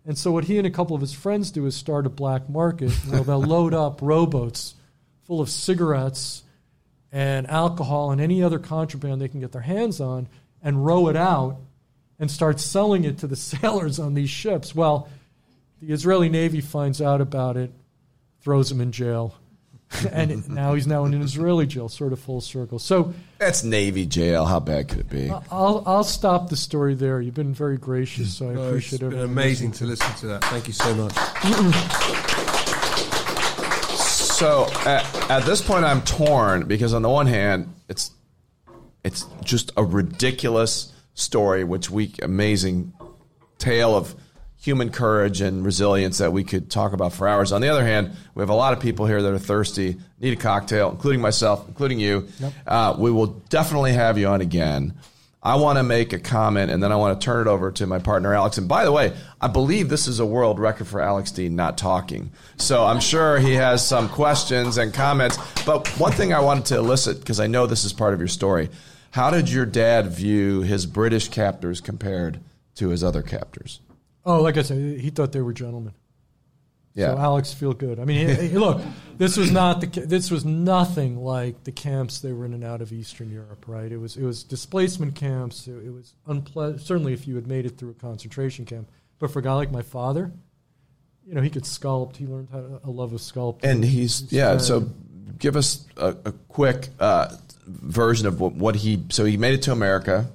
And 0.05 0.17
so 0.17 0.31
what 0.31 0.45
he 0.45 0.57
and 0.57 0.65
a 0.65 0.71
couple 0.71 0.95
of 0.95 1.01
his 1.01 1.13
friends 1.13 1.51
do 1.51 1.65
is 1.65 1.75
start 1.75 2.05
a 2.05 2.09
black 2.09 2.49
market. 2.49 2.89
They'll 3.05 3.39
load 3.39 3.73
up 3.73 3.99
rowboats 4.01 4.73
full 5.25 5.41
of 5.41 5.49
cigarettes 5.49 6.43
and 7.11 7.49
alcohol 7.49 8.11
and 8.11 8.19
any 8.19 8.41
other 8.41 8.57
contraband 8.57 9.21
they 9.21 9.27
can 9.27 9.39
get 9.39 9.51
their 9.51 9.61
hands 9.61 10.01
on 10.01 10.27
and 10.63 10.85
row 10.85 11.07
it 11.07 11.15
out 11.15 11.57
and 12.19 12.31
start 12.31 12.59
selling 12.59 13.03
it 13.03 13.19
to 13.19 13.27
the 13.27 13.35
sailors 13.37 13.99
on 13.99 14.13
these 14.13 14.29
ships. 14.29 14.73
Well, 14.73 15.07
the 15.81 15.93
Israeli 15.93 16.29
Navy 16.29 16.61
finds 16.61 17.01
out 17.01 17.21
about 17.21 17.57
it, 17.57 17.71
throws 18.41 18.71
him 18.71 18.81
in 18.81 18.91
jail. 18.91 19.35
and 20.11 20.47
now 20.49 20.73
he's 20.73 20.87
now 20.87 21.03
in 21.03 21.13
an 21.13 21.21
Israeli 21.21 21.65
jail, 21.67 21.89
sort 21.89 22.13
of 22.13 22.19
full 22.19 22.39
circle. 22.39 22.79
So 22.79 23.13
That's 23.39 23.63
Navy 23.63 24.05
jail. 24.05 24.45
How 24.45 24.61
bad 24.61 24.87
could 24.87 24.99
it 24.99 25.09
be? 25.09 25.29
I'll 25.29 25.83
I'll 25.85 26.05
stop 26.05 26.49
the 26.49 26.55
story 26.55 26.95
there. 26.95 27.19
You've 27.19 27.33
been 27.33 27.53
very 27.53 27.77
gracious, 27.77 28.33
so 28.37 28.45
I 28.45 28.49
Oh, 28.49 28.51
it's 28.75 28.93
appreciate 28.93 29.09
been 29.09 29.19
amazing 29.19 29.73
to 29.73 29.85
listen 29.85 30.15
to 30.19 30.27
that. 30.27 30.45
Thank 30.45 30.67
you 30.67 30.73
so 30.73 30.95
much. 30.95 31.13
So 34.41 34.65
at, 34.87 35.29
at 35.29 35.45
this 35.45 35.61
point, 35.61 35.85
I'm 35.85 36.01
torn 36.01 36.65
because 36.65 36.95
on 36.95 37.03
the 37.03 37.09
one 37.09 37.27
hand, 37.27 37.71
it's 37.87 38.09
it's 39.03 39.27
just 39.43 39.71
a 39.77 39.83
ridiculous 39.83 40.91
story, 41.13 41.63
which 41.63 41.91
we 41.91 42.15
amazing 42.23 42.91
tale 43.59 43.95
of 43.95 44.15
human 44.61 44.91
courage 44.91 45.41
and 45.41 45.65
resilience 45.65 46.19
that 46.19 46.31
we 46.31 46.43
could 46.43 46.69
talk 46.69 46.93
about 46.93 47.11
for 47.11 47.27
hours. 47.27 47.51
On 47.51 47.61
the 47.61 47.67
other 47.67 47.83
hand, 47.83 48.11
we 48.35 48.41
have 48.41 48.49
a 48.49 48.55
lot 48.55 48.73
of 48.73 48.79
people 48.79 49.07
here 49.07 49.21
that 49.21 49.33
are 49.33 49.39
thirsty, 49.39 49.97
need 50.19 50.33
a 50.33 50.35
cocktail, 50.35 50.91
including 50.91 51.19
myself, 51.19 51.67
including 51.67 51.99
you. 51.99 52.27
Uh, 52.67 52.95
we 52.97 53.11
will 53.11 53.27
definitely 53.49 53.93
have 53.93 54.19
you 54.19 54.27
on 54.27 54.39
again. 54.39 54.93
I 55.43 55.55
want 55.55 55.79
to 55.79 55.83
make 55.83 56.13
a 56.13 56.19
comment 56.19 56.69
and 56.69 56.83
then 56.83 56.91
I 56.91 56.95
want 56.97 57.19
to 57.19 57.25
turn 57.25 57.47
it 57.47 57.49
over 57.49 57.71
to 57.71 57.87
my 57.87 57.97
partner 57.97 58.35
Alex. 58.35 58.59
And 58.59 58.67
by 58.67 58.85
the 58.85 58.91
way, 58.91 59.13
I 59.41 59.47
believe 59.47 59.89
this 59.89 60.07
is 60.07 60.19
a 60.19 60.25
world 60.25 60.59
record 60.59 60.85
for 60.85 61.01
Alex 61.01 61.31
Dean 61.31 61.55
not 61.55 61.79
talking. 61.79 62.31
So 62.57 62.85
I'm 62.85 62.99
sure 62.99 63.39
he 63.39 63.53
has 63.53 63.85
some 63.85 64.07
questions 64.07 64.77
and 64.77 64.93
comments. 64.93 65.39
But 65.65 65.87
one 65.99 66.11
thing 66.11 66.31
I 66.31 66.41
wanted 66.41 66.65
to 66.65 66.77
elicit, 66.77 67.19
because 67.19 67.39
I 67.39 67.47
know 67.47 67.65
this 67.65 67.83
is 67.83 67.93
part 67.93 68.13
of 68.13 68.19
your 68.19 68.27
story, 68.27 68.69
how 69.09 69.31
did 69.31 69.49
your 69.49 69.65
dad 69.65 70.05
view 70.05 70.61
his 70.61 70.85
British 70.85 71.29
captors 71.29 71.81
compared 71.81 72.39
to 72.75 72.89
his 72.89 73.03
other 73.03 73.23
captors? 73.23 73.79
Oh, 74.25 74.41
like 74.41 74.57
I 74.57 74.61
said, 74.61 74.99
he 74.99 75.09
thought 75.09 75.31
they 75.31 75.41
were 75.41 75.53
gentlemen. 75.53 75.93
Yeah. 76.93 77.07
So 77.07 77.17
Alex, 77.17 77.53
feel 77.53 77.73
good. 77.73 77.99
I 77.99 78.05
mean, 78.05 78.27
he, 78.27 78.47
he- 78.49 78.57
look, 78.57 78.81
this 79.17 79.37
was 79.37 79.49
not 79.51 79.79
the 79.81 79.87
this 79.87 80.29
was 80.29 80.43
nothing 80.43 81.17
like 81.17 81.63
the 81.63 81.71
camps 81.71 82.19
they 82.19 82.33
were 82.33 82.45
in 82.45 82.53
and 82.53 82.63
out 82.63 82.81
of 82.81 82.91
Eastern 82.91 83.31
Europe, 83.31 83.65
right? 83.67 83.89
It 83.91 83.97
was 83.97 84.17
it 84.17 84.23
was 84.23 84.43
displacement 84.43 85.15
camps. 85.15 85.67
It, 85.67 85.85
it 85.85 85.89
was 85.91 86.13
unpleasant. 86.27 86.81
Certainly, 86.81 87.13
if 87.13 87.27
you 87.27 87.35
had 87.35 87.47
made 87.47 87.65
it 87.65 87.77
through 87.77 87.91
a 87.91 87.93
concentration 87.93 88.65
camp, 88.65 88.89
but 89.19 89.31
for 89.31 89.39
a 89.39 89.41
guy 89.41 89.53
like 89.53 89.71
my 89.71 89.83
father, 89.83 90.31
you 91.25 91.33
know, 91.33 91.41
he 91.41 91.49
could 91.49 91.63
sculpt. 91.63 92.17
He 92.17 92.27
learned 92.27 92.49
how 92.51 92.59
to, 92.59 92.81
a 92.83 92.89
love 92.91 93.13
of 93.13 93.21
sculpting. 93.21 93.63
And 93.63 93.85
he's 93.85 94.29
yeah. 94.31 94.57
So 94.57 94.89
give 95.39 95.55
us 95.55 95.85
a, 95.95 96.09
a 96.25 96.31
quick 96.49 96.89
uh, 96.99 97.35
version 97.65 98.27
of 98.27 98.41
what, 98.41 98.53
what 98.53 98.75
he. 98.75 99.01
So 99.09 99.23
he 99.23 99.37
made 99.37 99.53
it 99.53 99.61
to 99.63 99.71
America. 99.71 100.29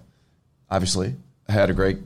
Obviously, 0.71 1.17
had 1.49 1.69
a 1.69 1.75
great 1.75 1.99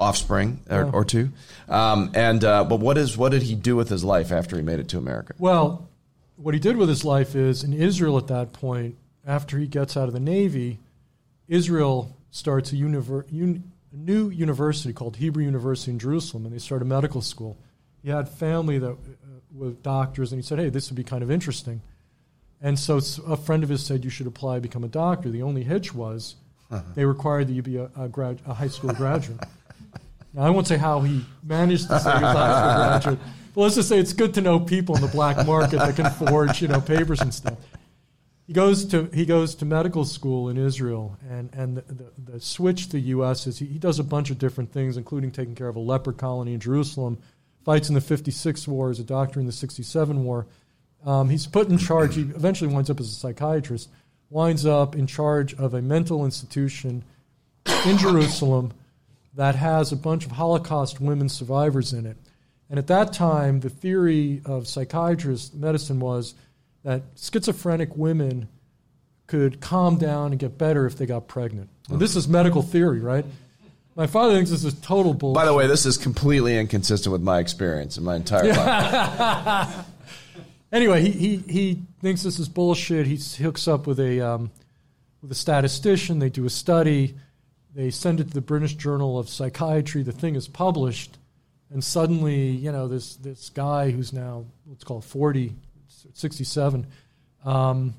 offspring 0.00 0.60
or, 0.68 0.84
Yeah. 0.84 0.90
or 0.92 1.04
two. 1.04 1.30
Um, 1.68 2.10
and 2.14 2.42
uh, 2.42 2.64
but 2.64 2.80
what 2.80 2.98
is 2.98 3.16
what 3.16 3.30
did 3.32 3.42
he 3.42 3.54
do 3.54 3.76
with 3.76 3.88
his 3.88 4.02
life 4.02 4.32
after 4.32 4.56
he 4.56 4.62
made 4.62 4.80
it 4.80 4.88
to 4.88 4.98
America? 4.98 5.34
Well, 5.38 5.88
what 6.36 6.54
he 6.54 6.60
did 6.60 6.76
with 6.76 6.88
his 6.88 7.04
life 7.04 7.36
is 7.36 7.62
in 7.62 7.72
Israel 7.72 8.16
at 8.18 8.26
that 8.28 8.52
point, 8.52 8.96
after 9.26 9.58
he 9.58 9.66
gets 9.66 9.96
out 9.96 10.08
of 10.08 10.14
the 10.14 10.20
Navy, 10.20 10.78
Israel 11.48 12.16
starts 12.30 12.72
a, 12.72 12.76
univer- 12.76 13.30
un- 13.32 13.70
a 13.92 13.96
new 13.96 14.30
university 14.30 14.92
called 14.94 15.16
Hebrew 15.16 15.44
University 15.44 15.90
in 15.90 15.98
Jerusalem, 15.98 16.46
and 16.46 16.54
they 16.54 16.58
start 16.58 16.80
a 16.80 16.84
medical 16.84 17.20
school. 17.20 17.58
He 18.02 18.08
had 18.08 18.28
family 18.28 18.78
that 18.78 18.90
uh, 18.92 18.96
with 19.54 19.82
doctors, 19.82 20.32
and 20.32 20.40
he 20.40 20.46
said, 20.46 20.58
"Hey, 20.58 20.70
this 20.70 20.88
would 20.90 20.96
be 20.96 21.04
kind 21.04 21.22
of 21.22 21.30
interesting." 21.30 21.82
And 22.62 22.78
so 22.78 23.00
a 23.26 23.36
friend 23.36 23.62
of 23.62 23.68
his 23.68 23.84
said, 23.84 24.04
"You 24.04 24.10
should 24.10 24.26
apply 24.26 24.56
to 24.56 24.60
become 24.60 24.84
a 24.84 24.88
doctor." 24.88 25.28
The 25.30 25.42
only 25.42 25.62
hitch 25.64 25.92
was 25.94 26.36
they 26.94 27.04
required 27.04 27.48
that 27.48 27.52
you 27.52 27.62
be 27.62 27.76
a, 27.76 27.90
a, 27.98 28.08
grad- 28.08 28.40
a 28.46 28.54
high 28.54 28.68
school 28.68 28.92
graduate. 28.94 29.40
Now, 30.32 30.42
I 30.42 30.50
won't 30.50 30.66
say 30.66 30.76
how 30.76 31.00
he 31.00 31.24
managed 31.42 31.88
to 31.88 31.98
save 31.98 32.14
his 32.14 32.22
high 32.22 32.76
graduate, 32.76 33.18
but 33.54 33.60
let's 33.62 33.74
just 33.74 33.88
say 33.88 33.98
it's 33.98 34.12
good 34.12 34.34
to 34.34 34.40
know 34.40 34.60
people 34.60 34.94
in 34.94 35.02
the 35.02 35.08
black 35.08 35.44
market 35.46 35.78
that 35.78 35.96
can 35.96 36.10
forge, 36.10 36.62
you 36.62 36.68
know, 36.68 36.80
papers 36.80 37.20
and 37.20 37.34
stuff. 37.34 37.58
He 38.46 38.52
goes 38.52 38.84
to 38.86 39.08
he 39.12 39.26
goes 39.26 39.54
to 39.56 39.64
medical 39.64 40.04
school 40.04 40.48
in 40.48 40.56
Israel, 40.56 41.16
and 41.28 41.50
and 41.52 41.76
the, 41.76 41.82
the, 41.82 42.32
the 42.32 42.40
switch 42.40 42.86
to 42.86 42.92
the 42.92 43.00
U.S. 43.00 43.46
is 43.46 43.58
he, 43.58 43.66
he 43.66 43.78
does 43.78 43.98
a 44.00 44.04
bunch 44.04 44.30
of 44.30 44.38
different 44.38 44.72
things, 44.72 44.96
including 44.96 45.30
taking 45.30 45.54
care 45.54 45.68
of 45.68 45.76
a 45.76 45.80
leper 45.80 46.12
colony 46.12 46.54
in 46.54 46.60
Jerusalem, 46.60 47.18
fights 47.64 47.88
in 47.88 47.94
the 47.94 48.00
'56 48.00 48.66
war 48.66 48.90
as 48.90 48.98
a 48.98 49.04
doctor 49.04 49.38
in 49.38 49.46
the 49.46 49.52
'67 49.52 50.24
war. 50.24 50.48
Um, 51.04 51.30
he's 51.30 51.46
put 51.46 51.68
in 51.68 51.78
charge. 51.78 52.16
He 52.16 52.22
eventually 52.22 52.72
winds 52.72 52.90
up 52.90 52.98
as 52.98 53.08
a 53.08 53.14
psychiatrist. 53.14 53.88
Winds 54.30 54.66
up 54.66 54.94
in 54.94 55.06
charge 55.06 55.54
of 55.54 55.74
a 55.74 55.82
mental 55.82 56.24
institution 56.24 57.04
in 57.86 57.98
Jerusalem 57.98 58.72
that 59.40 59.54
has 59.54 59.90
a 59.90 59.96
bunch 59.96 60.26
of 60.26 60.32
Holocaust 60.32 61.00
women 61.00 61.30
survivors 61.30 61.94
in 61.94 62.04
it. 62.04 62.18
And 62.68 62.78
at 62.78 62.88
that 62.88 63.14
time, 63.14 63.60
the 63.60 63.70
theory 63.70 64.42
of 64.44 64.68
psychiatrist 64.68 65.54
medicine 65.54 65.98
was 65.98 66.34
that 66.84 67.04
schizophrenic 67.16 67.96
women 67.96 68.48
could 69.26 69.58
calm 69.62 69.96
down 69.96 70.32
and 70.32 70.38
get 70.38 70.58
better 70.58 70.84
if 70.84 70.98
they 70.98 71.06
got 71.06 71.26
pregnant. 71.26 71.70
And 71.88 71.98
this 71.98 72.16
is 72.16 72.28
medical 72.28 72.60
theory, 72.60 73.00
right? 73.00 73.24
My 73.96 74.06
father 74.06 74.34
thinks 74.34 74.50
this 74.50 74.62
is 74.62 74.74
total 74.74 75.14
bullshit. 75.14 75.36
By 75.36 75.46
the 75.46 75.54
way, 75.54 75.66
this 75.66 75.86
is 75.86 75.96
completely 75.96 76.58
inconsistent 76.58 77.10
with 77.10 77.22
my 77.22 77.38
experience 77.38 77.96
in 77.96 78.04
my 78.04 78.16
entire 78.16 78.46
life. 78.46 79.86
anyway, 80.72 81.00
he, 81.00 81.12
he, 81.12 81.36
he 81.36 81.82
thinks 82.02 82.22
this 82.22 82.38
is 82.38 82.50
bullshit. 82.50 83.06
He 83.06 83.16
hooks 83.42 83.66
up 83.66 83.86
with 83.86 84.00
a, 84.00 84.20
um, 84.20 84.50
with 85.22 85.32
a 85.32 85.34
statistician. 85.34 86.18
They 86.18 86.28
do 86.28 86.44
a 86.44 86.50
study. 86.50 87.14
They 87.74 87.90
send 87.90 88.20
it 88.20 88.28
to 88.28 88.34
the 88.34 88.40
British 88.40 88.74
Journal 88.74 89.18
of 89.18 89.28
Psychiatry. 89.28 90.02
The 90.02 90.12
thing 90.12 90.34
is 90.34 90.48
published. 90.48 91.18
And 91.70 91.84
suddenly, 91.84 92.50
you 92.50 92.72
know, 92.72 92.88
this, 92.88 93.16
this 93.16 93.48
guy 93.50 93.90
who's 93.90 94.12
now, 94.12 94.46
let's 94.66 94.82
call 94.82 94.98
it 94.98 95.04
40, 95.04 95.54
67, 96.14 96.86
um, 97.44 97.94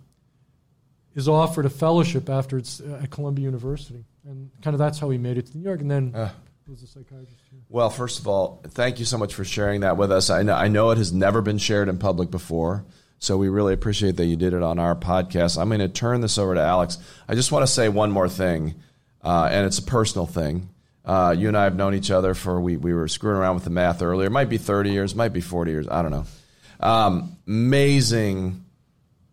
is 1.16 1.28
offered 1.28 1.66
a 1.66 1.70
fellowship 1.70 2.30
after 2.30 2.58
it's 2.58 2.82
uh, 2.82 3.00
at 3.04 3.10
Columbia 3.10 3.46
University. 3.46 4.04
And 4.26 4.52
kind 4.62 4.74
of 4.74 4.80
that's 4.80 5.00
how 5.00 5.10
he 5.10 5.18
made 5.18 5.38
it 5.38 5.48
to 5.48 5.58
New 5.58 5.64
York. 5.64 5.80
And 5.80 5.90
then 5.90 6.32
was 6.72 6.82
a 6.84 6.88
psychiatrist. 6.88 7.36
Here. 7.50 7.60
Well, 7.70 7.90
first 7.90 8.20
of 8.20 8.28
all, 8.28 8.62
thank 8.70 8.98
you 8.98 9.06
so 9.06 9.18
much 9.18 9.36
for 9.36 9.44
sharing 9.44 9.82
that 9.82 9.98
with 9.98 10.12
us. 10.12 10.30
I 10.30 10.42
know, 10.42 10.56
I 10.56 10.70
know 10.70 10.92
it 10.92 10.98
has 10.98 11.12
never 11.12 11.42
been 11.42 11.58
shared 11.58 11.90
in 11.90 11.98
public 11.98 12.32
before, 12.32 12.86
so 13.20 13.38
we 13.38 13.50
really 13.50 13.74
appreciate 13.74 14.16
that 14.18 14.26
you 14.26 14.38
did 14.38 14.54
it 14.54 14.64
on 14.64 14.80
our 14.80 14.96
podcast. 14.96 15.62
I'm 15.62 15.68
going 15.68 15.82
to 15.82 15.90
turn 15.90 16.22
this 16.22 16.38
over 16.38 16.56
to 16.56 16.62
Alex. 16.62 16.98
I 17.28 17.36
just 17.36 17.52
want 17.52 17.64
to 17.64 17.72
say 17.72 17.90
one 17.90 18.10
more 18.10 18.30
thing, 18.30 18.76
uh, 19.24 19.50
and 19.52 19.66
it's 19.66 19.80
a 19.80 19.84
personal 19.84 20.26
thing. 20.26 20.70
Uh, 21.04 21.34
you 21.38 21.48
and 21.48 21.58
I 21.58 21.64
have 21.64 21.76
known 21.76 21.96
each 21.96 22.12
other 22.12 22.34
for, 22.34 22.62
we, 22.62 22.78
we 22.78 22.94
were 22.94 23.08
screwing 23.08 23.38
around 23.38 23.56
with 23.56 23.64
the 23.64 23.70
math 23.72 24.02
earlier. 24.02 24.28
It 24.28 24.32
might 24.32 24.50
be 24.50 24.58
30 24.58 24.92
years, 24.92 25.16
might 25.16 25.34
be 25.34 25.42
40 25.42 25.72
years, 25.72 25.88
I 25.90 26.02
don't 26.02 26.12
know. 26.12 26.26
Um, 26.80 27.38
amazing 27.48 28.66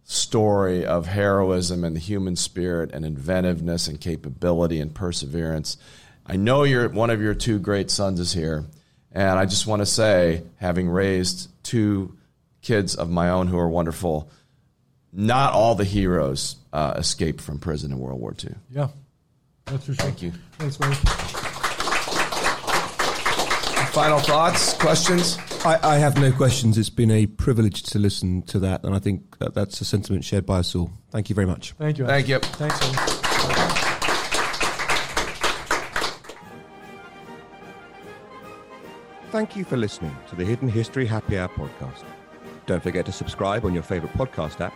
story 0.04 0.86
of 0.86 1.06
heroism 1.06 1.84
and 1.84 1.94
the 1.94 2.00
human 2.00 2.34
spirit 2.34 2.92
and 2.92 3.04
inventiveness 3.04 3.88
and 3.88 4.00
capability 4.00 4.80
and 4.80 4.94
perseverance. 4.94 5.76
I 6.26 6.36
know 6.36 6.64
you're 6.64 6.88
one 6.88 7.10
of 7.10 7.20
your 7.20 7.34
two 7.34 7.58
great 7.58 7.90
sons 7.90 8.18
is 8.18 8.32
here, 8.32 8.64
and 9.12 9.38
I 9.38 9.44
just 9.44 9.66
want 9.66 9.80
to 9.80 9.86
say, 9.86 10.42
having 10.56 10.88
raised 10.88 11.50
two 11.62 12.16
kids 12.62 12.94
of 12.94 13.10
my 13.10 13.30
own 13.30 13.48
who 13.48 13.58
are 13.58 13.68
wonderful, 13.68 14.30
not 15.12 15.52
all 15.52 15.74
the 15.74 15.84
heroes 15.84 16.56
uh, 16.72 16.94
escaped 16.96 17.40
from 17.40 17.58
prison 17.58 17.92
in 17.92 17.98
World 17.98 18.20
War 18.20 18.34
II. 18.42 18.54
Yeah. 18.70 18.88
That's 19.70 19.86
for 19.86 19.94
sure. 19.94 20.04
Thank 20.04 20.22
you. 20.22 20.32
Thanks, 20.58 20.78
Mike. 20.80 20.96
Final 23.92 24.20
thoughts, 24.20 24.74
questions? 24.74 25.38
I, 25.64 25.78
I 25.82 25.96
have 25.98 26.20
no 26.20 26.30
questions. 26.30 26.78
It's 26.78 26.90
been 26.90 27.10
a 27.10 27.26
privilege 27.26 27.82
to 27.84 27.98
listen 27.98 28.42
to 28.42 28.58
that, 28.60 28.84
and 28.84 28.94
I 28.94 28.98
think 28.98 29.38
that 29.38 29.54
that's 29.54 29.80
a 29.80 29.84
sentiment 29.84 30.24
shared 30.24 30.46
by 30.46 30.58
us 30.58 30.74
all. 30.74 30.90
Thank 31.10 31.28
you 31.28 31.34
very 31.34 31.46
much. 31.46 31.72
Thank 31.72 31.98
you. 31.98 32.04
Alex. 32.04 32.28
Thank 32.28 32.28
you. 32.28 32.38
Thanks, 32.38 32.82
Alex. 32.82 33.18
Thank 39.30 39.56
you 39.56 39.64
for 39.64 39.76
listening 39.76 40.16
to 40.30 40.36
the 40.36 40.44
Hidden 40.44 40.68
History 40.68 41.04
Happy 41.04 41.36
Hour 41.38 41.48
podcast. 41.48 42.04
Don't 42.66 42.82
forget 42.82 43.04
to 43.06 43.12
subscribe 43.12 43.64
on 43.64 43.74
your 43.74 43.82
favorite 43.82 44.12
podcast 44.12 44.60
app. 44.60 44.72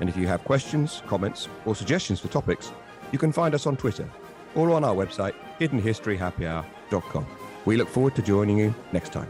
And 0.00 0.08
if 0.08 0.16
you 0.16 0.26
have 0.26 0.44
questions, 0.44 1.02
comments, 1.06 1.48
or 1.64 1.74
suggestions 1.74 2.20
for 2.20 2.28
topics, 2.28 2.72
you 3.12 3.18
can 3.18 3.32
find 3.32 3.54
us 3.54 3.66
on 3.66 3.76
Twitter 3.76 4.08
or 4.54 4.70
on 4.70 4.84
our 4.84 4.94
website, 4.94 5.34
hiddenhistoryhappyhour.com. 5.58 7.26
We 7.64 7.76
look 7.76 7.88
forward 7.88 8.14
to 8.16 8.22
joining 8.22 8.58
you 8.58 8.74
next 8.92 9.12
time. 9.12 9.28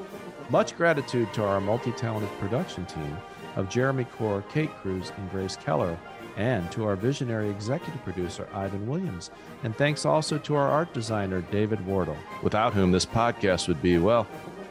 Much 0.51 0.77
gratitude 0.77 1.33
to 1.35 1.45
our 1.45 1.61
multi 1.61 1.93
talented 1.93 2.31
production 2.39 2.85
team 2.87 3.17
of 3.57 3.69
Jeremy 3.69 4.05
Core, 4.05 4.45
Kate 4.53 4.71
Cruz, 4.77 5.13
and 5.17 5.31
Grace 5.31 5.57
Keller, 5.57 5.99
and 6.37 6.71
to 6.73 6.85
our 6.85 6.97
visionary 6.97 7.51
executive 7.51 8.03
producer, 8.05 8.49
Ivan 8.55 8.87
Williams. 8.87 9.31
And 9.65 9.77
thanks 9.77 10.05
also 10.05 10.39
to 10.39 10.55
our 10.55 10.69
art 10.69 10.93
designer, 10.95 11.43
David 11.43 11.85
Wardle, 11.85 12.17
without 12.43 12.73
whom 12.73 12.93
this 12.93 13.07
podcast 13.07 13.69
would 13.69 13.83
be, 13.83 13.99
well, 13.99 14.27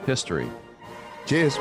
history. 0.05 0.49
Cheers. 1.25 1.57